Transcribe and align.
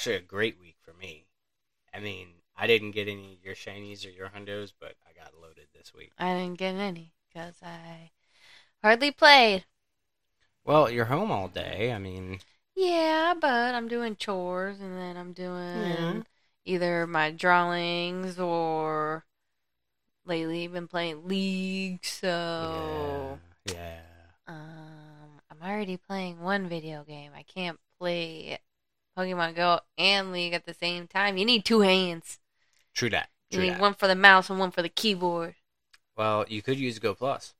actually 0.00 0.16
a 0.16 0.20
great 0.20 0.58
week 0.58 0.76
for 0.80 0.94
me. 0.94 1.26
I 1.92 2.00
mean, 2.00 2.28
I 2.56 2.66
didn't 2.66 2.92
get 2.92 3.06
any 3.06 3.34
of 3.34 3.44
your 3.44 3.54
shinies 3.54 4.06
or 4.06 4.08
your 4.08 4.28
hundos, 4.28 4.72
but 4.80 4.94
I 5.06 5.12
got 5.12 5.34
loaded 5.38 5.66
this 5.74 5.92
week. 5.92 6.10
I 6.18 6.32
didn't 6.32 6.58
get 6.58 6.74
any 6.74 7.12
because 7.28 7.56
I 7.62 8.10
hardly 8.82 9.10
played. 9.10 9.66
Well, 10.64 10.90
you're 10.90 11.04
home 11.04 11.30
all 11.30 11.48
day. 11.48 11.92
I 11.92 11.98
mean, 11.98 12.40
Yeah, 12.74 13.34
but 13.38 13.74
I'm 13.74 13.88
doing 13.88 14.16
chores 14.16 14.80
and 14.80 14.96
then 14.96 15.18
I'm 15.18 15.34
doing 15.34 16.24
either 16.64 17.06
my 17.06 17.30
drawings 17.30 18.40
or 18.40 19.26
lately 20.24 20.66
been 20.66 20.88
playing 20.88 21.28
League. 21.28 22.06
So 22.06 23.38
yeah, 23.66 23.74
yeah. 23.74 24.00
um, 24.48 25.42
I'm 25.50 25.70
already 25.70 25.98
playing 25.98 26.40
one 26.40 26.70
video 26.70 27.04
game. 27.04 27.32
I 27.36 27.42
can't 27.42 27.78
play 27.98 28.60
Pokemon 29.20 29.54
Go 29.54 29.80
and 29.98 30.32
League 30.32 30.54
at 30.54 30.64
the 30.64 30.72
same 30.74 31.06
time. 31.06 31.36
You 31.36 31.44
need 31.44 31.64
two 31.64 31.80
hands. 31.80 32.38
True 32.94 33.10
that. 33.10 33.28
You 33.50 33.60
need 33.60 33.70
that. 33.74 33.80
one 33.80 33.94
for 33.94 34.06
the 34.06 34.14
mouse 34.14 34.48
and 34.48 34.58
one 34.58 34.70
for 34.70 34.80
the 34.82 34.88
keyboard. 34.88 35.56
Well, 36.16 36.44
you 36.48 36.62
could 36.62 36.78
use 36.78 36.98
Go 36.98 37.14
Plus. 37.14 37.54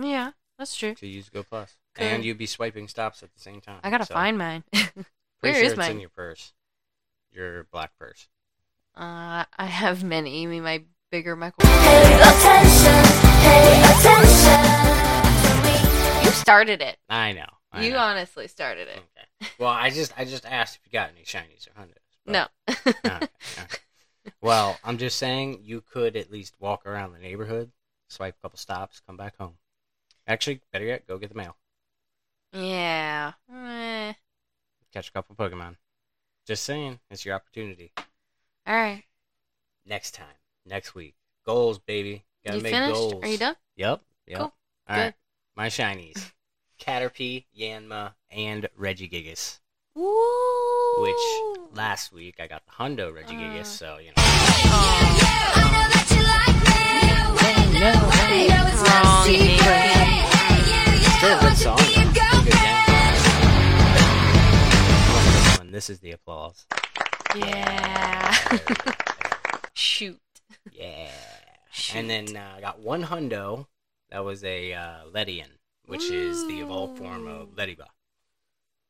Yeah, 0.00 0.32
that's 0.58 0.76
true. 0.76 0.90
You 0.90 0.94
could 0.96 1.08
use 1.08 1.28
Go 1.30 1.42
Plus, 1.42 1.76
Could. 1.94 2.04
and 2.04 2.24
you'd 2.24 2.38
be 2.38 2.46
swiping 2.46 2.88
stops 2.88 3.22
at 3.22 3.32
the 3.32 3.40
same 3.40 3.60
time. 3.60 3.80
I 3.82 3.90
gotta 3.90 4.04
So, 4.06 4.14
find 4.14 4.36
mine. 4.36 4.64
pretty 4.72 5.04
Where 5.40 5.54
sure 5.54 5.62
is 5.64 5.72
it's 5.72 5.78
mine? 5.78 5.92
in 5.92 6.00
your 6.00 6.10
purse. 6.10 6.52
Your 7.32 7.64
black 7.64 7.92
purse. 7.98 8.28
Uh, 8.96 9.44
I 9.56 9.66
have 9.66 10.02
many. 10.04 10.42
You 10.42 10.48
mean 10.48 10.62
my 10.64 10.82
bigger 11.10 11.36
Michael? 11.36 11.62
Pay 11.64 12.14
attention, 12.14 13.02
pay 13.42 13.80
attention 13.80 14.62
to 15.44 15.62
me. 15.64 16.24
You 16.24 16.30
started 16.32 16.82
it. 16.82 16.98
I 17.08 17.32
know. 17.32 17.46
I 17.72 17.84
You 17.84 17.92
know. 17.92 17.98
honestly 17.98 18.48
started 18.48 18.88
it. 18.88 18.98
Okay. 18.98 19.52
Well, 19.58 19.70
I 19.70 19.90
just 19.90 20.12
I 20.18 20.24
just 20.24 20.46
asked 20.46 20.76
if 20.76 20.82
you 20.86 20.92
got 20.92 21.10
any 21.10 21.24
shinies 21.24 21.66
or 21.68 21.72
hundos. 21.80 21.94
No. 22.26 22.46
Okay, 22.68 23.26
okay. 23.58 23.78
Well, 24.42 24.78
I'm 24.84 24.98
just 24.98 25.18
saying 25.18 25.60
you 25.62 25.80
could 25.80 26.14
at 26.14 26.30
least 26.30 26.54
walk 26.60 26.84
around 26.86 27.12
the 27.12 27.18
neighborhood, 27.18 27.72
swipe 28.08 28.36
a 28.38 28.42
couple 28.42 28.58
stops, 28.58 29.00
come 29.06 29.16
back 29.16 29.36
home. 29.38 29.54
Actually, 30.26 30.60
better 30.70 30.84
yet, 30.84 31.06
go 31.06 31.16
get 31.16 31.30
the 31.30 31.34
mail, 31.34 31.56
yeah. 32.52 33.32
Eh. 33.52 34.12
catch 34.92 35.08
a 35.08 35.12
couple 35.12 35.34
Pokemon. 35.34 35.76
Just 36.46 36.64
saying, 36.64 36.98
it's 37.10 37.24
your 37.24 37.34
opportunity. 37.34 37.92
All 38.66 38.74
right. 38.74 39.04
Next 39.86 40.12
time, 40.14 40.36
next 40.66 40.94
week, 40.94 41.14
goals, 41.44 41.78
baby. 41.78 42.24
Gotta 42.44 42.58
you 42.58 42.62
make 42.62 42.72
finished? 42.72 42.94
goals. 42.94 43.22
Are 43.22 43.28
you 43.28 43.38
done? 43.38 43.56
Yep. 43.76 44.02
Yep. 44.26 44.38
Cool. 44.38 44.54
All 44.88 44.96
right. 44.96 45.14
My 45.56 45.68
shinies: 45.68 46.32
Caterpie, 46.78 47.44
Yanma, 47.58 48.14
and 48.30 48.68
Regigigas. 48.80 49.58
Woo. 49.94 51.02
Which 51.02 51.76
last 51.76 52.12
week 52.12 52.36
I 52.40 52.46
got 52.46 52.62
the 52.66 52.72
Hundo 52.72 53.12
Regigigas, 53.12 53.60
Uh. 53.60 53.64
so 53.64 53.98
you 53.98 54.08
know. 54.08 54.14
I 54.16 54.22
know 55.14 55.88
that 55.92 56.06
you 56.10 56.22
like 56.22 56.56
me. 56.64 56.80
I 57.40 57.80
know 57.80 58.66
it's 58.68 58.82
not 58.82 59.04
Wrong, 59.04 59.26
secret. 59.26 59.96
Avery. 59.98 61.02
Still 61.18 61.36
a 61.36 61.40
good 61.40 61.56
song. 61.56 61.76
Though. 61.78 62.00
You 62.00 62.04
go. 62.14 62.28
Pretty 62.42 62.50
good 62.50 62.78
game. 65.58 65.72
This 65.72 65.90
is 65.90 65.98
the 66.00 66.12
applause. 66.12 66.66
Yeah. 67.36 68.34
Shoot. 69.74 70.18
Yeah. 70.72 71.10
Shoot. 71.70 71.96
And 71.96 72.08
then 72.10 72.36
uh, 72.36 72.54
I 72.56 72.60
got 72.60 72.80
one 72.80 73.02
hundo. 73.04 73.66
That 74.10 74.24
was 74.24 74.42
a 74.44 74.72
uh, 74.72 75.04
Ledian, 75.14 75.57
which 75.88 76.10
is 76.10 76.46
the 76.46 76.60
evolved 76.60 76.98
form 76.98 77.26
of 77.26 77.48
Ooh. 77.48 77.52
Lediba. 77.56 77.86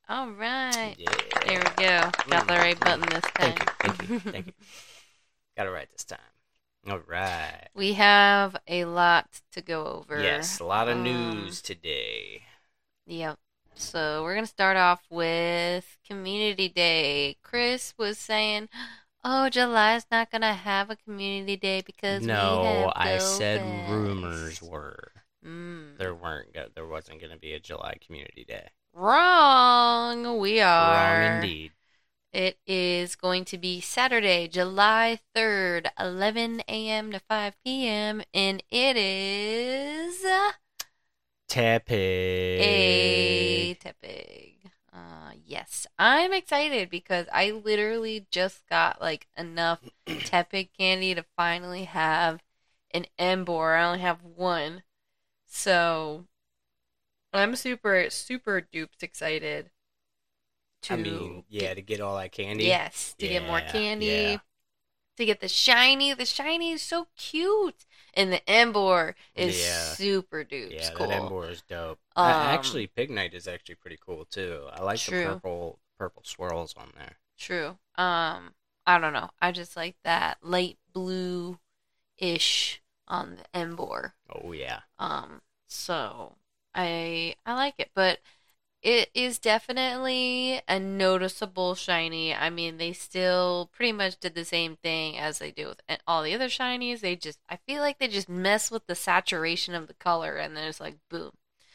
All 0.09 0.31
right. 0.31 0.95
Yeah. 0.99 1.11
There 1.47 1.59
we 1.61 1.85
go. 1.85 2.11
Got 2.31 2.47
the 2.49 2.55
right 2.55 2.79
button 2.81 3.07
this 3.11 3.25
time. 3.35 3.55
Thank 3.55 3.59
you. 3.61 3.67
Thank 3.81 4.09
you. 4.09 4.21
Thank 4.33 4.47
you. 4.47 4.53
Got 5.57 5.67
it 5.67 5.71
right 5.71 5.91
this 5.91 6.05
time. 6.05 6.19
All 6.89 7.01
right. 7.07 7.69
We 7.75 7.95
have 7.95 8.57
a 8.67 8.85
lot 8.87 9.27
to 9.53 9.61
go 9.61 9.85
over. 9.87 10.23
Yes, 10.23 10.61
a 10.61 10.65
lot 10.65 10.89
of 10.89 10.97
Um, 10.97 11.03
news 11.03 11.61
today. 11.61 12.43
Yep. 13.07 13.39
So 13.75 14.23
we're 14.23 14.35
gonna 14.35 14.47
start 14.47 14.77
off 14.77 15.03
with 15.11 15.99
Community 16.07 16.69
Day. 16.69 17.37
Chris 17.43 17.95
was 17.99 18.19
saying, 18.19 18.69
"Oh, 19.25 19.49
July's 19.51 20.07
not 20.11 20.31
gonna 20.31 20.55
have 20.55 20.91
a 20.91 20.97
Community 20.97 21.57
Day 21.57 21.83
because 21.83 22.23
we 22.23 22.27
No, 22.29 22.93
I 22.97 23.19
said 23.19 23.61
rumors 23.91 24.63
were 24.63 25.13
Mm. 25.47 25.99
there 25.99 26.15
weren't 26.15 26.57
there 26.75 26.87
wasn't 26.87 27.21
going 27.21 27.33
to 27.33 27.39
be 27.39 27.53
a 27.53 27.61
July 27.61 27.97
Community 28.05 28.45
Day. 28.45 28.69
Wrong. 28.93 30.39
We 30.39 30.61
are. 30.61 31.21
Wrong 31.23 31.37
indeed. 31.37 31.73
It 32.33 32.59
is 32.67 33.17
going 33.17 33.45
to 33.47 33.59
be 33.59 33.81
Saturday, 33.81 34.49
July 34.49 35.19
3rd, 35.35 35.89
11 35.99 36.63
a.m. 36.69 37.11
to 37.13 37.21
5 37.21 37.57
p.m. 37.65 38.23
And 38.35 38.63
it 38.71 38.97
is 38.97 40.25
Tepig. 41.49 42.61
a 42.61 43.75
Tepig. 43.83 44.55
Uh, 44.93 45.33
yes, 45.47 45.87
I'm 45.99 46.33
excited 46.33 46.91
because 46.91 47.27
I 47.33 47.51
literally 47.51 48.27
just 48.31 48.67
got 48.69 49.01
like 49.01 49.29
enough 49.37 49.81
Tepig 50.07 50.71
candy 50.77 51.15
to 51.15 51.25
finally 51.37 51.85
have 51.85 52.43
an 52.93 53.07
Emboar. 53.19 53.79
I 53.79 53.85
only 53.85 54.01
have 54.01 54.23
one. 54.23 54.83
So 55.49 56.27
I'm 57.33 57.57
super, 57.57 58.09
super 58.11 58.61
duped 58.61 59.03
excited. 59.03 59.71
To 60.83 60.95
I 60.95 60.97
mean, 60.97 61.45
yeah, 61.49 61.75
to 61.75 61.83
get 61.83 62.01
all 62.01 62.17
that 62.17 62.33
candy. 62.33 62.65
Yes, 62.65 63.15
to 63.19 63.27
get 63.27 63.45
more 63.45 63.61
candy. 63.61 64.07
yeah. 64.07 64.39
To 65.17 65.25
get 65.25 65.41
the 65.41 65.49
shiny. 65.49 66.15
The 66.15 66.25
shiny 66.25 66.71
is 66.71 66.83
so 66.83 67.09
cute. 67.17 67.85
And 68.15 68.33
the 68.33 68.41
Emboar 68.47 69.15
is 69.35 69.61
Yeah. 69.61 69.83
super 69.95 70.45
duper 70.45 70.73
Yeah, 70.73 70.91
cool. 70.95 71.09
Emboar 71.09 71.51
is 71.51 71.63
dope. 71.63 71.99
Um, 72.15 72.27
actually, 72.31 72.87
Pignite 72.87 73.35
is 73.35 73.49
actually 73.49 73.75
pretty 73.77 73.99
cool 74.05 74.25
too. 74.25 74.69
I 74.73 74.83
like 74.83 75.01
True. 75.01 75.25
the 75.25 75.35
purple 75.35 75.81
purple 75.99 76.23
swirls 76.25 76.75
on 76.77 76.93
there. 76.97 77.17
True. 77.37 77.79
Um, 77.97 78.55
I 78.87 78.99
don't 79.01 79.13
know. 79.13 79.31
I 79.41 79.51
just 79.53 79.77
like 79.77 79.97
that 80.05 80.39
light 80.43 80.79
blue 80.93 81.59
ish 82.19 82.81
on 83.09 83.37
the 83.37 83.59
Emboar. 83.59 84.13
Oh 84.31 84.53
yeah. 84.53 84.81
Um, 84.99 85.43
so 85.67 86.37
I 86.75 87.35
I 87.45 87.55
like 87.55 87.75
it, 87.79 87.91
but 87.95 88.21
it 88.83 89.11
is 89.13 89.39
definitely 89.39 90.63
a 90.69 90.79
noticeable 90.79 91.75
shiny. 91.75 92.33
I 92.35 92.51
mean, 92.51 92.77
they 92.77 92.93
still 92.93 93.71
pretty 93.73 93.93
much 93.93 94.19
did 94.21 94.35
the 94.35 94.45
same 94.45 94.77
thing 94.77 95.19
as 95.19 95.39
they 95.41 95.51
do 95.51 95.67
with 95.69 95.81
all 96.07 96.23
the 96.23 96.35
other 96.35 96.47
shinies. 96.47 97.01
They 97.01 97.17
just 97.17 97.41
I 97.49 97.57
feel 97.57 97.81
like 97.81 97.99
they 97.99 98.09
just 98.09 98.29
mess 98.29 98.71
with 98.71 98.87
the 98.87 98.95
saturation 98.95 99.75
of 99.75 99.89
the 99.89 99.95
color, 99.95 100.37
and 100.37 100.57
then 100.57 100.69
it's 100.69 100.81
like 100.81 100.97
boom. 101.11 101.33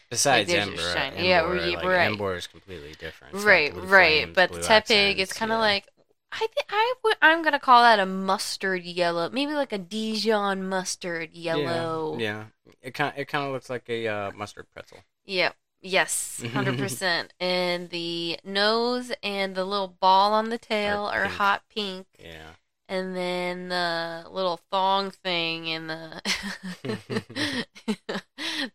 Besides 0.10 0.48
there's 0.48 0.68
Emboar, 0.68 1.24
Yeah, 1.24 1.42
right, 1.42 1.76
like, 1.76 1.86
right. 1.86 2.12
Emboar 2.12 2.38
is 2.38 2.46
completely 2.48 2.94
different. 3.00 3.34
It's 3.34 3.44
right, 3.44 3.74
right. 3.76 4.24
flames, 4.24 4.36
but 4.36 4.52
the 4.54 4.60
Tepig, 4.60 5.18
it's 5.18 5.34
kind 5.34 5.52
of 5.52 5.58
yeah. 5.58 5.62
like 5.62 5.88
I 6.34 6.40
think 6.40 6.66
I 6.70 6.94
would. 7.04 7.16
I'm 7.22 7.44
gonna 7.44 7.60
call 7.60 7.84
that 7.84 8.00
a 8.00 8.06
mustard 8.06 8.84
yellow, 8.84 9.30
maybe 9.30 9.54
like 9.54 9.72
a 9.72 9.78
Dijon 9.78 10.68
mustard 10.68 11.32
yellow. 11.34 12.18
Yeah, 12.18 12.46
yeah. 12.66 12.74
It 12.82 12.94
kind 12.96 13.14
it 13.16 13.28
kind 13.28 13.46
of 13.46 13.52
looks 13.54 13.70
like 13.70 13.88
a 13.88 14.08
uh, 14.08 14.32
mustard 14.32 14.66
pretzel. 14.74 15.00
Yep. 15.26 15.56
Yes, 15.82 16.42
hundred 16.54 16.78
percent. 16.78 17.34
And 17.40 17.90
the 17.90 18.40
nose 18.44 19.12
and 19.22 19.54
the 19.54 19.66
little 19.66 19.90
ball 20.00 20.34
on 20.34 20.50
the 20.50 20.58
tail 20.58 21.02
Are 21.04 21.26
are, 21.26 21.28
hot 21.28 21.64
pink, 21.70 22.08
Yeah. 22.18 22.54
and 22.88 23.16
then 23.16 23.68
the 23.70 24.26
little 24.32 24.58
thong 24.72 25.12
thing 25.12 25.68
and 25.70 25.90
the 25.90 26.22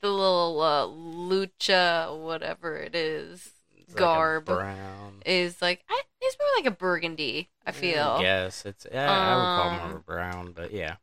the 0.01 0.11
little 0.11 0.61
uh, 0.61 0.87
lucha, 0.87 2.17
whatever 2.23 2.77
it 2.77 2.95
is, 2.95 3.53
It's 3.89 3.95
like 3.95 4.15
garb 4.15 4.45
brown. 4.45 5.23
is 5.25 5.61
like 5.63 5.85
I, 5.89 6.03
it's 6.21 6.37
more 6.39 6.49
like 6.57 6.67
a 6.67 6.77
burgundy. 6.77 7.51
I 7.67 7.73
feel. 7.73 8.21
Yes, 8.21 8.65
it's. 8.67 8.87
Yeah, 8.91 9.11
I 9.11 9.37
would 9.37 9.51
call 9.51 9.71
more 9.71 9.97
a 9.97 10.01
Um, 10.01 10.03
brown, 10.03 10.53
but 10.53 10.73
yeah. 10.73 10.97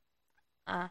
Uh, 0.68 0.88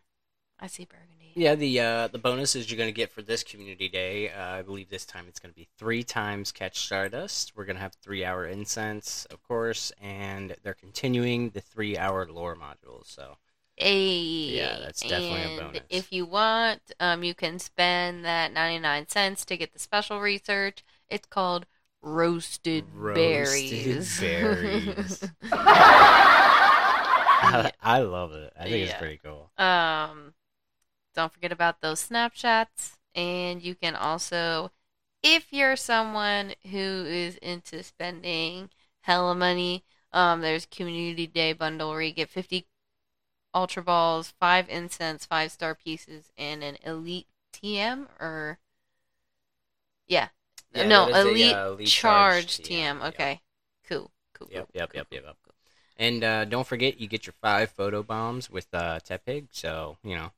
I 0.61 0.69
see 0.69 0.87
burgundy. 0.87 1.35
Yeah, 1.37 1.55
the 1.57 1.81
uh, 1.81 2.09
the 2.09 2.19
bonuses 2.19 2.71
you're 2.71 2.79
going 2.79 2.89
to 2.89 2.93
get 2.93 3.11
for 3.11 3.21
this 3.23 3.43
community 3.43 3.89
day, 3.89 4.31
uh, 4.31 4.55
I 4.55 4.63
believe 4.63 4.89
this 4.89 5.05
time 5.05 5.27
it's 5.29 5.41
going 5.41 5.53
to 5.53 5.57
be 5.57 5.69
three 5.79 6.05
times 6.05 6.53
catch 6.53 6.79
Stardust. 6.79 7.53
We're 7.57 7.65
going 7.65 7.77
to 7.77 7.83
have 7.83 7.95
three 7.95 8.25
hour 8.25 8.47
incense, 8.47 9.25
of 9.27 9.43
course, 9.43 9.91
and 10.01 10.55
they're 10.63 10.75
continuing 10.75 11.51
the 11.51 11.61
three 11.61 11.99
hour 11.99 12.27
lure 12.31 12.57
modules. 12.57 13.07
So 13.07 13.37
Hey, 13.77 14.57
Yeah, 14.57 14.79
that's 14.81 15.03
definitely 15.03 15.43
a 15.43 15.51
bonus. 15.51 15.83
If 15.89 16.13
you 16.13 16.27
want, 16.27 16.81
um, 17.01 17.25
you 17.25 17.35
can 17.35 17.59
spend 17.59 18.25
that 18.25 18.53
ninety 18.53 18.79
nine 18.81 19.09
cents 19.09 19.45
to 19.47 19.57
get 19.57 19.73
the 19.73 19.79
special 19.79 20.21
research. 20.21 20.85
It's 21.09 21.27
called 21.27 21.67
roasted, 22.05 22.85
Roasted 22.95 23.15
berries. 23.15 24.21
berries. 24.21 25.31
Yeah. 25.43 25.49
I, 27.47 27.73
I 27.83 27.99
love 28.01 28.33
it. 28.33 28.53
I 28.59 28.65
think 28.65 28.89
it's 28.89 28.99
pretty 28.99 29.21
cool. 29.23 29.51
um, 29.59 30.35
don't 31.15 31.33
forget 31.33 31.53
about 31.53 31.81
those 31.81 32.01
snapshots, 32.01 32.99
and 33.15 33.63
you 33.63 33.75
can 33.75 33.95
also 33.95 34.71
if 35.23 35.53
you're 35.53 35.77
someone 35.77 36.53
who 36.71 36.79
is 36.79 37.37
into 37.39 37.83
spending 37.83 38.69
hella 39.01 39.35
money, 39.35 39.83
um, 40.13 40.43
there's 40.43 40.67
Community 40.67 41.27
Day 41.27 41.53
bundle 41.55 41.91
where 41.91 42.03
you 42.03 42.13
get 42.13 42.29
50 42.29 42.67
Ultra 43.55 43.83
Balls, 43.83 44.35
five 44.39 44.69
incense, 44.69 45.25
five 45.25 45.51
star 45.51 45.75
pieces, 45.75 46.31
and 46.37 46.63
an 46.63 46.77
Elite 46.85 47.27
TM 47.53 48.09
or 48.21 48.59
yeah, 50.07 50.29
Yeah, 50.75 50.89
no 50.89 51.07
that 51.07 51.11
is 51.11 51.25
a, 51.25 51.31
Elite, 51.31 51.53
uh, 51.53 51.69
Elite 51.73 51.87
Charged 51.87 52.35
Charged 52.35 52.63
TM. 52.65 52.65
TM, 52.65 53.01
yeah. 53.03 53.09
Okay, 53.09 53.41
cool, 53.89 54.11
cool. 54.35 54.49
Yep, 54.51 54.67
cool, 54.67 54.69
yep, 54.75 54.91
cool, 54.91 54.99
yep, 54.99 55.07
yep, 55.11 55.25
yep. 55.25 55.37
cool. 55.45 55.55
And 55.97 56.25
uh, 56.25 56.45
don't 56.45 56.67
forget, 56.67 57.01
you 57.01 57.07
get 57.07 57.27
your 57.27 57.35
five 57.41 57.71
photo 57.71 58.03
bombs 58.03 58.51
with 58.51 58.67
uh, 58.73 58.99
Tepig. 59.01 59.49
So 59.53 59.97
you 60.03 60.17
know, 60.17 60.33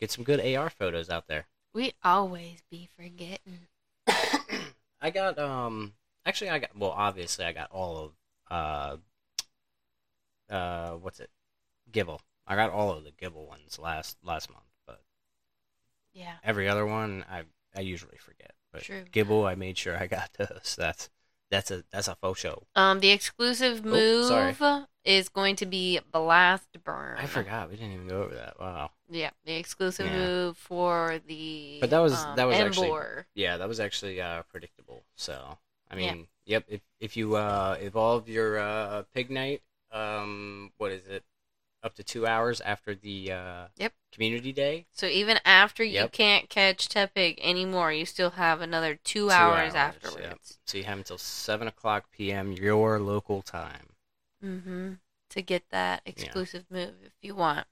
get 0.00 0.10
some 0.10 0.24
good 0.24 0.40
AR 0.40 0.70
photos 0.70 1.10
out 1.10 1.26
there. 1.28 1.46
We 1.74 1.92
always 2.02 2.62
be 2.70 2.88
forgetting. 2.96 3.68
I 5.00 5.10
got 5.10 5.38
um 5.38 5.94
actually 6.24 6.50
I 6.50 6.58
got 6.58 6.76
well 6.76 6.90
obviously 6.90 7.44
I 7.44 7.52
got 7.52 7.70
all 7.70 7.98
of 7.98 8.12
uh 8.50 8.96
uh 10.50 10.92
what's 10.92 11.20
it 11.20 11.30
Gible. 11.92 12.20
I 12.46 12.56
got 12.56 12.70
all 12.70 12.92
of 12.92 13.04
the 13.04 13.12
Gible 13.12 13.46
ones 13.46 13.78
last 13.78 14.16
last 14.22 14.50
month, 14.50 14.64
but 14.86 15.00
Yeah. 16.12 16.36
every 16.42 16.68
other 16.68 16.86
one 16.86 17.24
I 17.30 17.42
I 17.76 17.80
usually 17.80 18.18
forget. 18.18 18.53
But 18.74 18.82
True. 18.82 19.04
Gible 19.12 19.46
I 19.48 19.54
made 19.54 19.78
sure 19.78 19.96
I 19.96 20.06
got 20.08 20.30
those. 20.38 20.74
That's 20.76 21.08
that's 21.50 21.70
a 21.70 21.84
that's 21.92 22.08
a 22.08 22.16
faux 22.16 22.38
show. 22.40 22.64
Um, 22.74 23.00
the 23.00 23.10
exclusive 23.10 23.82
Oh, 23.86 24.22
sorry. 24.28 24.54
move 24.60 24.86
is 25.04 25.28
going 25.28 25.54
to 25.56 25.66
be 25.66 26.00
Blast 26.12 26.68
Burn. 26.82 27.16
I 27.18 27.26
forgot 27.26 27.70
we 27.70 27.76
didn't 27.76 27.92
even 27.92 28.08
go 28.08 28.22
over 28.24 28.34
that. 28.34 28.58
Wow. 28.58 28.90
Yeah, 29.08 29.30
the 29.44 29.54
exclusive 29.54 30.06
Yeah. 30.06 30.18
move 30.18 30.56
for 30.56 31.20
the. 31.26 31.78
But 31.80 31.90
that 31.90 31.98
was- 32.00 32.14
um, 32.24 32.36
that 32.36 32.46
was 32.46 32.56
actually- 32.56 32.88
Emboar. 32.88 33.24
Yeah, 33.34 33.58
that 33.58 33.68
was 33.68 33.78
actually 33.80 34.20
uh, 34.20 34.42
predictable. 34.50 35.04
So 35.14 35.58
I 35.90 35.96
Yeah. 35.96 36.14
mean, 36.14 36.26
yep. 36.46 36.64
If 36.68 36.80
if 36.98 37.16
you 37.16 37.36
uh, 37.36 37.76
evolve 37.80 38.28
your 38.28 38.58
uh, 38.58 39.04
Pignite, 39.14 39.60
um, 39.92 40.72
what 40.78 40.90
is 40.90 41.06
it? 41.06 41.22
Up 41.84 41.94
to 41.96 42.02
two 42.02 42.26
hours 42.26 42.62
after 42.62 42.94
the 42.94 43.30
uh, 43.32 43.66
Yep. 43.76 43.92
Community 44.14 44.52
day. 44.52 44.86
So 44.92 45.06
even 45.06 45.38
after 45.44 45.82
you 45.82 45.94
Yep. 45.94 46.12
can't 46.12 46.48
catch 46.48 46.88
Tepig 46.88 47.38
anymore, 47.42 47.92
you 47.92 48.06
still 48.06 48.30
have 48.30 48.60
another 48.60 48.94
two, 48.94 49.28
hours, 49.30 49.74
yep. 49.74 49.96
afterwards. 49.96 50.58
So 50.64 50.78
you 50.78 50.84
have 50.84 50.98
until 50.98 51.18
seven 51.18 51.66
o'clock 51.66 52.04
p.m. 52.12 52.52
your 52.52 53.00
local 53.00 53.42
time. 53.42 53.88
Mm-hmm. 54.44 54.92
To 55.30 55.42
get 55.42 55.64
that 55.70 56.02
exclusive 56.06 56.64
move 56.70 56.94
if 57.04 57.12
you 57.22 57.34
want. 57.34 57.66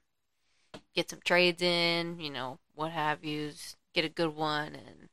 Get 0.93 1.09
some 1.09 1.21
trades 1.23 1.61
in, 1.61 2.19
you 2.19 2.29
know, 2.29 2.59
what 2.75 2.91
have 2.91 3.23
yous. 3.23 3.77
Get 3.93 4.03
a 4.03 4.09
good 4.09 4.35
one 4.35 4.75
and 4.75 5.09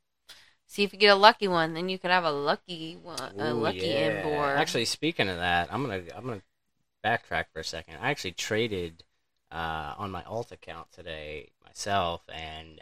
see 0.67 0.83
if 0.83 0.93
you 0.93 0.99
get 0.99 1.13
a 1.13 1.15
lucky 1.15 1.47
one. 1.47 1.75
Then 1.75 1.89
you 1.89 1.99
could 1.99 2.11
have 2.11 2.25
a 2.25 2.33
lucky 2.33 2.97
one, 3.01 3.39
a 3.39 3.51
Ooh, 3.53 3.55
lucky 3.55 3.87
yeah. 3.87 4.25
Emboar. 4.25 4.57
Actually, 4.57 4.87
speaking 4.87 5.29
of 5.29 5.37
that, 5.37 5.73
I'm 5.73 5.83
gonna 5.83 6.03
I'm 6.17 6.27
gonna 6.27 6.43
backtrack 7.05 7.45
for 7.53 7.61
a 7.61 7.65
second. 7.65 7.99
I 8.01 8.11
actually 8.11 8.33
traded 8.33 9.05
uh, 9.51 9.95
on 9.99 10.11
my 10.11 10.23
alt 10.25 10.53
account 10.53 10.93
today 10.93 11.51
myself, 11.65 12.23
and 12.33 12.81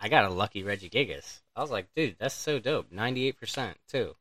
I 0.00 0.08
got 0.08 0.24
a 0.24 0.30
lucky 0.30 0.62
Regigigas. 0.62 1.42
I 1.54 1.60
was 1.60 1.70
like, 1.70 1.92
dude, 1.94 2.16
that's 2.18 2.34
so 2.34 2.58
dope. 2.58 2.90
Ninety 2.92 3.26
eight 3.28 3.38
percent 3.38 3.78
too. 3.88 4.16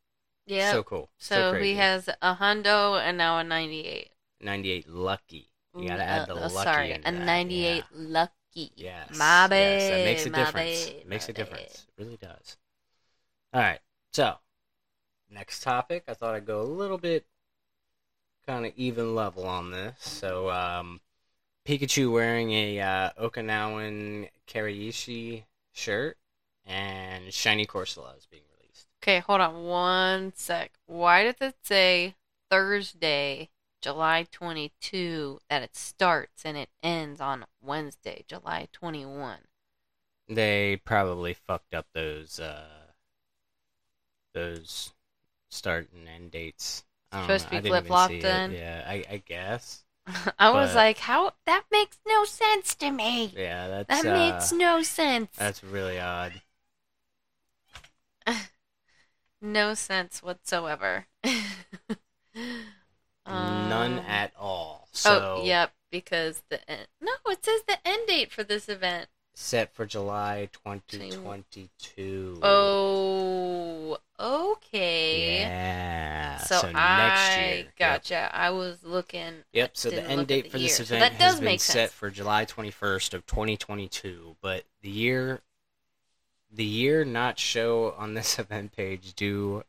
yeah. 0.46 0.72
So 0.72 0.84
cool. 0.84 1.10
So, 1.18 1.52
crazy. 1.52 1.69
he 1.69 1.75
has 1.75 2.07
a 2.22 2.36
hundo 2.36 3.00
and 3.00 3.18
now 3.18 3.38
a 3.38 3.44
98. 3.44 4.12
98 4.42 4.88
lucky. 4.90 5.50
You 5.78 5.86
gotta 5.86 6.04
Mm, 6.04 6.07
add 6.07 6.25
the 6.25 6.36
uh, 6.36 6.48
uh, 6.48 6.50
lucky. 6.50 6.63
Sorry, 6.63 6.92
a 6.92 7.12
that, 7.12 7.12
98 7.12 7.75
yeah. 7.75 7.81
lucky. 7.92 8.72
Yes. 8.75 9.10
My 9.10 9.48
bad. 9.48 9.57
Yes, 9.57 9.90
that 9.90 10.02
makes 10.02 10.25
a 10.25 10.30
difference. 10.30 10.92
bad, 10.92 11.06
makes 11.06 11.30
a 11.30 11.34
difference. 11.34 11.88
It 11.98 12.02
really 12.04 12.18
does. 12.18 12.57
All 13.54 13.62
right. 13.62 13.80
So, 14.13 14.38
next 15.30 15.62
topic. 15.63 16.04
I 16.07 16.13
thought 16.13 16.36
I'd 16.36 16.46
go 16.46 16.62
a 16.62 16.63
little 16.63 16.98
bit 16.98 17.25
kind 18.46 18.66
of 18.66 18.74
even 18.75 19.16
level 19.16 19.46
on 19.46 19.72
this. 19.72 19.96
So, 20.00 20.50
um, 20.50 21.02
Pikachu 21.65 22.12
wearing 22.12 22.51
a 22.51 22.79
uh, 22.79 23.09
Okinawan 23.19 24.29
Kariyushi 24.47 25.44
shirt 25.73 26.17
and 26.65 27.33
Shiny 27.33 27.65
Corsola 27.65 28.15
is 28.17 28.27
being 28.27 28.44
released. 28.59 28.88
Okay, 29.01 29.19
hold 29.19 29.41
on 29.41 29.63
one 29.63 30.33
sec. 30.35 30.73
Why 30.85 31.23
did 31.23 31.38
it 31.41 31.56
say 31.63 32.15
Thursday, 32.51 33.50
July 33.81 34.27
22, 34.31 35.39
that 35.50 35.63
it 35.63 35.75
starts 35.75 36.45
and 36.45 36.56
it 36.56 36.69
ends 36.83 37.19
on 37.19 37.45
Wednesday, 37.62 38.23
July 38.27 38.68
21? 38.71 39.39
They 40.27 40.81
probably 40.85 41.33
fucked 41.33 41.73
up 41.73 41.88
those 41.94 42.39
uh, 42.39 42.65
those 44.33 44.94
start 45.50 45.89
and 45.94 46.07
end 46.07 46.31
dates. 46.31 46.83
Supposed 47.11 47.45
to 47.45 47.51
be 47.51 47.57
even 47.57 47.69
flip-flopped 47.69 48.21
then? 48.21 48.51
Yeah, 48.51 48.83
I, 48.88 49.06
I 49.09 49.23
guess. 49.25 49.84
I 50.40 50.50
was 50.52 50.69
But- 50.69 50.75
like, 50.75 50.98
how? 51.00 51.34
That 51.46 51.63
makes 51.72 51.98
no 52.07 52.25
sense 52.25 52.75
to 52.75 52.92
me. 52.92 53.34
Yeah, 53.36 53.68
that's 53.68 54.04
That 54.04 54.06
uh, 54.06 54.13
makes 54.13 54.52
no 54.52 54.84
sense. 54.84 55.30
that's 55.38 55.63
really 55.63 56.00
odd. 56.00 56.34
No 59.42 59.74
sense 59.75 60.24
whatsoever. 60.24 61.06
None 61.24 62.66
Um, 63.28 64.00
at 64.07 64.31
all. 64.40 64.88
So 64.92 65.38
oh, 65.42 65.44
yep, 65.45 65.74
because 65.92 66.42
the 66.50 66.68
en- 66.69 66.88
no, 67.02 67.12
it 67.28 67.44
says 67.45 67.62
the 67.68 67.78
end 67.88 68.07
date 68.07 68.31
for 68.31 68.44
this 68.44 68.68
event. 68.69 69.09
set 69.35 69.74
for 69.74 69.85
July 69.85 70.50
2022. 70.52 72.40
Oh, 72.42 73.97
okay. 74.19 75.40
Yeah. 75.42 76.38
So, 76.38 76.56
So, 76.60 76.68
next 76.68 76.78
I 76.78 77.45
year. 77.45 77.56
Yep. 77.57 77.76
gotcha. 77.78 78.30
I 78.36 78.50
was 78.52 78.84
looking. 78.84 79.34
Yep, 79.54 79.78
so 79.78 79.90
the 79.90 80.04
end 80.04 80.28
date 80.28 80.45
the 80.45 80.50
for 80.50 80.57
this 80.60 80.80
year. 80.80 80.86
So 80.86 80.95
event 80.95 81.18
that 81.19 81.24
has 81.31 81.40
been 81.40 81.60
set 81.60 81.90
for 81.92 82.10
July 82.10 82.45
21st 82.45 83.14
of 83.14 83.26
2022, 83.26 84.36
but 84.42 84.64
the 84.81 84.90
year 84.90 85.42
the 86.52 86.64
year 86.64 87.04
not 87.04 87.38
show 87.40 87.94
on 87.98 88.14
this 88.14 88.40
event 88.40 88.72
page 88.76 89.14
due 89.16 89.64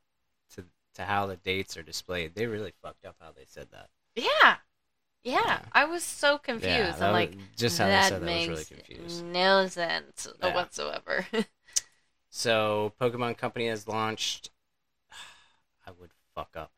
to 0.55 0.65
to 0.95 1.03
how 1.05 1.27
the 1.27 1.37
dates 1.37 1.77
are 1.77 1.83
displayed. 1.83 2.35
They 2.35 2.47
really 2.47 2.73
fucked 2.83 3.05
up 3.05 3.17
how 3.21 3.31
they 3.37 3.45
said 3.47 3.69
that. 3.73 3.89
Yeah. 4.15 4.57
Yeah, 5.23 5.41
Yeah. 5.45 5.59
I 5.73 5.85
was 5.87 6.05
so 6.05 6.39
confused. 6.39 6.69
Yeah, 6.71 6.87
I'm 6.95 7.01
was- 7.01 7.13
like, 7.13 7.33
just 7.57 7.79
how 7.79 7.87
they 7.87 7.91
that 7.91 8.05
said 8.11 8.13
that 8.15 8.21
was 8.21 8.27
makes 8.27 8.49
really 8.49 8.65
confused. 8.65 9.25
no 9.25 9.67
sense 9.67 10.29
Yeah. 10.41 10.55
whatsoever. 10.55 11.27
So, 12.37 12.93
Pokemon 13.01 13.39
Company 13.39 13.69
has 13.69 13.89
launched 13.89 14.51
I 15.87 15.91
would 15.99 16.11
fuck 16.35 16.51
up. 16.55 16.71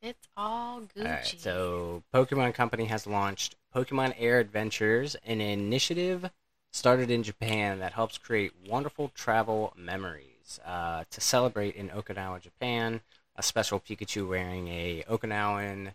it's 0.00 0.26
all 0.38 0.80
Gucci. 0.80 1.04
All 1.04 1.04
right, 1.04 1.34
so 1.36 2.02
Pokemon 2.14 2.54
Company 2.54 2.86
has 2.86 3.06
launched 3.06 3.56
Pokemon 3.76 4.14
Air 4.16 4.38
Adventures, 4.38 5.16
an 5.26 5.42
initiative 5.42 6.30
started 6.72 7.10
in 7.10 7.22
Japan 7.22 7.78
that 7.80 7.92
helps 7.92 8.16
create 8.16 8.52
wonderful 8.66 9.10
travel 9.14 9.74
memories. 9.76 10.58
Uh, 10.64 11.04
to 11.10 11.20
celebrate 11.20 11.76
in 11.76 11.90
Okinawa, 11.90 12.40
Japan, 12.40 13.02
a 13.36 13.42
special 13.42 13.80
Pikachu 13.80 14.26
wearing 14.26 14.68
a 14.68 15.04
Okinawan 15.10 15.92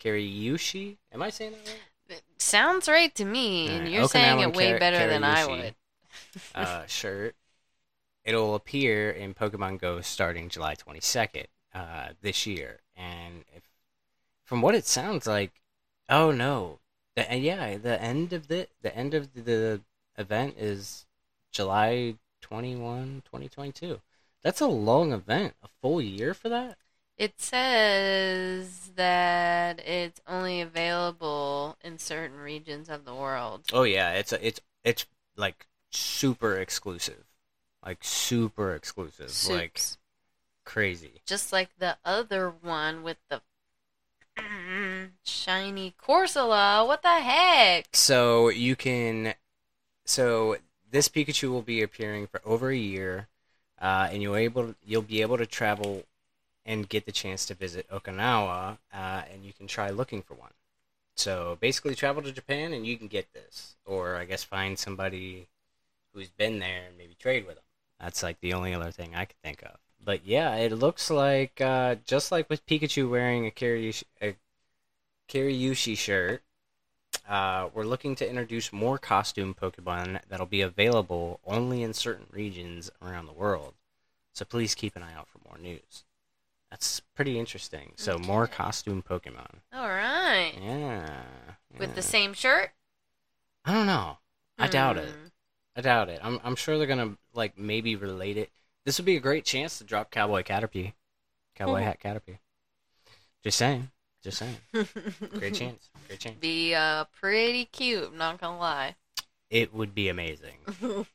Kariyushi. 0.00 0.96
Am 1.12 1.22
I 1.22 1.30
saying 1.30 1.50
that 1.50 1.70
right? 2.08 2.18
It 2.18 2.22
sounds 2.38 2.88
right 2.88 3.12
to 3.16 3.24
me, 3.24 3.68
All 3.68 3.74
and 3.74 3.88
you're 3.88 4.06
saying 4.06 4.38
it 4.38 4.54
way 4.54 4.70
Kar- 4.70 4.78
better 4.78 5.08
than 5.08 5.24
I 5.24 5.44
would. 5.44 5.74
uh, 6.54 6.86
shirt. 6.86 7.34
It'll 8.24 8.54
appear 8.54 9.10
in 9.10 9.34
Pokemon 9.34 9.80
Go 9.80 10.00
starting 10.00 10.48
July 10.48 10.74
22nd 10.74 11.46
uh, 11.74 12.08
this 12.20 12.46
year, 12.46 12.80
and 12.96 13.44
if, 13.54 13.62
from 14.44 14.62
what 14.62 14.74
it 14.74 14.86
sounds 14.86 15.26
like, 15.26 15.60
oh 16.08 16.30
no, 16.30 16.78
the, 17.16 17.30
and 17.30 17.42
yeah, 17.42 17.76
the 17.76 18.00
end 18.00 18.32
of 18.32 18.48
the 18.48 18.68
the 18.82 18.94
end 18.96 19.14
of 19.14 19.32
the 19.34 19.80
event 20.16 20.56
is 20.58 21.06
July 21.50 22.16
21, 22.40 23.22
2022. 23.24 24.00
That's 24.42 24.60
a 24.60 24.66
long 24.66 25.12
event, 25.12 25.54
a 25.62 25.68
full 25.80 26.00
year 26.02 26.34
for 26.34 26.48
that. 26.48 26.76
It 27.16 27.40
says 27.40 28.90
that 28.96 29.78
it's 29.86 30.20
only 30.26 30.60
available 30.60 31.76
in 31.84 31.98
certain 31.98 32.38
regions 32.38 32.88
of 32.88 33.04
the 33.04 33.14
world. 33.14 33.66
Oh 33.72 33.84
yeah, 33.84 34.12
it's 34.12 34.32
a, 34.32 34.44
it's 34.44 34.60
it's 34.82 35.06
like 35.36 35.66
super 35.90 36.56
exclusive, 36.56 37.24
like 37.84 37.98
super 38.02 38.74
exclusive, 38.74 39.32
like 39.50 39.80
crazy. 40.64 41.20
Just 41.26 41.52
like 41.52 41.70
the 41.78 41.96
other 42.04 42.50
one 42.50 43.02
with 43.02 43.18
the 43.28 43.42
shiny 45.24 45.94
Corsola. 46.00 46.86
What 46.86 47.02
the 47.02 47.20
heck? 47.20 47.86
So 47.92 48.48
you 48.48 48.76
can, 48.76 49.34
so 50.04 50.56
this 50.90 51.08
Pikachu 51.08 51.50
will 51.50 51.62
be 51.62 51.82
appearing 51.82 52.26
for 52.26 52.40
over 52.44 52.70
a 52.70 52.76
year, 52.76 53.28
uh, 53.80 54.08
and 54.10 54.22
you'll 54.22 54.36
able 54.36 54.74
you'll 54.84 55.02
be 55.02 55.22
able 55.22 55.38
to 55.38 55.46
travel 55.46 56.04
and 56.64 56.88
get 56.88 57.06
the 57.06 57.12
chance 57.12 57.44
to 57.46 57.54
visit 57.54 57.88
Okinawa, 57.88 58.78
uh, 58.94 59.22
and 59.32 59.44
you 59.44 59.52
can 59.52 59.66
try 59.66 59.90
looking 59.90 60.22
for 60.22 60.34
one. 60.34 60.52
So 61.16 61.58
basically, 61.60 61.94
travel 61.94 62.22
to 62.22 62.32
Japan 62.32 62.72
and 62.72 62.86
you 62.86 62.96
can 62.96 63.08
get 63.08 63.32
this, 63.32 63.76
or 63.84 64.16
I 64.16 64.24
guess 64.24 64.44
find 64.44 64.78
somebody 64.78 65.48
who's 66.12 66.28
been 66.28 66.58
there 66.58 66.84
and 66.88 66.96
maybe 66.96 67.14
trade 67.18 67.46
with 67.46 67.56
them. 67.56 67.61
That's 68.02 68.22
like 68.22 68.40
the 68.40 68.52
only 68.52 68.74
other 68.74 68.90
thing 68.90 69.14
I 69.14 69.26
could 69.26 69.36
think 69.44 69.62
of. 69.62 69.76
But 70.04 70.26
yeah, 70.26 70.56
it 70.56 70.72
looks 70.72 71.08
like 71.08 71.60
uh, 71.60 71.96
just 72.04 72.32
like 72.32 72.50
with 72.50 72.66
Pikachu 72.66 73.08
wearing 73.08 73.46
a 73.46 73.50
Kariyushi, 73.50 74.02
a 74.20 74.34
Kariyushi 75.28 75.96
shirt, 75.96 76.42
uh, 77.28 77.68
we're 77.72 77.84
looking 77.84 78.16
to 78.16 78.28
introduce 78.28 78.72
more 78.72 78.98
costume 78.98 79.54
Pokemon 79.54 80.20
that'll 80.28 80.46
be 80.46 80.62
available 80.62 81.38
only 81.46 81.84
in 81.84 81.94
certain 81.94 82.26
regions 82.32 82.90
around 83.00 83.26
the 83.26 83.32
world. 83.32 83.74
So 84.32 84.44
please 84.44 84.74
keep 84.74 84.96
an 84.96 85.04
eye 85.04 85.14
out 85.14 85.28
for 85.28 85.38
more 85.46 85.58
news. 85.58 86.04
That's 86.70 87.00
pretty 87.14 87.38
interesting. 87.38 87.92
So 87.96 88.18
more 88.18 88.48
costume 88.48 89.04
Pokemon. 89.08 89.60
All 89.72 89.88
right. 89.88 90.54
Yeah. 90.60 91.22
With 91.78 91.94
the 91.94 92.02
same 92.02 92.32
shirt? 92.34 92.70
I 93.64 93.72
don't 93.72 93.86
know. 93.86 94.18
I 94.58 94.66
doubt 94.66 94.96
it. 94.96 95.14
I 95.76 95.80
doubt 95.80 96.08
it. 96.08 96.20
I'm 96.22 96.38
I'm 96.44 96.56
sure 96.56 96.76
they're 96.78 96.86
gonna 96.86 97.16
like 97.34 97.58
maybe 97.58 97.96
relate 97.96 98.36
it. 98.36 98.50
This 98.84 98.98
would 98.98 99.06
be 99.06 99.16
a 99.16 99.20
great 99.20 99.44
chance 99.44 99.78
to 99.78 99.84
drop 99.84 100.10
Cowboy 100.10 100.42
Caterpie, 100.42 100.92
Cowboy 101.54 101.80
Mhm. 101.80 101.84
Hat 101.84 102.00
Caterpie. 102.00 102.38
Just 103.42 103.58
saying. 103.58 103.90
Just 104.22 104.38
saying. 104.38 104.56
Great 105.32 105.54
chance. 105.54 105.90
Great 106.06 106.20
chance. 106.20 106.38
Be 106.38 106.74
uh 106.74 107.04
pretty 107.20 107.64
cute, 107.66 108.04
I'm 108.12 108.16
not 108.18 108.40
gonna 108.40 108.58
lie. 108.58 108.96
It 109.50 109.74
would 109.74 109.94
be 109.94 110.08
amazing. 110.08 110.58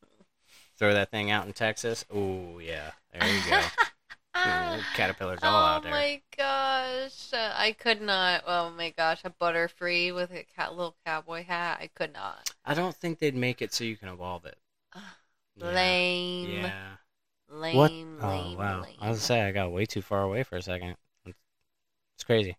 Throw 0.78 0.94
that 0.94 1.10
thing 1.12 1.32
out 1.32 1.48
in 1.48 1.54
Texas. 1.54 2.06
Oh 2.14 2.60
yeah, 2.60 2.92
there 3.14 3.28
you 3.28 3.42
go. 3.50 3.62
Ooh, 4.46 4.82
Caterpillars 4.94 5.40
all 5.44 5.54
oh 5.54 5.66
out 5.66 5.84
there. 5.84 5.92
Oh 5.92 5.96
my 5.96 6.22
gosh. 6.38 7.34
Uh, 7.34 7.54
I 7.56 7.72
could 7.74 8.02
not. 8.02 8.44
Oh 8.46 8.70
my 8.72 8.92
gosh. 8.92 9.22
A 9.24 9.30
butterfree 9.30 10.14
with 10.14 10.32
a 10.32 10.44
cat, 10.44 10.76
little 10.76 10.96
cowboy 11.06 11.44
hat. 11.44 11.80
I 11.82 11.88
could 11.88 12.14
not. 12.14 12.52
I 12.66 12.74
don't 12.76 12.96
think 12.96 13.20
they'd 13.20 13.36
make 13.36 13.62
it 13.62 13.74
so 13.74 13.84
you 13.84 13.98
can 13.98 14.10
evolve 14.10 14.46
it. 14.46 14.58
Yeah. 15.56 15.74
Lame. 15.74 16.50
Yeah. 16.54 16.98
Lame, 17.50 17.78
What? 17.78 17.92
lame, 18.22 18.22
Oh 18.22 18.60
wow. 18.60 18.82
lame. 18.84 18.96
I 19.00 19.10
was 19.10 19.20
gonna 19.20 19.26
say 19.26 19.42
I 19.42 19.52
got 19.52 19.72
way 19.72 19.86
too 19.86 20.02
far 20.02 20.22
away 20.24 20.44
for 20.44 20.58
a 20.58 20.62
second. 20.62 20.96
It's 22.16 22.24
crazy. 22.26 22.58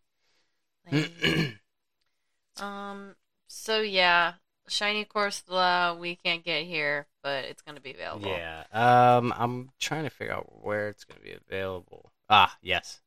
um, 2.57 3.15
so 3.49 3.81
yeah. 3.81 4.35
Shiny 4.69 5.07
Corsola, 5.07 5.99
we 5.99 6.17
can't 6.17 6.45
get 6.45 6.65
here, 6.67 7.07
but 7.29 7.45
it's 7.45 7.61
going 7.61 7.75
to 7.75 7.83
be 7.83 7.93
available. 7.93 8.27
Yeah. 8.27 8.65
Um, 8.73 9.35
I'm 9.37 9.71
trying 9.79 10.05
to 10.05 10.11
figure 10.11 10.33
out 10.33 10.65
where 10.65 10.89
it's 10.89 11.05
going 11.05 11.19
to 11.19 11.25
be 11.25 11.35
available. 11.35 12.11
Ah, 12.31 12.57
yes. 12.63 13.03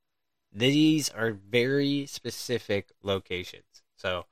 These 0.54 1.10
are 1.10 1.32
very 1.32 2.06
specific 2.06 2.92
locations. 3.02 3.82
So 3.96 4.26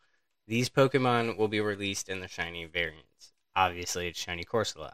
these 0.48 0.69
Pokemon 0.69 1.38
will 1.38 1.48
be 1.48 1.60
released 1.60 2.08
in 2.08 2.19
the 2.19 2.27
shiny 2.27 2.65
variants. 2.65 3.34
Obviously, 3.55 4.08
it's 4.08 4.19
shiny 4.19 4.43
Corsola, 4.43 4.93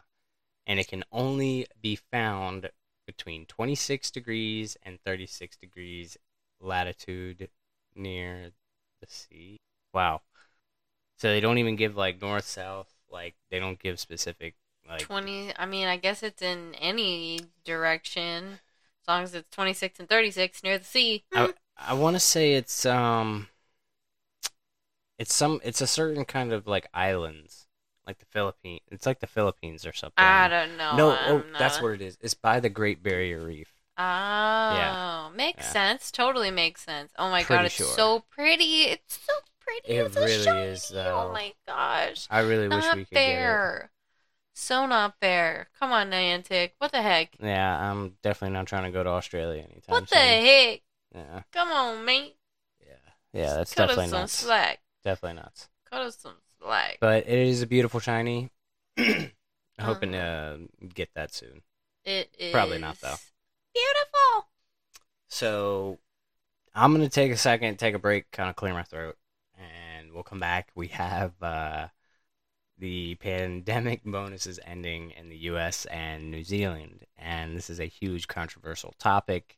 and 0.65 0.79
it 0.79 0.87
can 0.87 1.03
only 1.11 1.67
be 1.81 1.97
found 1.97 2.69
between 3.05 3.45
26 3.45 4.11
degrees 4.11 4.77
and 4.81 5.01
36 5.01 5.57
degrees 5.57 6.17
latitude 6.61 7.49
near 7.95 8.51
the 9.01 9.07
sea. 9.07 9.57
Wow. 9.93 10.21
So 11.17 11.27
they 11.27 11.41
don't 11.41 11.57
even 11.57 11.75
give 11.75 11.97
like 11.97 12.21
north, 12.21 12.45
south. 12.45 12.93
Like 13.11 13.35
they 13.51 13.59
don't 13.59 13.79
give 13.79 13.99
specific 13.99 14.55
like 14.87 15.01
20 15.01 15.51
i 15.57 15.65
mean 15.65 15.87
i 15.87 15.97
guess 15.97 16.23
it's 16.23 16.41
in 16.41 16.75
any 16.75 17.39
direction. 17.63 18.59
As 19.03 19.07
long 19.07 19.23
as 19.23 19.35
it's 19.35 19.49
26 19.51 19.99
and 19.99 20.09
36 20.09 20.63
near 20.63 20.79
the 20.79 20.83
sea. 20.83 21.23
I, 21.33 21.53
I 21.77 21.93
want 21.93 22.15
to 22.15 22.19
say 22.19 22.53
it's 22.53 22.85
um 22.85 23.49
it's 25.17 25.33
some 25.33 25.61
it's 25.63 25.81
a 25.81 25.87
certain 25.87 26.25
kind 26.25 26.51
of 26.51 26.67
like 26.67 26.87
islands. 26.93 27.67
Like 28.07 28.19
the 28.19 28.25
Philippines 28.25 28.81
it's 28.91 29.05
like 29.05 29.19
the 29.19 29.27
Philippines 29.27 29.85
or 29.85 29.93
something. 29.93 30.23
I 30.23 30.47
don't 30.47 30.77
know. 30.77 30.95
No 30.95 31.11
I'm 31.11 31.33
oh 31.33 31.43
that's 31.57 31.75
not- 31.75 31.83
what 31.83 31.93
it 31.93 32.01
is. 32.01 32.17
It's 32.21 32.33
by 32.33 32.59
the 32.59 32.69
Great 32.69 33.01
Barrier 33.03 33.45
Reef. 33.45 33.71
Oh 33.97 34.01
yeah. 34.01 35.29
makes 35.35 35.65
Yeah. 35.65 35.71
sense. 35.71 36.11
Totally 36.11 36.51
makes 36.51 36.81
sense. 36.81 37.11
Oh 37.17 37.29
my 37.29 37.43
Pretty 37.43 37.57
god 37.59 37.65
it's 37.65 37.75
sure. 37.75 37.87
so 37.87 38.23
pretty. 38.29 38.83
It's 38.85 39.19
so 39.25 39.33
pretty. 39.59 39.97
It 39.99 40.05
it's 40.05 40.15
really 40.15 40.61
is, 40.63 40.89
though. 40.89 41.27
oh 41.29 41.33
my 41.33 41.53
gosh. 41.67 42.27
I 42.29 42.41
really 42.41 42.67
wish 42.67 42.83
not 42.83 42.97
we 42.97 43.05
could 43.05 43.15
fair 43.15 43.91
so 44.57 44.85
not 44.87 45.15
fair 45.19 45.67
come 45.79 45.91
on 45.91 46.09
niantic. 46.09 46.71
What 46.79 46.91
the 46.91 47.01
heck? 47.01 47.35
Yeah 47.41 47.91
I'm 47.91 48.13
definitely 48.23 48.53
not 48.53 48.65
trying 48.67 48.85
to 48.85 48.91
go 48.91 49.03
to 49.03 49.09
Australia 49.09 49.61
anytime 49.63 49.83
what 49.87 50.09
the 50.09 50.15
soon. 50.15 50.45
heck? 50.45 50.81
Yeah. 51.13 51.41
Come 51.51 51.69
on 51.71 52.05
mate. 52.05 52.35
Yeah. 52.81 52.95
Yeah 53.33 53.53
that's 53.55 53.73
cut 53.73 53.87
definitely 53.87 54.05
us 54.05 54.09
some 54.11 54.27
slack. 54.27 54.79
Definitely 55.03 55.41
nuts. 55.41 55.69
Cut 55.89 56.01
us 56.01 56.17
some 56.17 56.35
slack. 56.59 56.97
But 56.99 57.27
it 57.27 57.37
is 57.47 57.61
a 57.61 57.67
beautiful 57.67 57.99
shiny. 57.99 58.49
Hoping 59.79 60.15
Uh-huh. 60.15 60.57
to 60.57 60.87
get 60.93 61.09
that 61.15 61.33
soon. 61.33 61.61
It 62.05 62.33
is 62.39 62.51
Probably 62.53 62.77
not, 62.79 62.99
though. 63.01 63.15
Beautiful. 63.73 64.47
So 65.27 65.99
I'm 66.73 66.91
gonna 66.93 67.09
take 67.09 67.31
a 67.31 67.37
second, 67.37 67.77
take 67.77 67.93
a 67.95 67.99
break, 67.99 68.31
kind 68.31 68.49
of 68.49 68.55
clear 68.55 68.73
my 68.73 68.83
throat, 68.83 69.17
and 69.57 70.13
we'll 70.13 70.23
come 70.23 70.39
back. 70.39 70.69
We 70.75 70.87
have 70.89 71.33
uh, 71.41 71.87
the 72.77 73.15
pandemic 73.15 74.01
bonuses 74.05 74.59
ending 74.65 75.11
in 75.11 75.29
the 75.29 75.37
U.S. 75.37 75.85
and 75.85 76.31
New 76.31 76.43
Zealand, 76.43 77.05
and 77.17 77.55
this 77.55 77.69
is 77.69 77.79
a 77.79 77.85
huge 77.85 78.27
controversial 78.27 78.93
topic. 78.99 79.57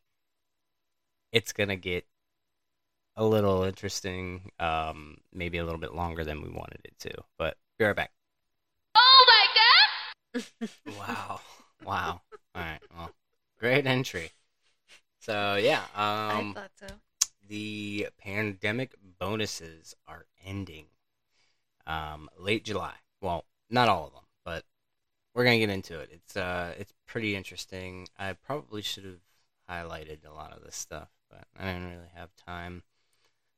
It's 1.32 1.52
gonna 1.52 1.76
get 1.76 2.06
a 3.16 3.24
little 3.24 3.64
interesting, 3.64 4.50
um, 4.60 5.18
maybe 5.32 5.58
a 5.58 5.64
little 5.64 5.80
bit 5.80 5.94
longer 5.94 6.24
than 6.24 6.40
we 6.40 6.48
wanted 6.48 6.80
it 6.84 6.98
to, 7.00 7.10
but 7.36 7.56
be 7.78 7.84
right 7.84 7.96
back. 7.96 8.12
Oh 8.94 9.24
my 9.28 9.46
god! 9.54 10.68
Wow, 10.98 11.40
wow. 11.84 12.20
All 12.54 12.62
right, 12.62 12.80
well, 12.96 13.10
great 13.58 13.86
entry. 13.86 14.30
So 15.20 15.56
yeah, 15.56 15.82
um, 15.94 16.50
I 16.50 16.52
thought 16.54 16.70
so. 16.78 16.86
the 17.48 18.08
pandemic 18.18 18.94
bonuses 19.18 19.94
are 20.06 20.26
ending 20.44 20.86
um, 21.86 22.28
late 22.38 22.64
July. 22.64 22.94
Well, 23.20 23.44
not 23.70 23.88
all 23.88 24.06
of 24.06 24.12
them, 24.12 24.22
but 24.44 24.64
we're 25.34 25.44
gonna 25.44 25.58
get 25.58 25.70
into 25.70 25.98
it. 26.00 26.10
It's 26.12 26.36
uh, 26.36 26.74
it's 26.78 26.92
pretty 27.06 27.34
interesting. 27.36 28.08
I 28.18 28.32
probably 28.32 28.82
should 28.82 29.04
have 29.04 29.20
highlighted 29.68 30.26
a 30.26 30.32
lot 30.32 30.52
of 30.52 30.62
this 30.64 30.76
stuff, 30.76 31.08
but 31.30 31.44
I 31.58 31.64
didn't 31.64 31.90
really 31.90 32.10
have 32.14 32.30
time. 32.36 32.82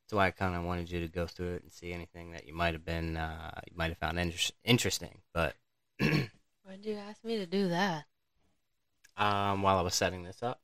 So 0.09 0.19
I 0.19 0.33
kind 0.33 0.57
of 0.57 0.65
wanted 0.65 0.91
you 0.91 1.01
to 1.01 1.09
go 1.09 1.27
through 1.27 1.55
it 1.55 1.63
and 1.63 1.71
see 1.71 1.93
anything 1.93 2.33
that 2.33 2.45
you 2.47 2.53
might 2.53 2.75
have 2.75 2.85
been, 2.85 3.17
uh, 3.17 3.61
you 3.71 3.77
might 3.77 3.91
have 3.91 3.99
found 3.99 4.19
inter- 4.19 4.53
interesting. 4.65 5.19
But 5.33 5.55
Why'd 6.01 6.85
you 6.85 6.97
ask 6.97 7.23
me 7.23 7.37
to 7.39 7.47
do 7.47 7.69
that? 7.69 8.05
um, 9.17 9.63
while 9.63 9.79
I 9.79 9.83
was 9.83 9.95
setting 9.95 10.23
this 10.25 10.43
up, 10.43 10.61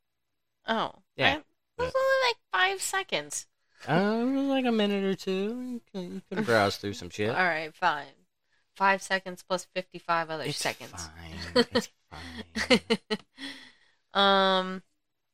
Oh. 0.66 0.92
Yeah. 1.16 1.34
I- 1.34 1.36
It 1.36 1.44
was 1.78 1.92
only 1.94 2.28
like 2.28 2.36
five 2.52 2.80
seconds. 2.82 3.46
uh, 3.88 3.92
it 4.20 4.24
was 4.34 4.46
like 4.46 4.64
a 4.64 4.72
minute 4.72 5.04
or 5.04 5.14
two, 5.14 5.32
you 5.62 5.80
can, 5.92 6.14
you 6.14 6.22
can 6.32 6.42
browse 6.44 6.76
through 6.78 6.94
some 6.94 7.10
shit. 7.10 7.28
All 7.36 7.44
right, 7.44 7.72
fine. 7.74 8.06
Five 8.76 9.02
seconds 9.02 9.42
plus 9.42 9.66
55 9.74 10.30
other 10.30 10.44
It's 10.44 10.58
seconds. 10.58 10.92
fine. 10.92 11.66
It's 11.72 11.88
fine. 12.10 12.80
um, 14.14 14.82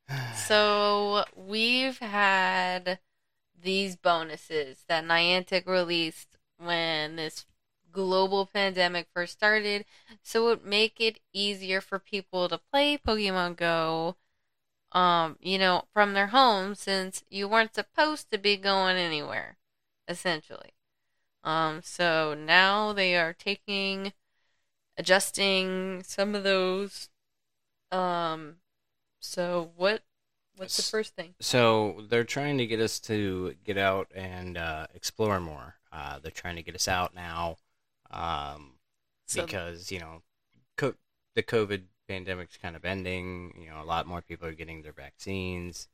so 0.46 1.25
we've 1.37 1.99
had 1.99 3.00
these 3.61 3.96
bonuses 3.96 4.84
that 4.88 5.04
Niantic 5.04 5.66
released 5.66 6.37
when 6.58 7.16
this 7.16 7.46
global 7.92 8.46
pandemic 8.46 9.08
first 9.14 9.32
started, 9.34 9.84
so 10.22 10.46
it 10.46 10.50
would 10.50 10.64
make 10.66 11.00
it 11.00 11.20
easier 11.32 11.80
for 11.80 11.99
people 11.99 12.49
to 12.49 12.58
play 12.58 12.99
Pokemon 12.99 13.56
Go, 13.56 14.16
um, 14.92 15.37
you 15.40 15.58
know, 15.58 15.84
from 15.92 16.14
their 16.14 16.28
homes 16.28 16.80
since 16.80 17.25
you 17.30 17.49
weren't 17.49 17.75
supposed 17.75 18.30
to 18.30 18.38
be 18.38 18.56
going 18.56 18.96
anywhere, 18.96 19.58
essentially. 20.08 20.72
Um, 21.44 21.80
so 21.82 22.34
now 22.34 22.92
they 22.92 23.16
are 23.16 23.32
taking, 23.32 24.12
adjusting 24.96 26.02
some 26.04 26.34
of 26.34 26.44
those. 26.44 27.08
Um, 27.90 28.56
so 29.20 29.72
what? 29.76 30.02
What's 30.56 30.76
the 30.76 30.82
first 30.82 31.16
thing? 31.16 31.34
so 31.40 32.04
they're 32.08 32.25
trying 32.25 32.58
to 32.58 32.66
get 32.66 32.78
us 32.80 33.00
to 33.00 33.54
get 33.64 33.78
out 33.78 34.08
and 34.14 34.58
uh, 34.58 34.87
explore 34.94 35.40
more. 35.40 35.76
Uh, 35.92 36.18
they're 36.20 36.30
trying 36.30 36.56
to 36.56 36.62
get 36.62 36.75
us 36.75 36.88
out 36.88 37.14
now 37.14 37.56
um, 38.11 38.72
So 39.26 39.42
because 39.42 39.90
you 39.90 39.99
know 40.00 40.22
co- 40.76 40.94
the 41.34 41.42
COVID 41.42 41.82
pandemic's 42.08 42.56
kind 42.56 42.76
of 42.76 42.84
ending. 42.84 43.54
You 43.58 43.70
know, 43.70 43.82
a 43.82 43.84
lot 43.84 44.06
more 44.06 44.20
people 44.22 44.46
are 44.49 44.52
getting 44.54 44.82
their 44.82 44.92
vaccines, 44.92 45.88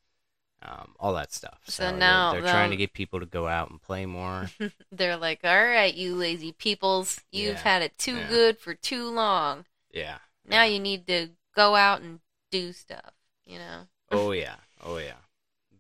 um, 0.63 0.95
all 0.99 1.15
that 1.15 1.33
stuff. 1.33 1.61
So 1.67 1.85
they're- 1.85 1.97
now- 1.97 2.33
they're, 2.33 2.43
trying 2.43 2.71
to 2.71 2.77
get 2.77 2.93
people 2.93 3.21
to 3.21 3.27
go 3.27 3.47
out 3.47 3.71
and 3.71 3.81
play 3.81 4.07
more. 4.07 4.51
they're 4.93 5.17
like, 5.17 5.41
"All 5.45 5.65
right, 5.65 5.95
you 5.95 6.15
lazy 6.15 6.53
peoples, 6.53 7.21
you've 7.31 7.55
Yeah, 7.57 7.63
had 7.63 7.83
it 7.83 7.97
too 7.99 8.17
yeah. 8.17 8.29
good 8.29 8.59
for 8.59 8.75
too 8.75 9.09
long. 9.11 9.65
yeah. 9.93 10.19
Now 10.45 10.63
yeah. 10.63 10.71
you 10.73 10.81
need 10.81 11.07
to 11.09 11.29
go 11.55 11.75
out 11.77 12.01
and 12.01 12.21
do 12.51 12.73
stuff." 12.73 13.13
You 13.47 13.59
know. 13.59 13.89
Oh 14.11 14.33
yeah, 14.45 14.57
oh 14.83 14.99
yeah. 14.99 15.15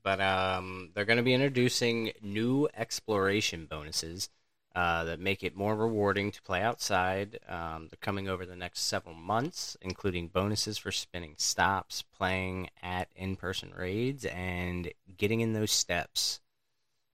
But 0.03 0.21
um, 0.21 0.91
they're 0.95 1.05
going 1.05 1.17
to 1.19 1.23
be 1.23 1.35
introducing 1.35 2.13
new 2.23 2.69
exploration 2.75 3.67
bonuses. 3.67 4.31
Uh, 4.79 5.03
that 5.05 5.19
make 5.19 5.43
it 5.43 5.57
more 5.57 5.75
rewarding 5.75 6.31
to 6.31 6.43
play 6.43 6.63
outside. 6.63 7.41
Um, 7.49 7.89
they're 7.91 7.99
coming 8.01 8.29
over 8.29 8.47
the 8.47 8.55
next 8.55 8.83
several 8.83 9.15
months, 9.17 9.77
including 9.83 10.29
bonuses 10.29 10.79
for 10.79 10.93
spinning 10.93 11.35
stops, 11.37 12.05
playing 12.17 12.71
at 12.81 13.09
in 13.17 13.35
person 13.37 13.73
raids, 13.77 14.25
and 14.27 14.93
getting 15.17 15.41
in 15.41 15.53
those 15.53 15.73
steps. 15.73 16.41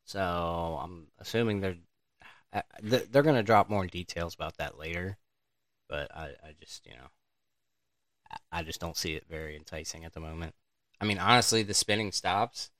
So 0.04 0.20
I'm 0.82 1.08
assuming 1.18 1.60
they're 1.60 1.78
uh, 2.52 2.62
they're 2.82 3.22
going 3.22 3.36
to 3.36 3.42
drop 3.42 3.70
more 3.70 3.86
details 3.86 4.34
about 4.34 4.58
that 4.58 4.78
later, 4.78 5.18
but 5.88 6.14
I, 6.16 6.28
I 6.44 6.54
just 6.60 6.86
you 6.86 6.92
know 6.94 7.08
I- 8.30 8.58
I 8.60 8.62
just 8.62 8.80
don't 8.80 8.96
see 8.98 9.14
it 9.14 9.26
very 9.28 9.56
enticing 9.56 10.04
at 10.04 10.12
the 10.12 10.20
moment. 10.20 10.54
I 11.00 11.04
mean, 11.06 11.18
honestly, 11.18 11.62
the 11.62 11.74
spinning 11.74 12.12
stops, 12.12 12.70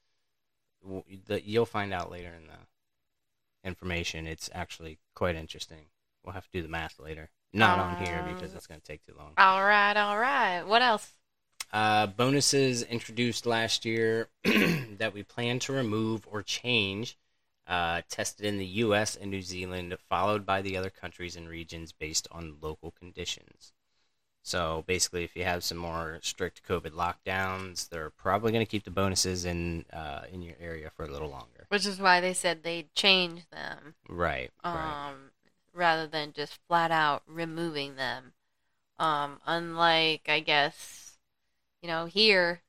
you'll 1.26 1.66
find 1.66 1.92
out 1.92 2.10
later 2.10 2.32
in 2.34 2.46
the 2.46 2.58
information. 3.64 4.26
It's 4.26 4.50
actually 4.54 4.98
quite 5.14 5.36
interesting. 5.36 5.86
We'll 6.24 6.34
have 6.34 6.44
to 6.44 6.52
do 6.52 6.62
the 6.62 6.68
math 6.68 6.98
later. 6.98 7.30
Not 7.52 7.78
on 7.78 8.04
here 8.04 8.24
because 8.34 8.50
Um, 8.50 8.56
it's 8.56 8.66
going 8.66 8.80
to 8.80 8.86
take 8.86 9.04
too 9.06 9.14
long. 9.16 9.32
All 9.38 9.64
right, 9.64 9.96
all 9.96 10.18
right. 10.18 10.62
What 10.62 10.82
else? 10.82 11.12
Uh, 11.72 12.06
bonuses 12.06 12.82
introduced 12.82 13.46
last 13.46 13.84
year 13.84 14.28
that 14.44 15.12
we 15.12 15.22
plan 15.22 15.58
to 15.60 15.72
remove 15.72 16.26
or 16.30 16.42
change, 16.42 17.16
uh, 17.66 18.02
tested 18.08 18.46
in 18.46 18.58
the 18.58 18.66
U.S. 18.66 19.16
and 19.16 19.30
New 19.30 19.42
Zealand, 19.42 19.96
followed 20.08 20.44
by 20.46 20.62
the 20.62 20.76
other 20.76 20.90
countries 20.90 21.36
and 21.36 21.48
regions 21.48 21.92
based 21.92 22.26
on 22.32 22.56
local 22.60 22.90
conditions. 22.90 23.72
So 24.46 24.84
basically, 24.86 25.24
if 25.24 25.34
you 25.34 25.44
have 25.44 25.64
some 25.64 25.78
more 25.78 26.18
strict 26.20 26.68
COVID 26.68 26.90
lockdowns, 26.90 27.88
they're 27.88 28.10
probably 28.10 28.52
going 28.52 28.64
to 28.64 28.70
keep 28.70 28.84
the 28.84 28.90
bonuses 28.90 29.46
in 29.46 29.86
uh, 29.90 30.24
in 30.30 30.42
your 30.42 30.54
area 30.60 30.90
for 30.94 31.04
a 31.04 31.10
little 31.10 31.30
longer. 31.30 31.64
Which 31.70 31.86
is 31.86 31.98
why 31.98 32.20
they 32.20 32.34
said 32.34 32.62
they'd 32.62 32.94
change 32.94 33.48
them, 33.50 33.94
Right. 34.06 34.50
right. 34.62 35.08
um, 35.08 35.30
rather 35.72 36.06
than 36.06 36.34
just 36.34 36.58
flat 36.68 36.90
out 36.90 37.22
removing 37.26 37.96
them. 37.96 38.34
Um, 38.98 39.40
unlike, 39.46 40.28
I 40.28 40.40
guess, 40.40 41.16
you 41.80 41.88
know, 41.88 42.04
here 42.04 42.60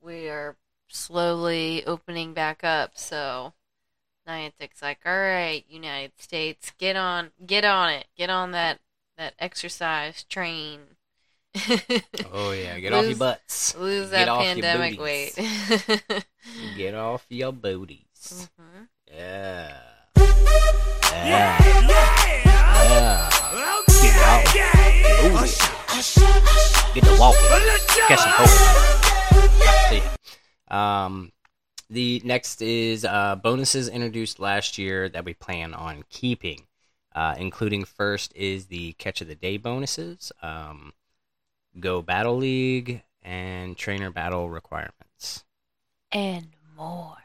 we 0.00 0.28
are 0.28 0.54
slowly 0.86 1.84
opening 1.84 2.34
back 2.34 2.62
up. 2.62 2.92
So 2.94 3.52
Niantic's 4.28 4.80
like, 4.80 5.00
all 5.04 5.12
right, 5.12 5.64
United 5.68 6.12
States, 6.18 6.72
get 6.78 6.94
on, 6.94 7.32
get 7.44 7.64
on 7.64 7.90
it, 7.90 8.06
get 8.16 8.30
on 8.30 8.52
that 8.52 8.78
that 9.16 9.34
exercise 9.38 10.24
train. 10.24 10.80
Oh 12.32 12.50
yeah, 12.50 12.80
get 12.80 12.92
off 12.92 13.06
your 13.06 13.16
butts. 13.16 13.76
Lose 13.76 14.10
Get 14.10 14.26
that 14.26 14.38
pandemic 14.38 15.00
weight. 15.00 15.34
Get 16.76 16.94
off 16.94 17.24
your 17.28 17.52
booties. 17.52 18.48
Mhm. 18.58 18.88
Yeah. 19.12 19.76
Yeah. 21.12 21.58
Yeah. 22.90 23.30
Get 24.02 24.16
out. 24.16 24.44
Booty. 25.22 25.54
Get 26.94 27.04
to 27.04 27.16
walking. 27.20 27.40
Catch 28.08 28.18
some 28.20 28.32
hold. 28.34 28.50
See 29.90 30.02
ya. 30.70 31.06
Um, 31.06 31.32
the 31.88 32.20
next 32.24 32.62
is 32.62 33.04
uh, 33.04 33.36
bonuses 33.36 33.88
introduced 33.88 34.40
last 34.40 34.76
year 34.78 35.08
that 35.10 35.24
we 35.24 35.34
plan 35.34 35.72
on 35.74 36.02
keeping, 36.10 36.66
uh, 37.14 37.34
including 37.38 37.84
first 37.84 38.32
is 38.36 38.66
the 38.66 38.92
catch 38.94 39.20
of 39.20 39.28
the 39.28 39.34
day 39.34 39.56
bonuses, 39.56 40.32
um, 40.42 40.92
go 41.80 42.02
battle 42.02 42.36
league, 42.36 43.02
and 43.22 43.76
trainer 43.76 44.10
battle 44.10 44.50
requirements. 44.50 45.44
and 46.12 46.48
more. 46.76 47.16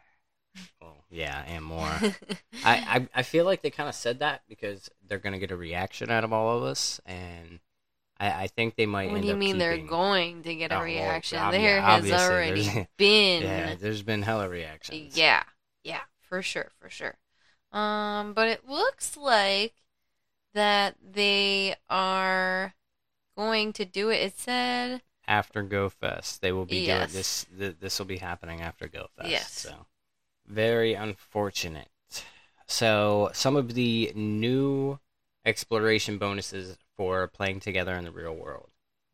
Well, 0.81 1.03
yeah, 1.09 1.43
and 1.47 1.63
more. 1.63 1.89
I, 2.63 2.75
I 2.97 3.07
I 3.15 3.23
feel 3.23 3.45
like 3.45 3.61
they 3.61 3.69
kind 3.69 3.89
of 3.89 3.95
said 3.95 4.19
that 4.19 4.41
because 4.47 4.89
they're 5.07 5.17
gonna 5.19 5.39
get 5.39 5.51
a 5.51 5.55
reaction 5.55 6.09
out 6.09 6.23
of 6.23 6.33
all 6.33 6.57
of 6.57 6.63
us, 6.63 6.99
and 7.05 7.59
I, 8.19 8.43
I 8.43 8.47
think 8.47 8.75
they 8.75 8.85
might. 8.85 9.09
What 9.09 9.15
end 9.15 9.23
do 9.23 9.27
you 9.29 9.35
mean 9.35 9.57
they're 9.57 9.77
going 9.77 10.43
to 10.43 10.55
get 10.55 10.71
Oh, 10.71 10.79
a 10.79 10.83
reaction? 10.83 11.37
ob- 11.39 11.53
there 11.53 11.79
yeah, 11.79 11.97
has 11.97 12.11
already 12.11 12.87
been. 12.97 13.43
Yeah, 13.43 13.75
there's 13.75 14.03
been 14.03 14.21
hella 14.23 14.49
reactions. 14.49 15.17
Yeah, 15.17 15.43
yeah, 15.83 16.01
for 16.21 16.41
sure, 16.41 16.71
for 16.79 16.89
sure. 16.89 17.15
Um, 17.71 18.33
but 18.33 18.47
it 18.47 18.67
looks 18.67 19.15
like 19.17 19.73
that 20.53 20.95
they 21.13 21.75
are 21.89 22.73
going 23.37 23.73
to 23.73 23.85
do 23.85 24.09
it. 24.09 24.15
It 24.21 24.37
said, 24.39 25.01
After 25.27 25.61
Go 25.61 25.89
Fest, 25.89 26.41
they 26.41 26.51
will 26.51 26.65
be 26.65 26.79
Yes. 26.79 27.11
doing 27.11 27.17
this. 27.17 27.45
Th- 27.57 27.75
this 27.79 27.99
will 27.99 28.05
be 28.07 28.17
happening 28.17 28.61
after 28.61 28.87
Go 28.87 29.07
Fest. 29.15 29.29
Yes. 29.29 29.51
So 29.59 29.85
very 30.47 30.93
unfortunate. 30.95 31.89
So 32.65 33.29
some 33.33 33.55
of 33.55 33.73
the 33.75 34.11
new 34.15 34.99
exploration 35.45 36.17
bonuses 36.17 36.77
for 36.95 37.27
playing 37.27 37.59
together 37.61 37.93
in 37.93 38.03
the 38.03 38.11
real 38.11 38.35
world. 38.35 38.69